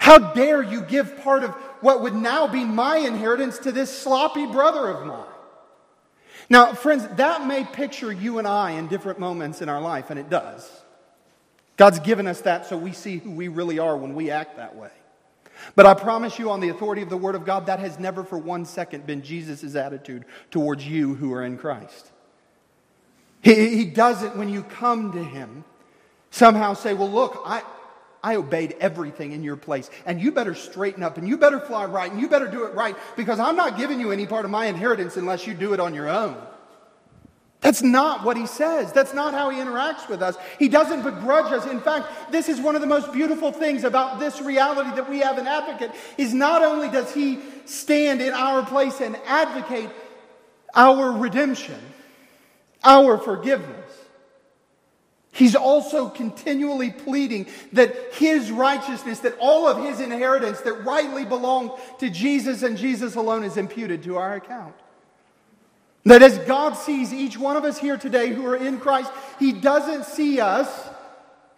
How 0.07 0.19
dare 0.19 0.63
you 0.63 0.83
give 0.83 1.17
part 1.17 1.43
of 1.43 1.49
what 1.81 2.01
would 2.01 2.15
now 2.15 2.47
be 2.47 2.63
my 2.63 2.95
inheritance 2.95 3.57
to 3.57 3.73
this 3.73 3.93
sloppy 3.93 4.45
brother 4.45 4.87
of 4.87 5.05
mine. 5.05 5.25
Now, 6.49 6.71
friends, 6.75 7.05
that 7.17 7.45
may 7.45 7.65
picture 7.65 8.09
you 8.09 8.39
and 8.39 8.47
I 8.47 8.71
in 8.71 8.87
different 8.87 9.19
moments 9.19 9.61
in 9.61 9.67
our 9.67 9.81
life, 9.81 10.09
and 10.09 10.17
it 10.17 10.29
does. 10.29 10.65
God's 11.75 11.99
given 11.99 12.25
us 12.25 12.39
that 12.39 12.67
so 12.67 12.77
we 12.77 12.93
see 12.93 13.17
who 13.17 13.31
we 13.31 13.49
really 13.49 13.79
are 13.79 13.97
when 13.97 14.15
we 14.15 14.31
act 14.31 14.55
that 14.55 14.77
way. 14.77 14.91
But 15.75 15.85
I 15.85 15.93
promise 15.93 16.39
you, 16.39 16.51
on 16.51 16.61
the 16.61 16.69
authority 16.69 17.01
of 17.01 17.09
the 17.09 17.17
Word 17.17 17.35
of 17.35 17.43
God, 17.43 17.65
that 17.65 17.79
has 17.79 17.99
never 17.99 18.23
for 18.23 18.37
one 18.37 18.63
second 18.63 19.05
been 19.05 19.23
Jesus' 19.23 19.75
attitude 19.75 20.23
towards 20.51 20.87
you 20.87 21.15
who 21.15 21.33
are 21.33 21.43
in 21.43 21.57
Christ. 21.57 22.13
He, 23.41 23.75
he 23.75 23.83
doesn't, 23.83 24.37
when 24.37 24.47
you 24.47 24.63
come 24.63 25.11
to 25.11 25.21
Him, 25.21 25.65
somehow 26.31 26.75
say, 26.75 26.93
Well, 26.93 27.11
look, 27.11 27.41
I, 27.45 27.61
I 28.23 28.35
obeyed 28.35 28.75
everything 28.79 29.31
in 29.31 29.43
your 29.43 29.55
place. 29.55 29.89
And 30.05 30.21
you 30.21 30.31
better 30.31 30.55
straighten 30.55 31.03
up 31.03 31.17
and 31.17 31.27
you 31.27 31.37
better 31.37 31.59
fly 31.59 31.85
right 31.85 32.11
and 32.11 32.19
you 32.19 32.27
better 32.27 32.47
do 32.47 32.65
it 32.65 32.73
right 32.73 32.95
because 33.15 33.39
I'm 33.39 33.55
not 33.55 33.77
giving 33.77 33.99
you 33.99 34.11
any 34.11 34.25
part 34.25 34.45
of 34.45 34.51
my 34.51 34.65
inheritance 34.65 35.17
unless 35.17 35.47
you 35.47 35.53
do 35.53 35.73
it 35.73 35.79
on 35.79 35.93
your 35.93 36.09
own. 36.09 36.37
That's 37.61 37.81
not 37.81 38.23
what 38.23 38.37
he 38.37 38.45
says. 38.45 38.93
That's 38.93 39.13
not 39.13 39.33
how 39.33 39.49
he 39.49 39.57
interacts 39.57 40.07
with 40.07 40.21
us. 40.21 40.37
He 40.59 40.69
doesn't 40.69 41.03
begrudge 41.03 41.51
us. 41.51 41.65
In 41.65 41.81
fact, 41.81 42.31
this 42.31 42.49
is 42.49 42.61
one 42.61 42.75
of 42.75 42.81
the 42.81 42.87
most 42.87 43.11
beautiful 43.11 43.51
things 43.51 43.83
about 43.83 44.19
this 44.19 44.41
reality 44.41 44.91
that 44.95 45.09
we 45.09 45.19
have 45.19 45.37
an 45.37 45.47
advocate 45.47 45.91
is 46.17 46.33
not 46.33 46.63
only 46.63 46.87
does 46.89 47.13
he 47.13 47.39
stand 47.65 48.21
in 48.21 48.33
our 48.33 48.63
place 48.63 49.01
and 49.01 49.15
advocate 49.25 49.89
our 50.75 51.11
redemption, 51.11 51.79
our 52.83 53.17
forgiveness, 53.17 53.86
He's 55.37 55.55
also 55.55 56.09
continually 56.09 56.89
pleading 56.89 57.45
that 57.73 57.95
his 58.13 58.51
righteousness, 58.51 59.19
that 59.19 59.37
all 59.39 59.67
of 59.67 59.85
his 59.85 59.99
inheritance 59.99 60.61
that 60.61 60.83
rightly 60.83 61.25
belonged 61.25 61.71
to 61.99 62.09
Jesus 62.09 62.63
and 62.63 62.75
Jesus 62.75 63.13
alone 63.13 63.43
is 63.43 63.55
imputed 63.55 64.01
to 64.03 64.17
our 64.17 64.33
account. 64.33 64.73
That 66.05 66.23
as 66.23 66.39
God 66.39 66.73
sees 66.73 67.13
each 67.13 67.37
one 67.37 67.55
of 67.55 67.65
us 67.65 67.77
here 67.77 67.97
today 67.97 68.33
who 68.33 68.47
are 68.47 68.55
in 68.55 68.79
Christ, 68.79 69.11
he 69.37 69.51
doesn't 69.51 70.05
see 70.05 70.41
us 70.41 70.67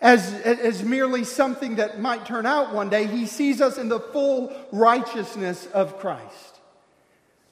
as, 0.01 0.33
as 0.33 0.83
merely 0.83 1.23
something 1.23 1.77
that 1.77 2.01
might 2.01 2.25
turn 2.25 2.45
out 2.45 2.73
one 2.73 2.89
day. 2.89 3.07
He 3.07 3.27
sees 3.27 3.61
us 3.61 3.77
in 3.77 3.87
the 3.87 4.01
full 4.01 4.53
righteousness 4.73 5.67
of 5.67 5.99
Christ 5.99 6.59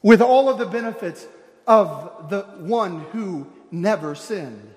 with 0.01 0.21
all 0.21 0.49
of 0.49 0.57
the 0.57 0.65
benefits 0.65 1.25
of 1.65 2.29
the 2.29 2.41
one 2.59 2.99
who 3.11 3.47
never 3.71 4.13
sinned. 4.13 4.73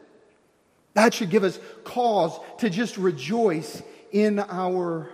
That 0.95 1.15
should 1.15 1.31
give 1.31 1.45
us 1.45 1.59
cause 1.85 2.39
to 2.59 2.71
just 2.71 2.97
rejoice 2.97 3.83
in 4.13 4.41
our 4.41 5.09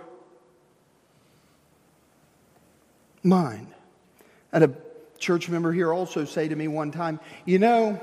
mind. 3.23 3.67
And 4.51 4.63
a 4.63 4.73
church 5.19 5.49
member 5.49 5.71
here 5.71 5.93
also 5.93 6.25
say 6.25 6.47
to 6.47 6.55
me 6.55 6.67
one 6.67 6.91
time, 6.91 7.19
You 7.45 7.59
know, 7.59 8.01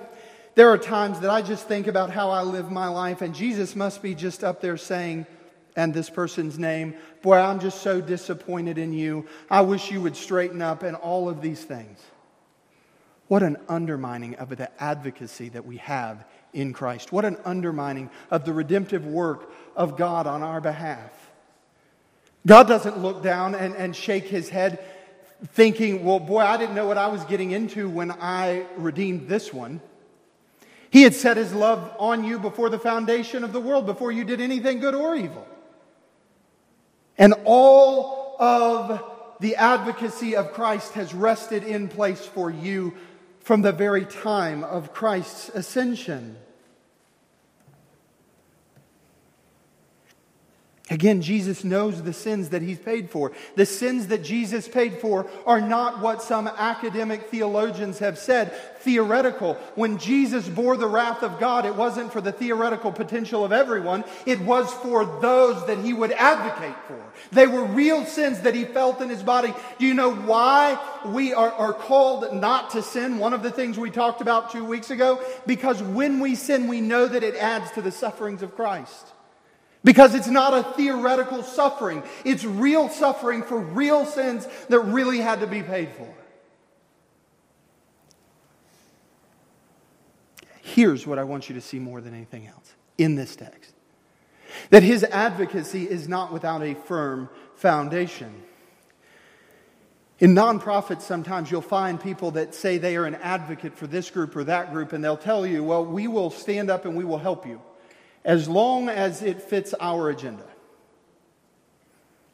there 0.54 0.70
are 0.70 0.78
times 0.78 1.20
that 1.20 1.30
I 1.30 1.42
just 1.42 1.66
think 1.66 1.86
about 1.86 2.10
how 2.10 2.30
I 2.30 2.42
live 2.42 2.70
my 2.70 2.88
life, 2.88 3.22
and 3.22 3.34
Jesus 3.34 3.74
must 3.74 4.02
be 4.02 4.14
just 4.14 4.44
up 4.44 4.60
there 4.60 4.76
saying, 4.76 5.26
and 5.76 5.92
this 5.92 6.08
person's 6.08 6.58
name, 6.58 6.94
Boy, 7.22 7.38
I'm 7.38 7.58
just 7.58 7.82
so 7.82 8.00
disappointed 8.00 8.78
in 8.78 8.92
you. 8.92 9.26
I 9.50 9.62
wish 9.62 9.90
you 9.90 10.00
would 10.02 10.16
straighten 10.16 10.62
up, 10.62 10.82
and 10.82 10.96
all 10.96 11.28
of 11.28 11.40
these 11.40 11.64
things. 11.64 11.98
What 13.26 13.42
an 13.42 13.56
undermining 13.68 14.36
of 14.36 14.50
the 14.50 14.70
advocacy 14.82 15.48
that 15.50 15.64
we 15.64 15.78
have 15.78 16.24
in 16.54 16.72
Christ. 16.72 17.12
What 17.12 17.24
an 17.24 17.36
undermining 17.44 18.08
of 18.30 18.44
the 18.44 18.52
redemptive 18.52 19.06
work 19.06 19.50
of 19.76 19.96
God 19.96 20.26
on 20.26 20.42
our 20.42 20.60
behalf. 20.60 21.10
God 22.46 22.68
doesn't 22.68 22.98
look 22.98 23.22
down 23.22 23.54
and, 23.54 23.74
and 23.74 23.94
shake 23.94 24.24
his 24.24 24.48
head 24.48 24.82
thinking, 25.48 26.04
well, 26.04 26.20
boy, 26.20 26.40
I 26.40 26.56
didn't 26.56 26.74
know 26.74 26.86
what 26.86 26.96
I 26.96 27.08
was 27.08 27.24
getting 27.24 27.50
into 27.50 27.88
when 27.88 28.10
I 28.12 28.64
redeemed 28.76 29.28
this 29.28 29.52
one. 29.52 29.80
He 30.90 31.02
had 31.02 31.14
set 31.14 31.36
his 31.36 31.52
love 31.52 31.94
on 31.98 32.22
you 32.22 32.38
before 32.38 32.70
the 32.70 32.78
foundation 32.78 33.42
of 33.42 33.52
the 33.52 33.60
world, 33.60 33.84
before 33.84 34.12
you 34.12 34.24
did 34.24 34.40
anything 34.40 34.78
good 34.78 34.94
or 34.94 35.16
evil. 35.16 35.46
And 37.18 37.34
all 37.44 38.36
of 38.38 39.02
the 39.40 39.56
advocacy 39.56 40.36
of 40.36 40.52
Christ 40.52 40.92
has 40.92 41.12
rested 41.12 41.64
in 41.64 41.88
place 41.88 42.24
for 42.24 42.50
you 42.50 42.94
from 43.44 43.60
the 43.60 43.72
very 43.72 44.06
time 44.06 44.64
of 44.64 44.94
Christ's 44.94 45.50
ascension. 45.50 46.36
Again, 50.90 51.22
Jesus 51.22 51.64
knows 51.64 52.02
the 52.02 52.12
sins 52.12 52.50
that 52.50 52.60
he's 52.60 52.78
paid 52.78 53.08
for. 53.08 53.32
The 53.56 53.64
sins 53.64 54.08
that 54.08 54.22
Jesus 54.22 54.68
paid 54.68 54.98
for 54.98 55.26
are 55.46 55.62
not 55.62 56.02
what 56.02 56.20
some 56.20 56.46
academic 56.46 57.30
theologians 57.30 58.00
have 58.00 58.18
said, 58.18 58.52
theoretical. 58.80 59.54
When 59.76 59.96
Jesus 59.96 60.46
bore 60.46 60.76
the 60.76 60.86
wrath 60.86 61.22
of 61.22 61.40
God, 61.40 61.64
it 61.64 61.74
wasn't 61.74 62.12
for 62.12 62.20
the 62.20 62.32
theoretical 62.32 62.92
potential 62.92 63.46
of 63.46 63.50
everyone, 63.50 64.04
it 64.26 64.40
was 64.40 64.70
for 64.74 65.06
those 65.22 65.66
that 65.68 65.78
he 65.78 65.94
would 65.94 66.12
advocate 66.12 66.76
for. 66.86 67.02
They 67.32 67.46
were 67.46 67.64
real 67.64 68.04
sins 68.04 68.40
that 68.40 68.54
he 68.54 68.66
felt 68.66 69.00
in 69.00 69.08
his 69.08 69.22
body. 69.22 69.54
Do 69.78 69.86
you 69.86 69.94
know 69.94 70.14
why 70.14 70.78
we 71.06 71.32
are, 71.32 71.50
are 71.50 71.72
called 71.72 72.34
not 72.34 72.70
to 72.70 72.82
sin? 72.82 73.16
One 73.18 73.32
of 73.32 73.42
the 73.42 73.50
things 73.50 73.78
we 73.78 73.90
talked 73.90 74.20
about 74.20 74.52
two 74.52 74.66
weeks 74.66 74.90
ago, 74.90 75.18
because 75.46 75.82
when 75.82 76.20
we 76.20 76.34
sin, 76.34 76.68
we 76.68 76.82
know 76.82 77.08
that 77.08 77.22
it 77.22 77.36
adds 77.36 77.70
to 77.70 77.80
the 77.80 77.90
sufferings 77.90 78.42
of 78.42 78.54
Christ. 78.54 79.13
Because 79.84 80.14
it's 80.14 80.28
not 80.28 80.54
a 80.54 80.62
theoretical 80.72 81.42
suffering, 81.42 82.02
it's 82.24 82.44
real 82.44 82.88
suffering 82.88 83.42
for 83.42 83.58
real 83.58 84.06
sins 84.06 84.48
that 84.68 84.80
really 84.80 85.18
had 85.18 85.40
to 85.40 85.46
be 85.46 85.62
paid 85.62 85.90
for. 85.90 86.08
Here's 90.62 91.06
what 91.06 91.18
I 91.18 91.24
want 91.24 91.50
you 91.50 91.54
to 91.54 91.60
see 91.60 91.78
more 91.78 92.00
than 92.00 92.14
anything 92.14 92.46
else 92.46 92.74
in 92.96 93.14
this 93.14 93.36
text 93.36 93.72
that 94.70 94.82
his 94.84 95.02
advocacy 95.04 95.82
is 95.82 96.08
not 96.08 96.32
without 96.32 96.62
a 96.62 96.74
firm 96.74 97.28
foundation. 97.56 98.32
In 100.20 100.32
nonprofits, 100.32 101.02
sometimes 101.02 101.50
you'll 101.50 101.60
find 101.60 102.00
people 102.00 102.30
that 102.32 102.54
say 102.54 102.78
they 102.78 102.96
are 102.96 103.04
an 103.04 103.16
advocate 103.16 103.76
for 103.76 103.88
this 103.88 104.10
group 104.10 104.36
or 104.36 104.44
that 104.44 104.72
group, 104.72 104.92
and 104.92 105.02
they'll 105.02 105.16
tell 105.16 105.44
you, 105.44 105.64
well, 105.64 105.84
we 105.84 106.06
will 106.06 106.30
stand 106.30 106.70
up 106.70 106.84
and 106.84 106.96
we 106.96 107.04
will 107.04 107.18
help 107.18 107.46
you 107.46 107.60
as 108.24 108.48
long 108.48 108.88
as 108.88 109.22
it 109.22 109.42
fits 109.42 109.74
our 109.80 110.10
agenda. 110.10 110.44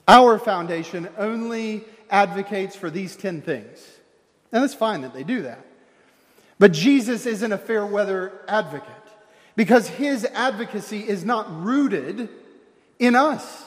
Our 0.07 0.38
foundation 0.38 1.09
only 1.18 1.84
advocates 2.11 2.76
for 2.76 2.91
these 2.91 3.16
10 3.16 3.43
things. 3.43 3.86
And 4.53 4.64
it's 4.64 4.74
fine 4.74 5.03
that 5.03 5.14
they 5.14 5.22
do 5.22 5.43
that. 5.43 5.64
But 6.59 6.72
Jesus 6.72 7.26
isn't 7.26 7.53
a 7.53 7.59
fair 7.59 7.86
weather 7.86 8.32
advocate 8.47 8.88
because 9.57 9.88
his 9.88 10.24
advocacy 10.24 11.01
is 11.01 11.24
not 11.24 11.64
rooted 11.64 12.28
in 12.99 13.16
us. 13.16 13.64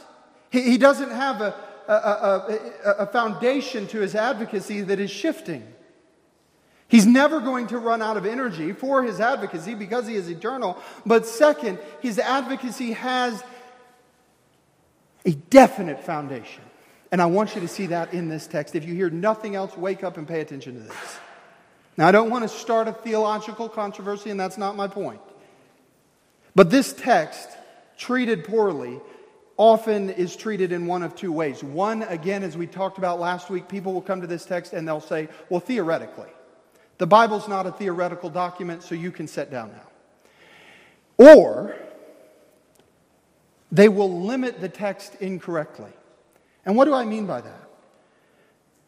He, 0.52 0.78
doesn't 0.78 1.10
have 1.10 1.42
a, 1.42 1.56
a, 1.88 1.94
a, 1.94 2.92
a 3.00 3.08
foundation 3.08 3.88
to 3.88 4.00
his 4.00 4.14
advocacy 4.14 4.82
that 4.82 5.00
is 5.00 5.10
shifting. 5.10 5.73
He's 6.94 7.08
never 7.08 7.40
going 7.40 7.66
to 7.70 7.80
run 7.80 8.04
out 8.04 8.18
of 8.18 8.26
energy 8.28 8.72
for 8.72 9.02
his 9.02 9.20
advocacy 9.20 9.74
because 9.74 10.06
he 10.06 10.14
is 10.14 10.30
eternal. 10.30 10.78
But 11.08 11.26
second, 11.26 11.80
his 12.02 12.20
advocacy 12.20 12.92
has 12.92 13.44
a 15.26 15.32
definite 15.32 16.02
foundation. 16.02 16.62
And 17.12 17.20
I 17.20 17.26
want 17.26 17.56
you 17.56 17.62
to 17.62 17.68
see 17.68 17.88
that 17.88 18.14
in 18.14 18.30
this 18.30 18.46
text. 18.46 18.76
If 18.76 18.86
you 18.86 18.94
hear 18.94 19.10
nothing 19.10 19.56
else, 19.56 19.76
wake 19.76 20.04
up 20.04 20.18
and 20.18 20.28
pay 20.28 20.40
attention 20.40 20.76
to 20.76 20.82
this. 20.82 21.20
Now, 21.98 22.10
I 22.10 22.12
don't 22.12 22.30
want 22.30 22.44
to 22.44 22.48
start 22.48 22.88
a 22.88 22.94
theological 22.94 23.70
controversy, 23.70 24.30
and 24.30 24.40
that's 24.40 24.60
not 24.60 24.76
my 24.76 24.88
point. 24.88 25.22
But 26.54 26.70
this 26.70 26.94
text, 26.94 27.50
treated 27.98 28.44
poorly, 28.44 29.02
often 29.58 30.12
is 30.12 30.36
treated 30.36 30.72
in 30.72 30.86
one 30.86 31.02
of 31.02 31.16
two 31.16 31.32
ways. 31.32 31.64
One, 31.64 32.04
again, 32.04 32.44
as 32.44 32.56
we 32.56 32.68
talked 32.68 33.00
about 33.00 33.20
last 33.20 33.50
week, 33.50 33.68
people 33.68 33.94
will 33.94 34.02
come 34.04 34.22
to 34.22 34.28
this 34.28 34.46
text 34.46 34.74
and 34.74 34.88
they'll 34.88 35.02
say, 35.02 35.28
well, 35.50 35.60
theoretically. 35.60 36.30
The 36.98 37.08
Bible's 37.08 37.48
not 37.48 37.66
a 37.66 37.72
theoretical 37.72 38.30
document, 38.30 38.84
so 38.84 38.96
you 38.96 39.12
can 39.12 39.28
sit 39.28 39.50
down 39.50 39.72
now. 39.72 41.26
Or 41.26 41.76
they 43.72 43.90
will 43.90 44.22
limit 44.22 44.62
the 44.62 44.70
text 44.70 45.16
incorrectly. 45.16 45.92
And 46.66 46.76
what 46.76 46.86
do 46.86 46.94
I 46.94 47.06
mean 47.06 47.26
by 47.26 47.42
that? 47.42 47.70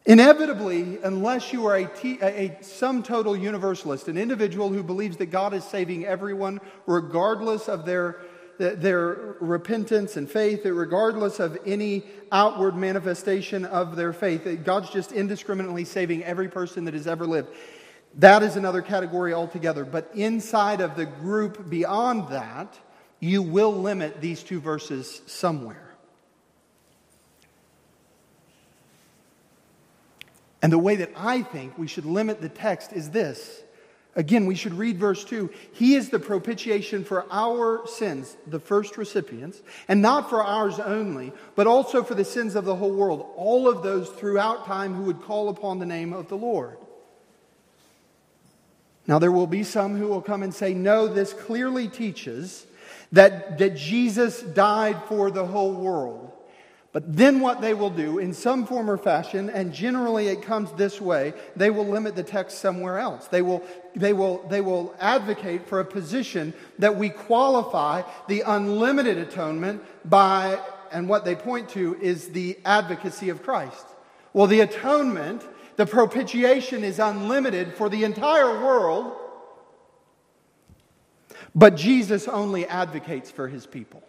Inevitably, 0.06 0.98
unless 1.02 1.52
you 1.52 1.66
are 1.66 1.76
a, 1.76 2.58
sum 2.60 3.02
total 3.02 3.36
universalist, 3.36 4.06
an 4.06 4.16
individual 4.16 4.68
who 4.68 4.84
believes 4.84 5.16
that 5.16 5.26
God 5.26 5.52
is 5.52 5.64
saving 5.64 6.06
everyone 6.06 6.60
regardless 6.86 7.68
of 7.68 7.84
their, 7.84 8.20
their 8.58 9.36
repentance 9.40 10.16
and 10.16 10.30
faith, 10.30 10.64
regardless 10.64 11.40
of 11.40 11.58
any 11.66 12.04
outward 12.30 12.76
manifestation 12.76 13.64
of 13.64 13.96
their 13.96 14.12
faith, 14.12 14.46
God's 14.64 14.90
just 14.90 15.10
indiscriminately 15.10 15.84
saving 15.84 16.22
every 16.22 16.48
person 16.48 16.84
that 16.84 16.94
has 16.94 17.08
ever 17.08 17.26
lived. 17.26 17.48
That 18.16 18.42
is 18.42 18.56
another 18.56 18.80
category 18.80 19.34
altogether. 19.34 19.84
But 19.84 20.10
inside 20.14 20.80
of 20.80 20.96
the 20.96 21.04
group 21.04 21.68
beyond 21.68 22.30
that, 22.30 22.78
you 23.20 23.42
will 23.42 23.72
limit 23.72 24.20
these 24.20 24.42
two 24.42 24.60
verses 24.60 25.20
somewhere. 25.26 25.82
And 30.62 30.72
the 30.72 30.78
way 30.78 30.96
that 30.96 31.12
I 31.14 31.42
think 31.42 31.78
we 31.78 31.86
should 31.86 32.06
limit 32.06 32.40
the 32.40 32.48
text 32.48 32.92
is 32.92 33.10
this. 33.10 33.62
Again, 34.16 34.46
we 34.46 34.54
should 34.54 34.72
read 34.72 34.96
verse 34.98 35.22
2. 35.24 35.50
He 35.74 35.94
is 35.94 36.08
the 36.08 36.18
propitiation 36.18 37.04
for 37.04 37.26
our 37.30 37.86
sins, 37.86 38.34
the 38.46 38.58
first 38.58 38.96
recipients, 38.96 39.60
and 39.88 40.00
not 40.00 40.30
for 40.30 40.42
ours 40.42 40.80
only, 40.80 41.34
but 41.54 41.66
also 41.66 42.02
for 42.02 42.14
the 42.14 42.24
sins 42.24 42.54
of 42.54 42.64
the 42.64 42.74
whole 42.74 42.94
world, 42.94 43.30
all 43.36 43.68
of 43.68 43.82
those 43.82 44.08
throughout 44.08 44.64
time 44.64 44.94
who 44.94 45.02
would 45.02 45.20
call 45.20 45.50
upon 45.50 45.78
the 45.78 45.86
name 45.86 46.14
of 46.14 46.28
the 46.28 46.36
Lord. 46.36 46.78
Now, 49.06 49.18
there 49.18 49.32
will 49.32 49.46
be 49.46 49.62
some 49.62 49.96
who 49.96 50.08
will 50.08 50.22
come 50.22 50.42
and 50.42 50.52
say, 50.54 50.74
no, 50.74 51.06
this 51.06 51.32
clearly 51.32 51.88
teaches 51.88 52.66
that, 53.12 53.58
that 53.58 53.76
Jesus 53.76 54.42
died 54.42 55.00
for 55.08 55.30
the 55.30 55.46
whole 55.46 55.74
world. 55.74 56.32
But 56.92 57.14
then 57.14 57.40
what 57.40 57.60
they 57.60 57.74
will 57.74 57.90
do, 57.90 58.18
in 58.18 58.32
some 58.32 58.66
form 58.66 58.90
or 58.90 58.96
fashion, 58.96 59.50
and 59.50 59.72
generally 59.72 60.28
it 60.28 60.40
comes 60.40 60.72
this 60.72 60.98
way, 60.98 61.34
they 61.54 61.68
will 61.68 61.86
limit 61.86 62.16
the 62.16 62.22
text 62.22 62.58
somewhere 62.58 62.98
else. 62.98 63.26
They 63.28 63.42
will, 63.42 63.62
they 63.94 64.14
will, 64.14 64.38
they 64.48 64.62
will 64.62 64.94
advocate 64.98 65.68
for 65.68 65.78
a 65.78 65.84
position 65.84 66.54
that 66.78 66.96
we 66.96 67.10
qualify 67.10 68.02
the 68.28 68.40
unlimited 68.46 69.18
atonement 69.18 69.82
by, 70.08 70.58
and 70.90 71.06
what 71.06 71.26
they 71.26 71.34
point 71.34 71.68
to 71.70 71.98
is 72.00 72.30
the 72.30 72.58
advocacy 72.64 73.28
of 73.28 73.42
Christ. 73.42 73.84
Well, 74.32 74.46
the 74.46 74.60
atonement, 74.60 75.42
the 75.76 75.86
propitiation 75.86 76.84
is 76.84 76.98
unlimited 76.98 77.74
for 77.74 77.88
the 77.88 78.04
entire 78.04 78.60
world, 78.60 79.12
but 81.54 81.76
Jesus 81.76 82.28
only 82.28 82.66
advocates 82.66 83.30
for 83.30 83.48
his 83.48 83.66
people. 83.66 84.02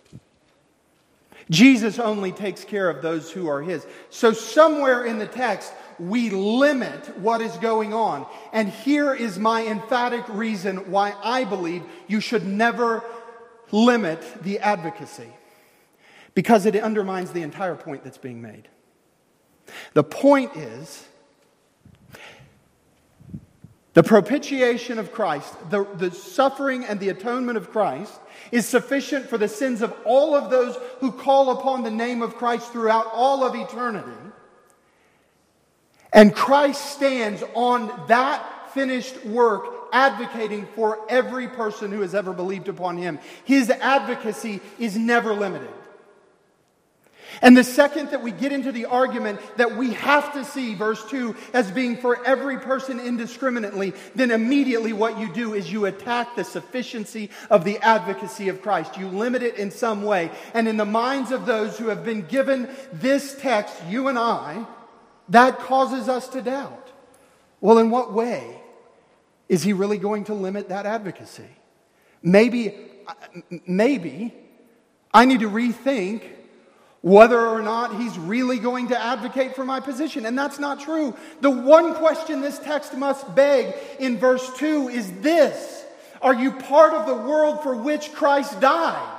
Jesus 1.49 1.97
only 1.97 2.33
takes 2.33 2.65
care 2.65 2.89
of 2.89 3.01
those 3.01 3.31
who 3.31 3.47
are 3.47 3.61
his. 3.61 3.85
So, 4.09 4.33
somewhere 4.33 5.05
in 5.05 5.17
the 5.17 5.27
text, 5.27 5.71
we 5.97 6.29
limit 6.29 7.17
what 7.19 7.41
is 7.41 7.55
going 7.57 7.93
on. 7.93 8.25
And 8.51 8.69
here 8.69 9.13
is 9.13 9.39
my 9.39 9.65
emphatic 9.65 10.27
reason 10.27 10.91
why 10.91 11.15
I 11.23 11.45
believe 11.45 11.83
you 12.07 12.19
should 12.19 12.45
never 12.45 13.01
limit 13.71 14.21
the 14.43 14.59
advocacy 14.59 15.29
because 16.33 16.65
it 16.65 16.75
undermines 16.75 17.31
the 17.31 17.43
entire 17.43 17.75
point 17.75 18.03
that's 18.03 18.17
being 18.17 18.41
made. 18.41 18.67
The 19.93 20.03
point 20.03 20.55
is 20.55 21.07
the 23.97 24.03
propitiation 24.03 24.99
of 24.99 25.11
Christ, 25.11 25.55
the, 25.71 25.83
the 25.95 26.11
suffering 26.11 26.85
and 26.85 26.99
the 26.99 27.09
atonement 27.09 27.57
of 27.57 27.71
Christ 27.71 28.13
is 28.51 28.67
sufficient 28.67 29.27
for 29.27 29.39
the 29.39 29.47
sins 29.47 29.81
of 29.81 29.91
all 30.05 30.35
of 30.35 30.51
those 30.51 30.77
who 30.99 31.11
call 31.11 31.49
upon 31.49 31.81
the 31.81 31.89
name 31.89 32.21
of 32.21 32.35
Christ 32.35 32.71
throughout 32.71 33.07
all 33.11 33.43
of 33.43 33.55
eternity. 33.55 34.11
And 36.13 36.35
Christ 36.35 36.93
stands 36.93 37.43
on 37.55 37.91
that 38.07 38.69
finished 38.71 39.25
work 39.25 39.65
advocating 39.91 40.67
for 40.75 40.99
every 41.09 41.47
person 41.47 41.91
who 41.91 42.01
has 42.01 42.13
ever 42.13 42.33
believed 42.33 42.67
upon 42.67 42.97
him. 42.97 43.17
His 43.45 43.71
advocacy 43.71 44.61
is 44.77 44.95
never 44.95 45.33
limited. 45.33 45.73
And 47.41 47.55
the 47.55 47.63
second 47.63 48.09
that 48.11 48.23
we 48.23 48.31
get 48.31 48.51
into 48.51 48.71
the 48.71 48.85
argument 48.85 49.39
that 49.57 49.75
we 49.75 49.93
have 49.93 50.33
to 50.33 50.43
see 50.43 50.73
verse 50.73 51.03
2 51.09 51.35
as 51.53 51.71
being 51.71 51.97
for 51.97 52.25
every 52.25 52.57
person 52.57 52.99
indiscriminately, 52.99 53.93
then 54.15 54.31
immediately 54.31 54.93
what 54.93 55.19
you 55.19 55.31
do 55.33 55.53
is 55.53 55.71
you 55.71 55.85
attack 55.85 56.35
the 56.35 56.43
sufficiency 56.43 57.29
of 57.49 57.63
the 57.63 57.77
advocacy 57.79 58.49
of 58.49 58.61
Christ. 58.61 58.97
You 58.97 59.07
limit 59.07 59.43
it 59.43 59.55
in 59.55 59.71
some 59.71 60.03
way. 60.03 60.31
And 60.53 60.67
in 60.67 60.77
the 60.77 60.85
minds 60.85 61.31
of 61.31 61.45
those 61.45 61.77
who 61.77 61.87
have 61.87 62.03
been 62.03 62.25
given 62.25 62.69
this 62.93 63.35
text, 63.39 63.75
you 63.87 64.07
and 64.07 64.17
I, 64.17 64.65
that 65.29 65.59
causes 65.59 66.09
us 66.09 66.27
to 66.29 66.41
doubt. 66.41 66.89
Well, 67.61 67.77
in 67.77 67.89
what 67.89 68.13
way 68.13 68.61
is 69.49 69.63
he 69.63 69.73
really 69.73 69.97
going 69.97 70.25
to 70.25 70.33
limit 70.33 70.69
that 70.69 70.85
advocacy? 70.85 71.49
Maybe, 72.21 72.75
uh, 73.07 73.13
maybe 73.67 74.33
I 75.13 75.25
need 75.25 75.41
to 75.41 75.49
rethink 75.49 76.23
whether 77.01 77.39
or 77.39 77.61
not 77.61 77.99
he's 77.99 78.17
really 78.17 78.59
going 78.59 78.89
to 78.89 78.99
advocate 78.99 79.55
for 79.55 79.63
my 79.63 79.79
position. 79.79 80.25
And 80.25 80.37
that's 80.37 80.59
not 80.59 80.79
true. 80.79 81.15
The 81.41 81.49
one 81.49 81.93
question 81.95 82.41
this 82.41 82.59
text 82.59 82.95
must 82.95 83.33
beg 83.35 83.75
in 83.99 84.17
verse 84.17 84.49
2 84.57 84.89
is 84.89 85.11
this 85.21 85.85
Are 86.21 86.33
you 86.33 86.51
part 86.51 86.93
of 86.93 87.05
the 87.05 87.15
world 87.15 87.63
for 87.63 87.75
which 87.75 88.13
Christ 88.13 88.59
died? 88.59 89.15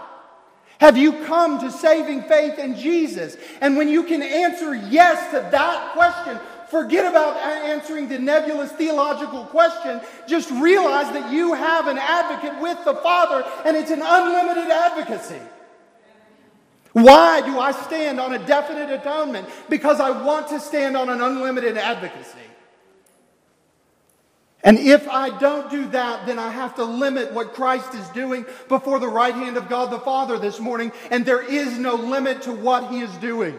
Have 0.81 0.97
you 0.97 1.25
come 1.25 1.59
to 1.61 1.73
saving 1.73 2.23
faith 2.23 2.59
in 2.59 2.77
Jesus? 2.77 3.37
And 3.61 3.77
when 3.77 3.89
you 3.89 4.05
can 4.05 4.23
answer 4.23 4.75
yes 4.75 5.33
to 5.33 5.49
that 5.51 5.93
question, 5.93 6.39
forget 6.71 7.11
about 7.11 7.37
answering 7.37 8.09
the 8.09 8.19
nebulous 8.19 8.71
theological 8.73 9.45
question. 9.47 10.01
Just 10.29 10.51
realize 10.53 11.13
that 11.13 11.33
you 11.33 11.55
have 11.55 11.89
an 11.89 11.99
advocate 11.99 12.61
with 12.63 12.79
the 12.85 12.95
Father, 12.95 13.45
and 13.65 13.77
it's 13.77 13.91
an 13.91 14.03
unlimited 14.05 14.71
advocacy. 14.71 15.41
Why 17.03 17.41
do 17.43 17.59
I 17.59 17.73
stand 17.73 18.19
on 18.19 18.35
a 18.35 18.39
definite 18.39 18.91
atonement? 18.91 19.49
Because 19.69 20.01
I 20.01 20.11
want 20.23 20.49
to 20.49 20.61
stand 20.61 20.97
on 20.97 21.09
an 21.09 21.21
unlimited 21.21 21.77
advocacy. 21.77 22.39
And 24.65 24.79
if 24.79 25.09
I 25.09 25.39
don't 25.39 25.71
do 25.71 25.87
that, 25.91 26.27
then 26.27 26.39
I 26.39 26.51
have 26.51 26.75
to 26.77 26.85
limit 26.85 27.33
what 27.33 27.55
Christ 27.55 27.95
is 27.95 28.09
doing 28.09 28.45
before 28.69 28.99
the 28.99 29.09
right 29.09 29.35
hand 29.35 29.57
of 29.57 29.69
God 29.69 29.91
the 29.91 30.01
Father 30.01 30.39
this 30.39 30.59
morning, 30.59 30.91
and 31.11 31.25
there 31.25 31.43
is 31.43 31.79
no 31.79 31.95
limit 31.95 32.43
to 32.43 32.53
what 32.53 32.91
He 32.91 33.01
is 33.01 33.15
doing. 33.19 33.57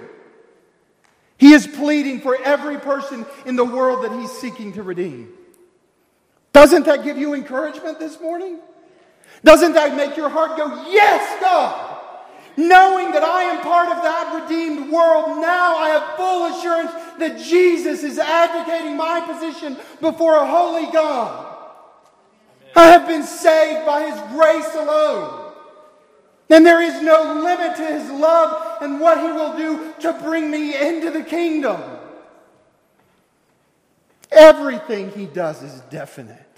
He 1.38 1.54
is 1.54 1.66
pleading 1.66 2.20
for 2.20 2.38
every 2.44 2.78
person 2.78 3.26
in 3.46 3.56
the 3.56 3.64
world 3.64 4.04
that 4.04 4.12
He's 4.12 4.32
seeking 4.32 4.74
to 4.74 4.84
redeem. 4.84 5.30
Doesn't 6.52 6.86
that 6.86 7.06
give 7.06 7.18
you 7.18 7.34
encouragement 7.34 7.98
this 8.00 8.20
morning? 8.20 8.60
Doesn't 9.46 9.74
that 9.74 9.96
make 9.96 10.18
your 10.18 10.28
heart 10.28 10.58
go, 10.58 10.92
Yes, 10.92 11.40
God? 11.40 11.89
Knowing 12.60 13.12
that 13.12 13.24
I 13.24 13.44
am 13.44 13.62
part 13.64 13.88
of 13.88 14.04
that 14.04 14.42
redeemed 14.42 14.92
world, 14.92 15.40
now 15.40 15.78
I 15.78 15.90
have 15.92 16.18
full 16.18 16.46
assurance 16.48 16.92
that 17.18 17.40
Jesus 17.40 18.04
is 18.04 18.20
advocating 18.20 18.98
my 18.98 19.22
position 19.22 19.78
before 20.02 20.36
a 20.36 20.46
holy 20.46 20.92
God. 20.92 21.56
I 22.76 22.88
have 22.88 23.08
been 23.08 23.24
saved 23.24 23.86
by 23.86 24.12
His 24.12 24.20
grace 24.34 24.76
alone. 24.76 25.54
And 26.50 26.66
there 26.66 26.82
is 26.82 27.02
no 27.02 27.42
limit 27.42 27.78
to 27.78 27.86
His 27.86 28.12
love 28.12 28.82
and 28.82 29.00
what 29.00 29.22
He 29.22 29.32
will 29.32 29.56
do 29.56 29.94
to 30.02 30.12
bring 30.22 30.52
me 30.52 30.76
into 30.76 31.12
the 31.12 31.24
kingdom. 31.24 31.82
Everything 34.32 35.12
He 35.12 35.28
does 35.28 35.64
is 35.64 35.80
definite. 35.90 36.49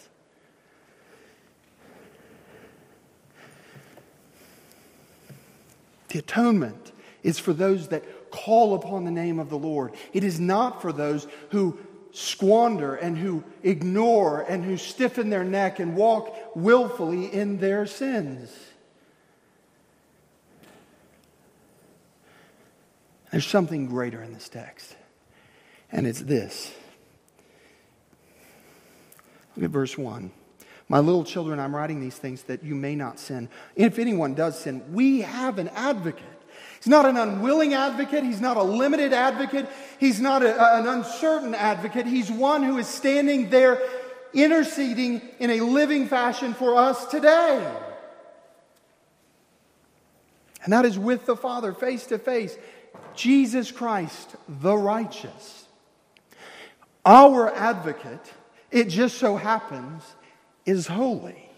The 6.11 6.19
atonement 6.19 6.91
is 7.23 7.39
for 7.39 7.53
those 7.53 7.87
that 7.89 8.31
call 8.31 8.75
upon 8.75 9.05
the 9.05 9.11
name 9.11 9.39
of 9.39 9.49
the 9.49 9.57
Lord. 9.57 9.93
It 10.11 10.25
is 10.25 10.39
not 10.41 10.81
for 10.81 10.91
those 10.91 11.25
who 11.51 11.79
squander 12.11 12.95
and 12.95 13.17
who 13.17 13.45
ignore 13.63 14.41
and 14.41 14.65
who 14.65 14.75
stiffen 14.75 15.29
their 15.29 15.45
neck 15.45 15.79
and 15.79 15.95
walk 15.95 16.35
willfully 16.53 17.31
in 17.31 17.59
their 17.59 17.85
sins. 17.85 18.53
There's 23.31 23.47
something 23.47 23.85
greater 23.85 24.21
in 24.21 24.33
this 24.33 24.49
text, 24.49 24.97
and 25.89 26.05
it's 26.05 26.19
this. 26.19 26.73
Look 29.55 29.63
at 29.63 29.71
verse 29.71 29.97
1. 29.97 30.31
My 30.91 30.99
little 30.99 31.23
children, 31.23 31.57
I'm 31.57 31.73
writing 31.73 32.01
these 32.01 32.17
things 32.17 32.43
that 32.43 32.65
you 32.65 32.75
may 32.75 32.97
not 32.97 33.17
sin. 33.17 33.47
If 33.77 33.97
anyone 33.97 34.33
does 34.33 34.59
sin, 34.59 34.83
we 34.91 35.21
have 35.21 35.57
an 35.57 35.69
advocate. 35.69 36.25
He's 36.75 36.89
not 36.89 37.05
an 37.05 37.15
unwilling 37.15 37.73
advocate. 37.73 38.25
He's 38.25 38.41
not 38.41 38.57
a 38.57 38.61
limited 38.61 39.13
advocate. 39.13 39.69
He's 40.01 40.19
not 40.19 40.43
a, 40.43 40.79
an 40.79 40.89
uncertain 40.89 41.55
advocate. 41.55 42.07
He's 42.07 42.29
one 42.29 42.61
who 42.61 42.77
is 42.77 42.87
standing 42.87 43.49
there 43.49 43.81
interceding 44.33 45.21
in 45.39 45.51
a 45.51 45.61
living 45.61 46.09
fashion 46.09 46.53
for 46.53 46.75
us 46.75 47.05
today. 47.05 47.73
And 50.65 50.73
that 50.73 50.83
is 50.83 50.99
with 50.99 51.25
the 51.25 51.37
Father, 51.37 51.71
face 51.71 52.05
to 52.07 52.19
face. 52.19 52.57
Jesus 53.15 53.71
Christ, 53.71 54.35
the 54.49 54.75
righteous. 54.75 55.67
Our 57.05 57.49
advocate, 57.49 58.33
it 58.71 58.89
just 58.89 59.19
so 59.19 59.37
happens, 59.37 60.03
is 60.65 60.87
holy. 60.87 61.49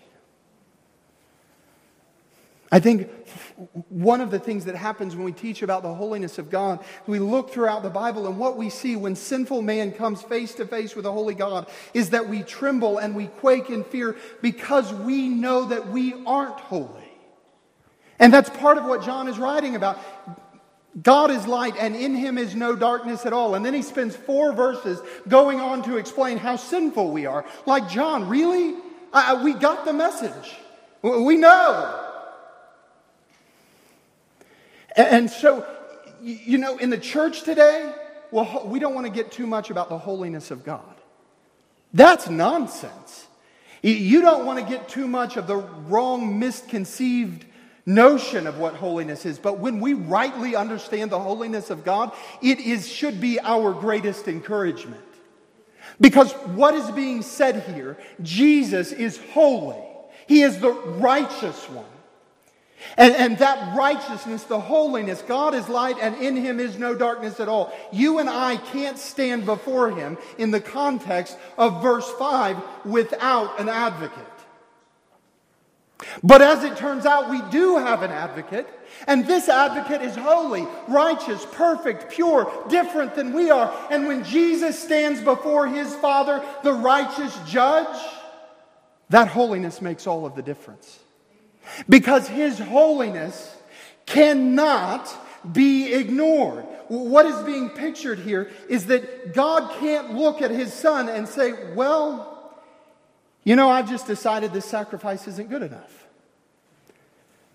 I 2.71 2.79
think 2.79 3.07
one 3.89 4.19
of 4.19 4.31
the 4.31 4.39
things 4.39 4.65
that 4.65 4.75
happens 4.75 5.15
when 5.15 5.25
we 5.25 5.31
teach 5.31 5.61
about 5.61 5.83
the 5.83 5.93
holiness 5.93 6.39
of 6.39 6.49
God, 6.49 6.83
we 7.05 7.19
look 7.19 7.51
throughout 7.51 7.83
the 7.83 7.89
Bible, 7.91 8.25
and 8.25 8.39
what 8.39 8.57
we 8.57 8.71
see 8.71 8.95
when 8.95 9.15
sinful 9.15 9.61
man 9.61 9.91
comes 9.91 10.23
face 10.23 10.55
to 10.55 10.65
face 10.65 10.95
with 10.95 11.05
a 11.05 11.11
holy 11.11 11.35
God 11.35 11.69
is 11.93 12.09
that 12.09 12.27
we 12.27 12.41
tremble 12.41 12.97
and 12.97 13.15
we 13.15 13.27
quake 13.27 13.69
in 13.69 13.83
fear 13.83 14.15
because 14.41 14.91
we 14.91 15.27
know 15.27 15.65
that 15.65 15.89
we 15.89 16.15
aren't 16.25 16.59
holy. 16.59 17.11
And 18.17 18.33
that's 18.33 18.49
part 18.49 18.79
of 18.79 18.85
what 18.85 19.03
John 19.03 19.27
is 19.27 19.37
writing 19.37 19.75
about. 19.75 19.99
God 20.99 21.29
is 21.29 21.45
light, 21.45 21.75
and 21.79 21.95
in 21.95 22.15
him 22.15 22.39
is 22.39 22.55
no 22.55 22.75
darkness 22.75 23.25
at 23.27 23.33
all. 23.33 23.53
And 23.53 23.63
then 23.63 23.75
he 23.75 23.83
spends 23.83 24.15
four 24.15 24.51
verses 24.51 24.99
going 25.27 25.59
on 25.59 25.83
to 25.83 25.97
explain 25.97 26.37
how 26.37 26.55
sinful 26.55 27.11
we 27.11 27.27
are. 27.27 27.45
Like, 27.67 27.87
John, 27.87 28.27
really? 28.27 28.75
I, 29.13 29.43
we 29.43 29.53
got 29.53 29.85
the 29.85 29.93
message. 29.93 30.55
We 31.01 31.37
know. 31.37 32.09
And 34.95 35.29
so, 35.29 35.65
you 36.21 36.57
know, 36.57 36.77
in 36.77 36.89
the 36.89 36.97
church 36.97 37.43
today, 37.43 37.93
well, 38.31 38.63
we 38.65 38.79
don't 38.79 38.95
want 38.95 39.05
to 39.05 39.13
get 39.13 39.31
too 39.31 39.45
much 39.45 39.69
about 39.69 39.89
the 39.89 39.97
holiness 39.97 40.51
of 40.51 40.63
God. 40.63 40.95
That's 41.93 42.29
nonsense. 42.29 43.27
You 43.81 44.21
don't 44.21 44.45
want 44.45 44.59
to 44.59 44.65
get 44.65 44.87
too 44.89 45.07
much 45.07 45.37
of 45.37 45.45
the 45.45 45.57
wrong, 45.57 46.39
misconceived 46.39 47.45
notion 47.85 48.47
of 48.47 48.57
what 48.57 48.75
holiness 48.75 49.25
is. 49.25 49.37
But 49.37 49.59
when 49.59 49.79
we 49.81 49.93
rightly 49.93 50.55
understand 50.55 51.11
the 51.11 51.19
holiness 51.19 51.69
of 51.69 51.83
God, 51.83 52.13
it 52.41 52.59
is, 52.59 52.87
should 52.87 53.19
be 53.19 53.39
our 53.41 53.73
greatest 53.73 54.27
encouragement. 54.27 55.03
Because 55.99 56.31
what 56.31 56.73
is 56.73 56.89
being 56.91 57.21
said 57.21 57.63
here, 57.75 57.97
Jesus 58.21 58.91
is 58.91 59.19
holy. 59.31 59.81
He 60.27 60.41
is 60.41 60.59
the 60.59 60.71
righteous 60.71 61.69
one. 61.69 61.85
And, 62.97 63.15
and 63.15 63.37
that 63.37 63.75
righteousness, 63.77 64.43
the 64.43 64.59
holiness, 64.59 65.21
God 65.21 65.55
is 65.55 65.69
light 65.69 65.95
and 66.01 66.15
in 66.15 66.35
him 66.35 66.59
is 66.59 66.77
no 66.77 66.93
darkness 66.93 67.39
at 67.39 67.47
all. 67.47 67.73
You 67.91 68.19
and 68.19 68.29
I 68.29 68.57
can't 68.57 68.97
stand 68.97 69.45
before 69.45 69.91
him 69.91 70.17
in 70.37 70.51
the 70.51 70.59
context 70.59 71.37
of 71.57 71.81
verse 71.81 72.09
5 72.19 72.57
without 72.85 73.59
an 73.59 73.69
advocate. 73.69 74.32
But 76.23 76.41
as 76.41 76.63
it 76.63 76.77
turns 76.77 77.05
out, 77.05 77.29
we 77.29 77.41
do 77.51 77.77
have 77.77 78.01
an 78.01 78.11
advocate, 78.11 78.67
and 79.07 79.25
this 79.25 79.49
advocate 79.49 80.01
is 80.01 80.15
holy, 80.15 80.67
righteous, 80.87 81.45
perfect, 81.51 82.11
pure, 82.11 82.51
different 82.69 83.15
than 83.15 83.33
we 83.33 83.49
are. 83.51 83.73
And 83.89 84.07
when 84.07 84.23
Jesus 84.23 84.81
stands 84.81 85.21
before 85.21 85.67
his 85.67 85.93
Father, 85.95 86.43
the 86.63 86.73
righteous 86.73 87.37
judge, 87.47 87.97
that 89.09 89.27
holiness 89.27 89.81
makes 89.81 90.07
all 90.07 90.25
of 90.25 90.35
the 90.35 90.41
difference. 90.41 90.99
Because 91.87 92.27
his 92.27 92.59
holiness 92.59 93.55
cannot 94.05 95.13
be 95.51 95.93
ignored. 95.93 96.65
What 96.87 97.25
is 97.25 97.41
being 97.43 97.69
pictured 97.69 98.19
here 98.19 98.51
is 98.69 98.87
that 98.87 99.33
God 99.33 99.71
can't 99.79 100.15
look 100.15 100.41
at 100.41 100.51
his 100.51 100.73
son 100.73 101.09
and 101.09 101.27
say, 101.27 101.73
Well, 101.73 102.32
you 103.43 103.55
know, 103.55 103.69
I've 103.69 103.89
just 103.89 104.07
decided 104.07 104.53
this 104.53 104.65
sacrifice 104.65 105.27
isn't 105.27 105.49
good 105.49 105.63
enough. 105.63 106.07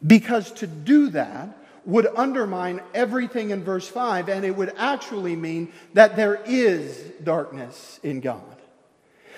Because 0.06 0.52
to 0.52 0.66
do 0.66 1.08
that 1.10 1.56
would 1.84 2.06
undermine 2.16 2.82
everything 2.94 3.50
in 3.50 3.64
verse 3.64 3.88
5, 3.88 4.28
and 4.28 4.44
it 4.44 4.54
would 4.54 4.72
actually 4.76 5.34
mean 5.34 5.72
that 5.94 6.16
there 6.16 6.36
is 6.44 6.98
darkness 7.24 7.98
in 8.02 8.20
God. 8.20 8.42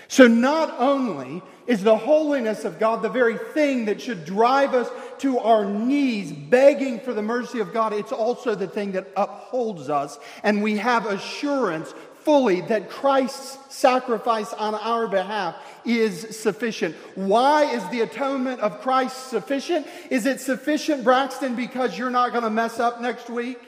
So, 0.09 0.27
not 0.27 0.75
only 0.81 1.41
is 1.69 1.85
the 1.85 1.97
holiness 1.97 2.65
of 2.65 2.81
God 2.81 3.01
the 3.01 3.09
very 3.09 3.39
thing 3.39 3.85
that 3.85 4.01
should 4.01 4.25
drive 4.25 4.75
us 4.75 4.91
to 5.19 5.39
our 5.39 5.65
knees 5.65 6.33
begging 6.33 6.99
for 6.99 7.15
the 7.15 7.23
mercy 7.23 7.61
of 7.61 7.73
God, 7.73 7.93
it's 7.93 8.11
also 8.11 8.57
the 8.57 8.67
thing 8.67 8.91
that 8.93 9.07
upholds 9.17 9.89
us, 9.89 10.19
and 10.43 10.65
we 10.65 10.79
have 10.79 11.07
assurance 11.07 11.95
fully 12.31 12.61
that 12.61 12.89
Christ's 12.89 13.59
sacrifice 13.75 14.53
on 14.53 14.73
our 14.77 15.09
behalf 15.09 15.57
is 15.85 16.39
sufficient. 16.39 16.95
Why 17.17 17.65
is 17.65 17.85
the 17.89 18.03
atonement 18.03 18.61
of 18.61 18.81
Christ 18.83 19.31
sufficient? 19.31 19.85
Is 20.11 20.27
it 20.27 20.39
sufficient, 20.41 21.03
Braxton, 21.03 21.57
because 21.57 21.99
you're 21.99 22.09
not 22.09 22.31
going 22.31 22.45
to 22.45 22.51
mess 22.51 22.79
up 22.79 23.01
next 23.01 23.31
week? 23.31 23.59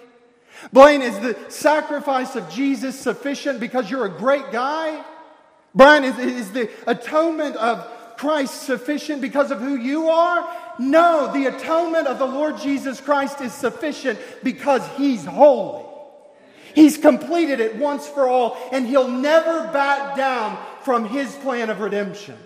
Blaine, 0.73 1.03
is 1.03 1.19
the 1.19 1.37
sacrifice 1.49 2.37
of 2.37 2.49
Jesus 2.51 2.97
sufficient 2.97 3.59
because 3.59 3.91
you're 3.91 4.07
a 4.07 4.17
great 4.17 4.53
guy? 4.53 5.05
Brian, 5.75 6.05
is, 6.05 6.17
is 6.21 6.53
the 6.53 6.71
atonement 6.87 7.57
of 7.57 7.85
Christ 8.17 8.63
sufficient 8.63 9.21
because 9.21 9.51
of 9.51 9.59
who 9.59 9.75
you 9.75 10.09
are? 10.09 10.49
No, 10.79 11.33
the 11.33 11.47
atonement 11.47 12.07
of 12.07 12.21
the 12.21 12.27
Lord 12.27 12.59
Jesus 12.59 13.01
Christ 13.01 13.41
is 13.41 13.53
sufficient 13.53 14.21
because 14.45 14.87
he's 14.97 15.25
holy. 15.25 15.82
He's 16.75 16.97
completed 16.97 17.61
it 17.61 17.77
once 17.77 18.07
for 18.07 18.29
all, 18.29 18.57
and 18.73 18.87
he'll 18.87 19.09
never 19.09 19.69
back 19.73 20.17
down 20.17 20.59
from 20.83 21.07
his 21.07 21.35
plan 21.37 21.71
of 21.71 21.81
redemption. 21.81 22.37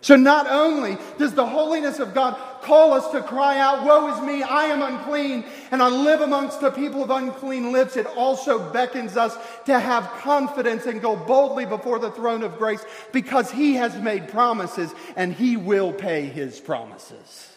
So, 0.00 0.14
not 0.14 0.46
only 0.48 0.96
does 1.18 1.34
the 1.34 1.46
holiness 1.46 1.98
of 1.98 2.14
God 2.14 2.36
call 2.62 2.92
us 2.92 3.10
to 3.10 3.20
cry 3.20 3.58
out, 3.58 3.84
Woe 3.84 4.14
is 4.14 4.22
me, 4.22 4.42
I 4.44 4.66
am 4.66 4.80
unclean, 4.80 5.44
and 5.72 5.82
I 5.82 5.88
live 5.88 6.20
amongst 6.20 6.60
the 6.60 6.70
people 6.70 7.02
of 7.02 7.10
unclean 7.10 7.72
lips, 7.72 7.96
it 7.96 8.06
also 8.06 8.72
beckons 8.72 9.16
us 9.16 9.36
to 9.64 9.78
have 9.78 10.08
confidence 10.20 10.86
and 10.86 11.02
go 11.02 11.16
boldly 11.16 11.66
before 11.66 11.98
the 11.98 12.12
throne 12.12 12.44
of 12.44 12.58
grace 12.58 12.84
because 13.10 13.50
He 13.50 13.74
has 13.74 13.96
made 13.96 14.28
promises 14.28 14.94
and 15.16 15.32
He 15.32 15.56
will 15.56 15.92
pay 15.92 16.26
His 16.26 16.60
promises. 16.60 17.56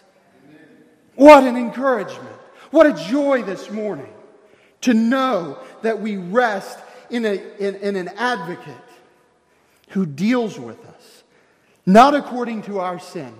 What 1.15 1.43
an 1.43 1.57
encouragement! 1.57 2.37
What 2.71 2.87
a 2.87 2.93
joy 3.09 3.43
this 3.43 3.69
morning 3.69 4.11
to 4.81 4.93
know 4.93 5.59
that 5.81 6.01
we 6.01 6.17
rest 6.17 6.79
in, 7.09 7.25
a, 7.25 7.41
in, 7.59 7.75
in 7.75 7.95
an 7.95 8.09
advocate 8.09 8.75
who 9.89 10.05
deals 10.05 10.59
with 10.59 10.83
us, 10.85 11.23
not 11.85 12.15
according 12.15 12.63
to 12.63 12.79
our 12.79 12.99
sin, 12.99 13.33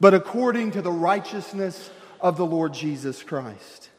but 0.00 0.12
according 0.14 0.72
to 0.72 0.82
the 0.82 0.90
righteousness 0.90 1.90
of 2.20 2.36
the 2.36 2.46
Lord 2.46 2.74
Jesus 2.74 3.22
Christ. 3.22 3.90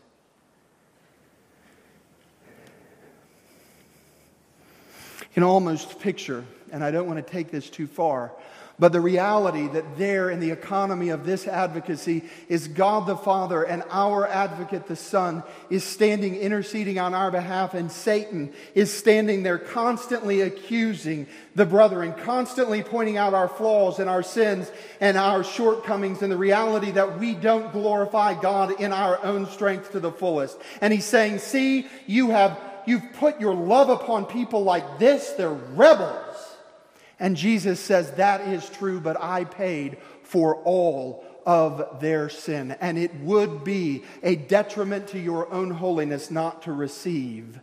You 5.21 5.28
can 5.34 5.43
almost 5.43 5.99
picture, 5.99 6.43
and 6.71 6.84
I 6.84 6.91
don't 6.91 7.07
want 7.07 7.25
to 7.25 7.32
take 7.32 7.51
this 7.51 7.69
too 7.69 7.88
far, 7.88 8.32
but 8.80 8.91
the 8.91 9.01
reality 9.01 9.67
that 9.69 9.97
there 9.97 10.30
in 10.30 10.39
the 10.39 10.51
economy 10.51 11.09
of 11.09 11.25
this 11.25 11.47
advocacy 11.47 12.23
is 12.47 12.67
God 12.67 13.07
the 13.07 13.17
Father 13.17 13.63
and 13.63 13.84
our 13.89 14.28
advocate 14.28 14.88
the 14.88 14.95
Son 14.95 15.41
is 15.71 15.84
standing 15.84 16.36
interceding 16.36 16.99
on 16.99 17.15
our 17.15 17.32
behalf, 17.32 17.73
and 17.73 17.91
Satan 17.91 18.53
is 18.75 18.93
standing 18.93 19.41
there 19.41 19.57
constantly 19.57 20.41
accusing 20.41 21.25
the 21.55 21.65
brethren, 21.65 22.13
constantly 22.23 22.84
pointing 22.84 23.17
out 23.17 23.34
our 23.34 23.47
flaws 23.47 23.97
and 23.97 24.07
our 24.07 24.21
sins 24.21 24.71
and 25.01 25.17
our 25.17 25.43
shortcomings, 25.43 26.21
and 26.21 26.32
the 26.32 26.38
reality 26.38 26.91
that 26.91 27.17
we 27.19 27.34
don't 27.34 27.71
glorify 27.71 28.39
God 28.39 28.80
in 28.80 28.93
our 28.93 29.23
own 29.25 29.47
strength 29.47 29.93
to 29.93 29.99
the 29.99 30.11
fullest. 30.11 30.55
And 30.82 30.93
he's 30.93 31.05
saying, 31.05 31.39
See, 31.39 31.88
you 32.05 32.30
have 32.30 32.59
you've 32.86 33.13
put 33.13 33.41
your 33.41 33.55
love 33.55 33.89
upon 33.89 34.25
people 34.25 34.63
like 34.63 34.99
this, 34.99 35.32
they're 35.32 35.49
rebels. 35.49 36.26
And 37.20 37.36
Jesus 37.36 37.80
says, 37.80 38.11
That 38.11 38.41
is 38.41 38.70
true, 38.70 38.99
but 38.99 39.22
I 39.22 39.43
paid 39.43 39.97
for 40.24 40.55
all 40.63 41.26
of 41.45 42.01
their 42.01 42.30
sin. 42.30 42.76
And 42.82 42.97
it 42.97 43.15
would 43.15 43.63
be 43.63 44.03
a 44.22 44.36
detriment 44.36 45.09
to 45.09 45.20
your 45.20 45.51
own 45.51 45.72
holiness 45.72 46.30
not 46.30 46.63
to 46.63 46.74
receive 46.74 47.59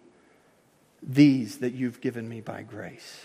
these 1.03 1.59
that 1.59 1.75
you've 1.75 2.01
given 2.01 2.29
me 2.29 2.41
by 2.41 2.63
grace. 2.63 3.21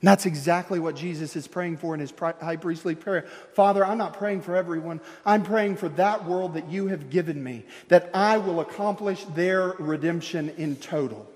And 0.00 0.08
that's 0.08 0.24
exactly 0.24 0.80
what 0.80 0.96
Jesus 0.96 1.36
is 1.36 1.46
praying 1.46 1.76
for 1.76 1.92
in 1.92 2.00
his 2.00 2.12
high 2.18 2.56
priestly 2.56 2.94
prayer. 2.94 3.26
Father, 3.52 3.84
I'm 3.84 3.98
not 3.98 4.14
praying 4.14 4.40
for 4.40 4.56
everyone. 4.56 5.00
I'm 5.26 5.42
praying 5.42 5.76
for 5.76 5.90
that 5.90 6.24
world 6.24 6.54
that 6.54 6.70
you 6.70 6.88
have 6.88 7.10
given 7.10 7.42
me, 7.42 7.64
that 7.88 8.10
I 8.14 8.38
will 8.38 8.60
accomplish 8.60 9.22
their 9.26 9.68
redemption 9.78 10.48
in 10.56 10.76
total. 10.76 11.30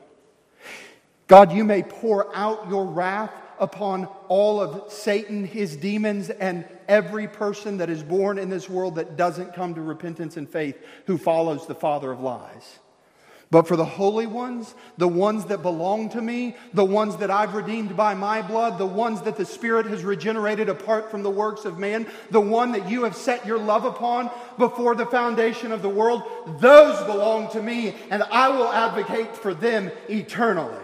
God, 1.27 1.53
you 1.53 1.63
may 1.63 1.83
pour 1.83 2.35
out 2.35 2.69
your 2.69 2.87
wrath 2.87 3.33
upon 3.59 4.07
all 4.29 4.61
of 4.61 4.93
Satan, 4.93 5.45
his 5.45 5.77
demons, 5.77 6.31
and 6.31 6.65
every 6.89 7.29
person 7.29 7.79
that 7.79 7.91
is 7.91 8.03
born 8.03 8.39
in 8.39 8.51
this 8.51 8.69
world 8.69 8.97
that 8.97 9.17
doesn't 9.17 9.55
come 9.55 9.75
to 9.75 9.81
repentance 9.81 10.37
and 10.37 10.49
faith 10.49 10.77
who 11.07 11.19
follows 11.19 11.67
the 11.67 11.75
father 11.75 12.11
of 12.13 12.21
lies. 12.21 12.79
But 13.51 13.69
for 13.69 13.77
the 13.77 13.85
holy 13.85 14.27
ones, 14.27 14.75
the 14.97 15.07
ones 15.07 15.45
that 15.45 15.63
belong 15.63 16.09
to 16.11 16.21
me, 16.21 16.57
the 16.73 16.85
ones 16.85 17.19
that 17.19 17.31
I've 17.31 17.55
redeemed 17.55 17.97
by 17.97 18.15
my 18.15 18.43
blood, 18.43 18.79
the 18.79 18.87
ones 18.87 19.23
that 19.23 19.37
the 19.37 19.45
Spirit 19.45 19.87
has 19.87 20.03
regenerated 20.03 20.69
apart 20.69 21.09
from 21.09 21.23
the 21.23 21.31
works 21.31 21.65
of 21.65 21.79
man, 21.79 22.09
the 22.33 22.41
one 22.41 22.73
that 22.73 22.89
you 22.89 23.05
have 23.05 23.15
set 23.15 23.47
your 23.47 23.59
love 23.59 23.85
upon 23.85 24.29
before 24.59 24.97
the 24.97 25.07
foundation 25.07 25.71
of 25.71 25.83
the 25.83 25.89
world, 25.89 26.23
those 26.59 26.99
belong 27.05 27.49
to 27.53 27.63
me, 27.63 27.95
and 28.11 28.25
I 28.25 28.49
will 28.49 28.73
advocate 28.73 29.37
for 29.37 29.55
them 29.55 29.93
eternally. 30.09 30.84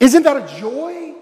Isn't 0.00 0.22
that 0.22 0.36
a 0.36 0.60
joy? 0.60 1.14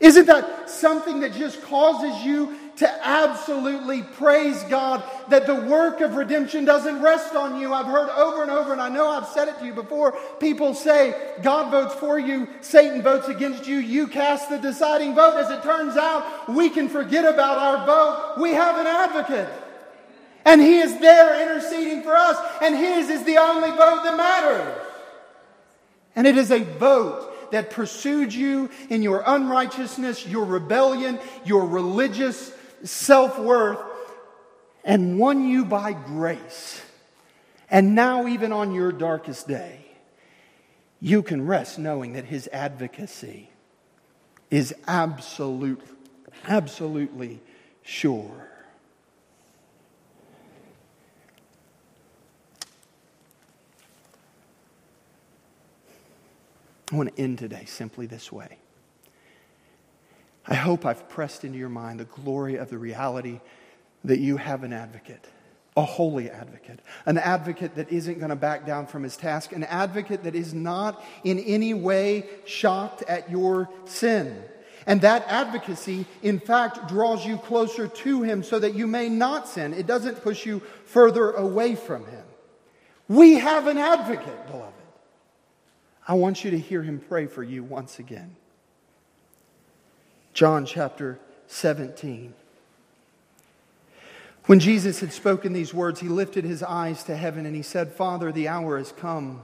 Isn't 0.00 0.26
that 0.26 0.68
something 0.68 1.20
that 1.20 1.34
just 1.34 1.62
causes 1.62 2.24
you 2.24 2.56
to 2.76 3.06
absolutely 3.06 4.02
praise 4.02 4.60
God 4.64 5.02
that 5.28 5.46
the 5.46 5.54
work 5.54 6.00
of 6.00 6.16
redemption 6.16 6.64
doesn't 6.64 7.00
rest 7.00 7.34
on 7.34 7.60
you? 7.60 7.72
I've 7.72 7.86
heard 7.86 8.10
over 8.10 8.42
and 8.42 8.50
over, 8.50 8.72
and 8.72 8.82
I 8.82 8.88
know 8.88 9.08
I've 9.08 9.28
said 9.28 9.48
it 9.48 9.58
to 9.60 9.64
you 9.64 9.72
before. 9.72 10.18
People 10.40 10.74
say, 10.74 11.14
God 11.42 11.70
votes 11.70 11.94
for 11.94 12.18
you, 12.18 12.48
Satan 12.60 13.02
votes 13.02 13.28
against 13.28 13.66
you, 13.66 13.78
you 13.78 14.08
cast 14.08 14.50
the 14.50 14.58
deciding 14.58 15.14
vote. 15.14 15.36
As 15.36 15.50
it 15.50 15.62
turns 15.62 15.96
out, 15.96 16.48
we 16.48 16.68
can 16.68 16.88
forget 16.88 17.24
about 17.24 17.58
our 17.58 17.86
vote. 17.86 18.42
We 18.42 18.50
have 18.50 18.78
an 18.78 18.86
advocate. 18.86 19.48
And 20.44 20.60
he 20.60 20.80
is 20.80 20.98
there 20.98 21.40
interceding 21.40 22.02
for 22.02 22.14
us, 22.14 22.36
and 22.60 22.76
his 22.76 23.08
is 23.08 23.24
the 23.24 23.38
only 23.38 23.70
vote 23.70 24.02
that 24.04 24.16
matters. 24.16 24.86
And 26.16 26.26
it 26.26 26.36
is 26.36 26.50
a 26.50 26.58
vote 26.58 27.33
that 27.54 27.70
pursued 27.70 28.34
you 28.34 28.68
in 28.90 29.02
your 29.02 29.22
unrighteousness, 29.24 30.26
your 30.26 30.44
rebellion, 30.44 31.20
your 31.44 31.66
religious 31.66 32.52
self 32.82 33.38
worth, 33.38 33.78
and 34.84 35.18
won 35.18 35.48
you 35.48 35.64
by 35.64 35.92
grace. 35.92 36.82
And 37.70 37.94
now, 37.94 38.26
even 38.26 38.52
on 38.52 38.74
your 38.74 38.92
darkest 38.92 39.48
day, 39.48 39.86
you 41.00 41.22
can 41.22 41.46
rest 41.46 41.78
knowing 41.78 42.14
that 42.14 42.24
his 42.24 42.48
advocacy 42.52 43.50
is 44.50 44.74
absolute, 44.86 45.80
absolutely 46.46 47.40
sure. 47.82 48.50
I 56.92 56.96
want 56.96 57.14
to 57.16 57.22
end 57.22 57.38
today 57.38 57.64
simply 57.66 58.06
this 58.06 58.30
way. 58.30 58.58
I 60.46 60.54
hope 60.54 60.84
I've 60.84 61.08
pressed 61.08 61.44
into 61.44 61.58
your 61.58 61.70
mind 61.70 62.00
the 62.00 62.04
glory 62.04 62.56
of 62.56 62.68
the 62.68 62.78
reality 62.78 63.40
that 64.04 64.18
you 64.18 64.36
have 64.36 64.62
an 64.62 64.74
advocate, 64.74 65.26
a 65.76 65.82
holy 65.82 66.30
advocate, 66.30 66.80
an 67.06 67.16
advocate 67.16 67.76
that 67.76 67.90
isn't 67.90 68.18
going 68.18 68.28
to 68.28 68.36
back 68.36 68.66
down 68.66 68.86
from 68.86 69.02
his 69.02 69.16
task, 69.16 69.52
an 69.52 69.64
advocate 69.64 70.24
that 70.24 70.34
is 70.34 70.52
not 70.52 71.02
in 71.24 71.38
any 71.38 71.72
way 71.72 72.26
shocked 72.44 73.02
at 73.08 73.30
your 73.30 73.70
sin. 73.86 74.44
And 74.86 75.00
that 75.00 75.24
advocacy, 75.28 76.04
in 76.22 76.38
fact, 76.38 76.88
draws 76.88 77.24
you 77.24 77.38
closer 77.38 77.88
to 77.88 78.22
him 78.22 78.42
so 78.42 78.58
that 78.58 78.74
you 78.74 78.86
may 78.86 79.08
not 79.08 79.48
sin. 79.48 79.72
It 79.72 79.86
doesn't 79.86 80.22
push 80.22 80.44
you 80.44 80.60
further 80.84 81.30
away 81.30 81.74
from 81.74 82.04
him. 82.04 82.24
We 83.08 83.34
have 83.34 83.66
an 83.66 83.78
advocate, 83.78 84.46
beloved. 84.46 84.73
I 86.06 86.14
want 86.14 86.44
you 86.44 86.50
to 86.50 86.58
hear 86.58 86.82
him 86.82 87.00
pray 87.00 87.26
for 87.26 87.42
you 87.42 87.62
once 87.62 87.98
again. 87.98 88.36
John 90.34 90.66
chapter 90.66 91.18
17. 91.46 92.34
When 94.46 94.60
Jesus 94.60 95.00
had 95.00 95.12
spoken 95.12 95.54
these 95.54 95.72
words, 95.72 96.00
he 96.00 96.08
lifted 96.08 96.44
his 96.44 96.62
eyes 96.62 97.04
to 97.04 97.16
heaven 97.16 97.46
and 97.46 97.56
he 97.56 97.62
said, 97.62 97.92
Father, 97.92 98.30
the 98.30 98.48
hour 98.48 98.76
has 98.76 98.92
come. 98.92 99.42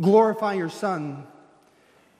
Glorify 0.00 0.54
your 0.54 0.70
Son, 0.70 1.26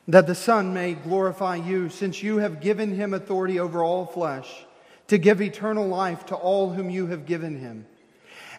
that 0.09 0.27
the 0.27 0.35
Son 0.35 0.75
may 0.75 0.95
glorify 0.95 1.55
you, 1.55 1.89
since 1.89 2.23
you 2.23 2.39
have 2.39 2.61
given 2.61 2.97
him 2.97 3.14
authority 3.14 3.61
over 3.61 3.85
all 3.85 4.07
flesh, 4.07 4.66
to 5.07 5.18
give 5.18 5.41
eternal 5.41 5.87
life 5.87 6.27
to 6.27 6.35
all 6.35 6.71
whom 6.71 6.91
you 6.91 7.07
have 7.07 7.27
given 7.27 7.61
him. 7.61 7.87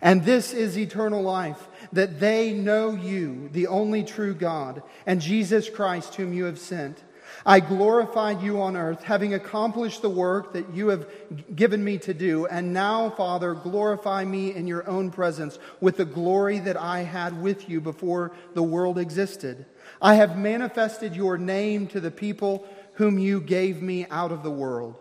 And 0.01 0.23
this 0.23 0.53
is 0.53 0.77
eternal 0.77 1.21
life, 1.21 1.67
that 1.93 2.19
they 2.19 2.53
know 2.53 2.91
you, 2.91 3.49
the 3.51 3.67
only 3.67 4.03
true 4.03 4.33
God, 4.33 4.83
and 5.05 5.21
Jesus 5.21 5.69
Christ, 5.69 6.15
whom 6.15 6.33
you 6.33 6.45
have 6.45 6.59
sent. 6.59 7.03
I 7.45 7.59
glorified 7.59 8.41
you 8.41 8.61
on 8.61 8.77
earth, 8.77 9.03
having 9.03 9.33
accomplished 9.33 10.01
the 10.01 10.09
work 10.09 10.53
that 10.53 10.73
you 10.73 10.89
have 10.89 11.07
given 11.55 11.83
me 11.83 11.97
to 11.99 12.13
do. 12.13 12.45
And 12.45 12.73
now, 12.73 13.09
Father, 13.09 13.53
glorify 13.53 14.25
me 14.25 14.53
in 14.53 14.67
your 14.67 14.87
own 14.87 15.11
presence 15.11 15.57
with 15.79 15.97
the 15.97 16.05
glory 16.05 16.59
that 16.59 16.77
I 16.77 16.99
had 16.99 17.41
with 17.41 17.69
you 17.69 17.81
before 17.81 18.31
the 18.53 18.63
world 18.63 18.99
existed. 18.99 19.65
I 20.01 20.15
have 20.15 20.37
manifested 20.37 21.15
your 21.15 21.37
name 21.37 21.87
to 21.87 21.99
the 21.99 22.11
people 22.11 22.67
whom 22.95 23.17
you 23.17 23.41
gave 23.41 23.81
me 23.81 24.05
out 24.11 24.31
of 24.31 24.43
the 24.43 24.51
world. 24.51 24.95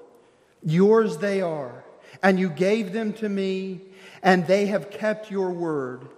Yours 0.63 1.19
they 1.19 1.41
are, 1.43 1.85
and 2.23 2.39
you 2.39 2.49
gave 2.49 2.93
them 2.93 3.13
to 3.15 3.29
me, 3.29 3.81
and 4.23 4.47
they 4.47 4.67
have 4.67 4.91
kept 4.91 5.31
your 5.31 5.51
word. 5.51 6.09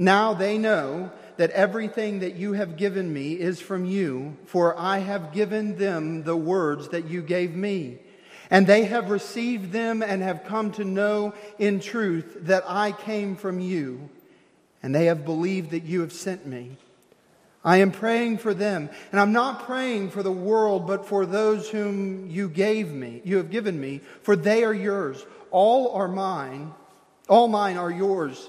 Now 0.00 0.32
they 0.32 0.56
know 0.56 1.12
that 1.36 1.50
everything 1.50 2.20
that 2.20 2.34
you 2.34 2.54
have 2.54 2.78
given 2.78 3.12
me 3.12 3.34
is 3.34 3.60
from 3.60 3.84
you, 3.84 4.34
for 4.46 4.74
I 4.78 4.98
have 4.98 5.34
given 5.34 5.76
them 5.76 6.22
the 6.22 6.34
words 6.34 6.88
that 6.88 7.04
you 7.04 7.20
gave 7.20 7.54
me. 7.54 7.98
And 8.48 8.66
they 8.66 8.84
have 8.84 9.10
received 9.10 9.72
them 9.72 10.02
and 10.02 10.22
have 10.22 10.44
come 10.44 10.72
to 10.72 10.84
know 10.84 11.34
in 11.58 11.80
truth 11.80 12.38
that 12.46 12.64
I 12.66 12.92
came 12.92 13.36
from 13.36 13.60
you, 13.60 14.08
and 14.82 14.94
they 14.94 15.04
have 15.04 15.26
believed 15.26 15.72
that 15.72 15.84
you 15.84 16.00
have 16.00 16.14
sent 16.14 16.46
me. 16.46 16.78
I 17.62 17.76
am 17.76 17.92
praying 17.92 18.38
for 18.38 18.54
them, 18.54 18.88
and 19.12 19.20
I'm 19.20 19.32
not 19.32 19.66
praying 19.66 20.12
for 20.12 20.22
the 20.22 20.32
world, 20.32 20.86
but 20.86 21.04
for 21.04 21.26
those 21.26 21.68
whom 21.68 22.26
you 22.30 22.48
gave 22.48 22.90
me, 22.90 23.20
you 23.22 23.36
have 23.36 23.50
given 23.50 23.78
me, 23.78 24.00
for 24.22 24.34
they 24.34 24.64
are 24.64 24.72
yours. 24.72 25.22
All 25.50 25.92
are 25.92 26.08
mine, 26.08 26.72
all 27.28 27.48
mine 27.48 27.76
are 27.76 27.90
yours 27.90 28.48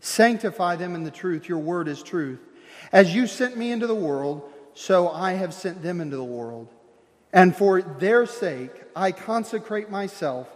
Sanctify 0.00 0.76
them 0.76 0.94
in 0.94 1.04
the 1.04 1.10
truth. 1.10 1.48
Your 1.48 1.58
word 1.58 1.88
is 1.88 2.02
truth. 2.02 2.40
As 2.92 3.14
you 3.14 3.26
sent 3.26 3.56
me 3.56 3.70
into 3.70 3.86
the 3.86 3.94
world, 3.94 4.50
so 4.74 5.08
I 5.08 5.32
have 5.34 5.54
sent 5.54 5.82
them 5.82 6.00
into 6.00 6.16
the 6.16 6.24
world. 6.24 6.68
And 7.32 7.54
for 7.54 7.82
their 7.82 8.26
sake, 8.26 8.72
I 8.96 9.12
consecrate 9.12 9.90
myself 9.90 10.48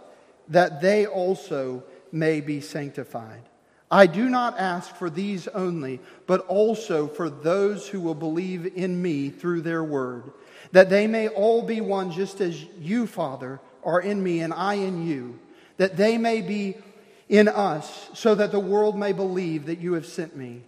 that 0.49 0.81
they 0.81 1.05
also 1.05 1.83
may 2.11 2.41
be 2.41 2.59
sanctified. 2.61 3.41
I 3.89 4.07
do 4.07 4.29
not 4.29 4.59
ask 4.59 4.95
for 4.95 5.09
these 5.09 5.47
only, 5.49 5.99
but 6.25 6.41
also 6.47 7.07
for 7.07 7.29
those 7.29 7.87
who 7.87 8.01
will 8.01 8.15
believe 8.15 8.75
in 8.75 9.01
me 9.01 9.29
through 9.29 9.61
their 9.61 9.83
word, 9.83 10.31
that 10.71 10.89
they 10.89 11.07
may 11.07 11.27
all 11.27 11.61
be 11.61 11.81
one, 11.81 12.11
just 12.11 12.41
as 12.41 12.61
you, 12.79 13.05
Father, 13.05 13.59
are 13.83 14.01
in 14.01 14.21
me 14.21 14.41
and 14.41 14.53
I 14.53 14.75
in 14.75 15.05
you, 15.05 15.39
that 15.77 15.97
they 15.97 16.17
may 16.17 16.41
be 16.41 16.77
in 17.27 17.47
us, 17.47 18.09
so 18.13 18.35
that 18.35 18.51
the 18.51 18.59
world 18.59 18.97
may 18.97 19.11
believe 19.11 19.65
that 19.65 19.79
you 19.79 19.93
have 19.93 20.05
sent 20.05 20.35
me. 20.35 20.61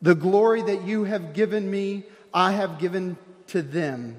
The 0.00 0.14
glory 0.14 0.62
that 0.62 0.84
you 0.84 1.04
have 1.04 1.32
given 1.32 1.70
me, 1.70 2.04
I 2.32 2.52
have 2.52 2.78
given 2.78 3.16
to 3.48 3.62
them, 3.62 4.16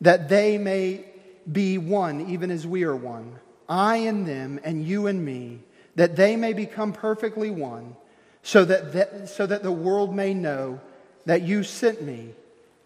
that 0.00 0.28
they 0.28 0.58
may 0.58 1.04
be 1.50 1.78
one, 1.78 2.30
even 2.30 2.50
as 2.50 2.66
we 2.66 2.84
are 2.84 2.96
one. 2.96 3.38
I 3.68 3.96
and 3.96 4.26
them, 4.26 4.60
and 4.64 4.86
you 4.86 5.06
and 5.06 5.24
me, 5.24 5.60
that 5.94 6.16
they 6.16 6.36
may 6.36 6.52
become 6.52 6.92
perfectly 6.92 7.50
one, 7.50 7.96
so 8.42 8.64
that, 8.64 8.92
that, 8.92 9.28
so 9.28 9.46
that 9.46 9.62
the 9.62 9.72
world 9.72 10.14
may 10.14 10.34
know 10.34 10.80
that 11.26 11.42
you 11.42 11.62
sent 11.62 12.02
me 12.02 12.34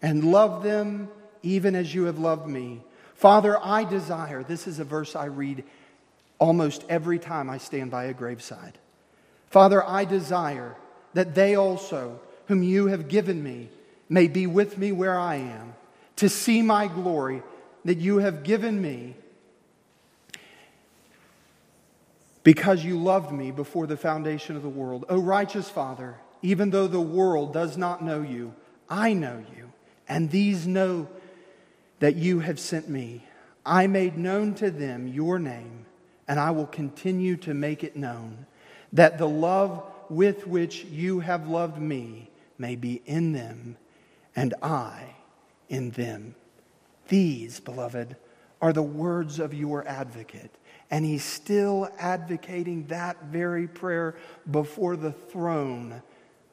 and 0.01 0.31
love 0.31 0.63
them 0.63 1.09
even 1.43 1.75
as 1.75 1.93
you 1.93 2.03
have 2.03 2.19
loved 2.19 2.47
me. 2.47 2.81
Father, 3.15 3.57
I 3.61 3.83
desire, 3.83 4.43
this 4.43 4.67
is 4.67 4.79
a 4.79 4.83
verse 4.83 5.15
I 5.15 5.25
read 5.25 5.63
almost 6.39 6.83
every 6.89 7.19
time 7.19 7.49
I 7.49 7.57
stand 7.57 7.91
by 7.91 8.05
a 8.05 8.13
graveside. 8.13 8.77
Father, 9.49 9.83
I 9.83 10.05
desire 10.05 10.75
that 11.13 11.35
they 11.35 11.55
also, 11.55 12.19
whom 12.47 12.63
you 12.63 12.87
have 12.87 13.07
given 13.07 13.43
me, 13.43 13.69
may 14.09 14.27
be 14.27 14.47
with 14.47 14.77
me 14.77 14.91
where 14.91 15.17
I 15.17 15.35
am, 15.35 15.73
to 16.17 16.29
see 16.29 16.61
my 16.61 16.87
glory 16.87 17.43
that 17.85 17.97
you 17.97 18.17
have 18.17 18.43
given 18.43 18.81
me 18.81 19.15
because 22.43 22.83
you 22.83 22.97
loved 22.97 23.31
me 23.31 23.51
before 23.51 23.87
the 23.87 23.97
foundation 23.97 24.55
of 24.55 24.63
the 24.63 24.69
world. 24.69 25.05
O 25.09 25.19
righteous 25.19 25.69
Father, 25.69 26.15
even 26.41 26.69
though 26.69 26.87
the 26.87 27.01
world 27.01 27.51
does 27.51 27.77
not 27.77 28.03
know 28.03 28.21
you, 28.21 28.53
I 28.89 29.13
know 29.13 29.43
you, 29.57 29.71
and 30.07 30.31
these 30.31 30.65
know 30.65 31.09
that 31.99 32.15
you 32.15 32.39
have 32.39 32.59
sent 32.59 32.87
me. 32.87 33.25
I 33.65 33.87
made 33.87 34.17
known 34.17 34.53
to 34.55 34.71
them 34.71 35.07
your 35.07 35.39
name 35.39 35.86
and 36.27 36.39
I 36.39 36.51
will 36.51 36.67
continue 36.67 37.37
to 37.37 37.53
make 37.53 37.83
it 37.83 37.95
known 37.95 38.45
that 38.93 39.17
the 39.17 39.27
love 39.27 39.83
with 40.09 40.47
which 40.47 40.83
you 40.85 41.19
have 41.19 41.47
loved 41.47 41.79
me 41.79 42.29
may 42.57 42.75
be 42.75 43.01
in 43.05 43.33
them 43.33 43.77
and 44.35 44.53
I 44.61 45.15
in 45.69 45.91
them. 45.91 46.35
These, 47.07 47.59
beloved, 47.59 48.15
are 48.61 48.73
the 48.73 48.83
words 48.83 49.39
of 49.39 49.53
your 49.53 49.87
advocate. 49.87 50.51
And 50.89 51.05
he's 51.05 51.23
still 51.23 51.89
advocating 51.99 52.87
that 52.87 53.25
very 53.25 53.67
prayer 53.67 54.15
before 54.49 54.95
the 54.95 55.11
throne 55.11 56.01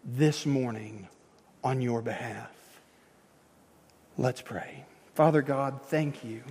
this 0.05 0.45
morning 0.45 1.09
on 1.63 1.81
your 1.81 2.03
behalf. 2.03 2.51
Let's 4.19 4.43
pray. 4.43 4.85
Father 5.15 5.43
God, 5.43 5.81
thank 5.85 6.25
you 6.25 6.43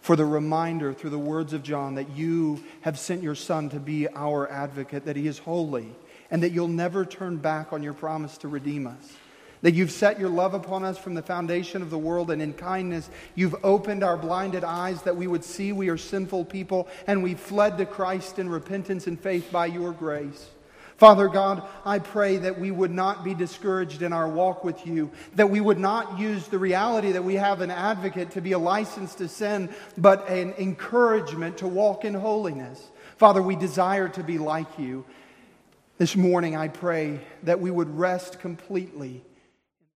for 0.00 0.16
the 0.16 0.24
reminder 0.24 0.92
through 0.94 1.10
the 1.10 1.18
words 1.18 1.52
of 1.52 1.62
John 1.62 1.96
that 1.96 2.10
you 2.16 2.62
have 2.82 2.98
sent 2.98 3.22
your 3.22 3.34
Son 3.34 3.68
to 3.70 3.80
be 3.80 4.08
our 4.08 4.50
advocate, 4.50 5.04
that 5.04 5.16
he 5.16 5.26
is 5.26 5.38
holy, 5.38 5.94
and 6.30 6.42
that 6.42 6.52
you'll 6.52 6.68
never 6.68 7.04
turn 7.04 7.36
back 7.36 7.72
on 7.72 7.82
your 7.82 7.94
promise 7.94 8.38
to 8.38 8.48
redeem 8.48 8.86
us. 8.86 9.12
that 9.62 9.74
you've 9.74 9.90
set 9.90 10.20
your 10.20 10.28
love 10.28 10.54
upon 10.54 10.84
us 10.84 10.98
from 10.98 11.14
the 11.14 11.22
foundation 11.22 11.82
of 11.82 11.90
the 11.90 11.98
world, 11.98 12.30
and 12.30 12.40
in 12.40 12.52
kindness 12.52 13.10
you've 13.34 13.56
opened 13.64 14.04
our 14.04 14.16
blinded 14.16 14.64
eyes 14.64 15.02
that 15.02 15.16
we 15.16 15.26
would 15.26 15.44
see 15.44 15.72
we 15.72 15.88
are 15.88 15.96
sinful 15.96 16.44
people, 16.44 16.88
and 17.06 17.22
we 17.22 17.34
fled 17.34 17.78
to 17.78 17.86
Christ 17.86 18.38
in 18.38 18.48
repentance 18.48 19.06
and 19.06 19.18
faith 19.18 19.50
by 19.50 19.66
your 19.66 19.92
grace. 19.92 20.48
Father 20.98 21.28
God, 21.28 21.62
I 21.84 22.00
pray 22.00 22.38
that 22.38 22.58
we 22.58 22.72
would 22.72 22.90
not 22.90 23.22
be 23.22 23.32
discouraged 23.32 24.02
in 24.02 24.12
our 24.12 24.28
walk 24.28 24.64
with 24.64 24.84
you, 24.84 25.12
that 25.36 25.48
we 25.48 25.60
would 25.60 25.78
not 25.78 26.18
use 26.18 26.48
the 26.48 26.58
reality 26.58 27.12
that 27.12 27.22
we 27.22 27.36
have 27.36 27.60
an 27.60 27.70
advocate 27.70 28.32
to 28.32 28.40
be 28.40 28.50
a 28.50 28.58
license 28.58 29.14
to 29.14 29.28
sin, 29.28 29.72
but 29.96 30.28
an 30.28 30.54
encouragement 30.58 31.58
to 31.58 31.68
walk 31.68 32.04
in 32.04 32.14
holiness. 32.14 32.90
Father, 33.16 33.40
we 33.40 33.54
desire 33.54 34.08
to 34.08 34.24
be 34.24 34.38
like 34.38 34.76
you. 34.76 35.04
This 35.98 36.16
morning, 36.16 36.56
I 36.56 36.66
pray 36.66 37.20
that 37.44 37.60
we 37.60 37.70
would 37.70 37.96
rest 37.96 38.40
completely 38.40 39.22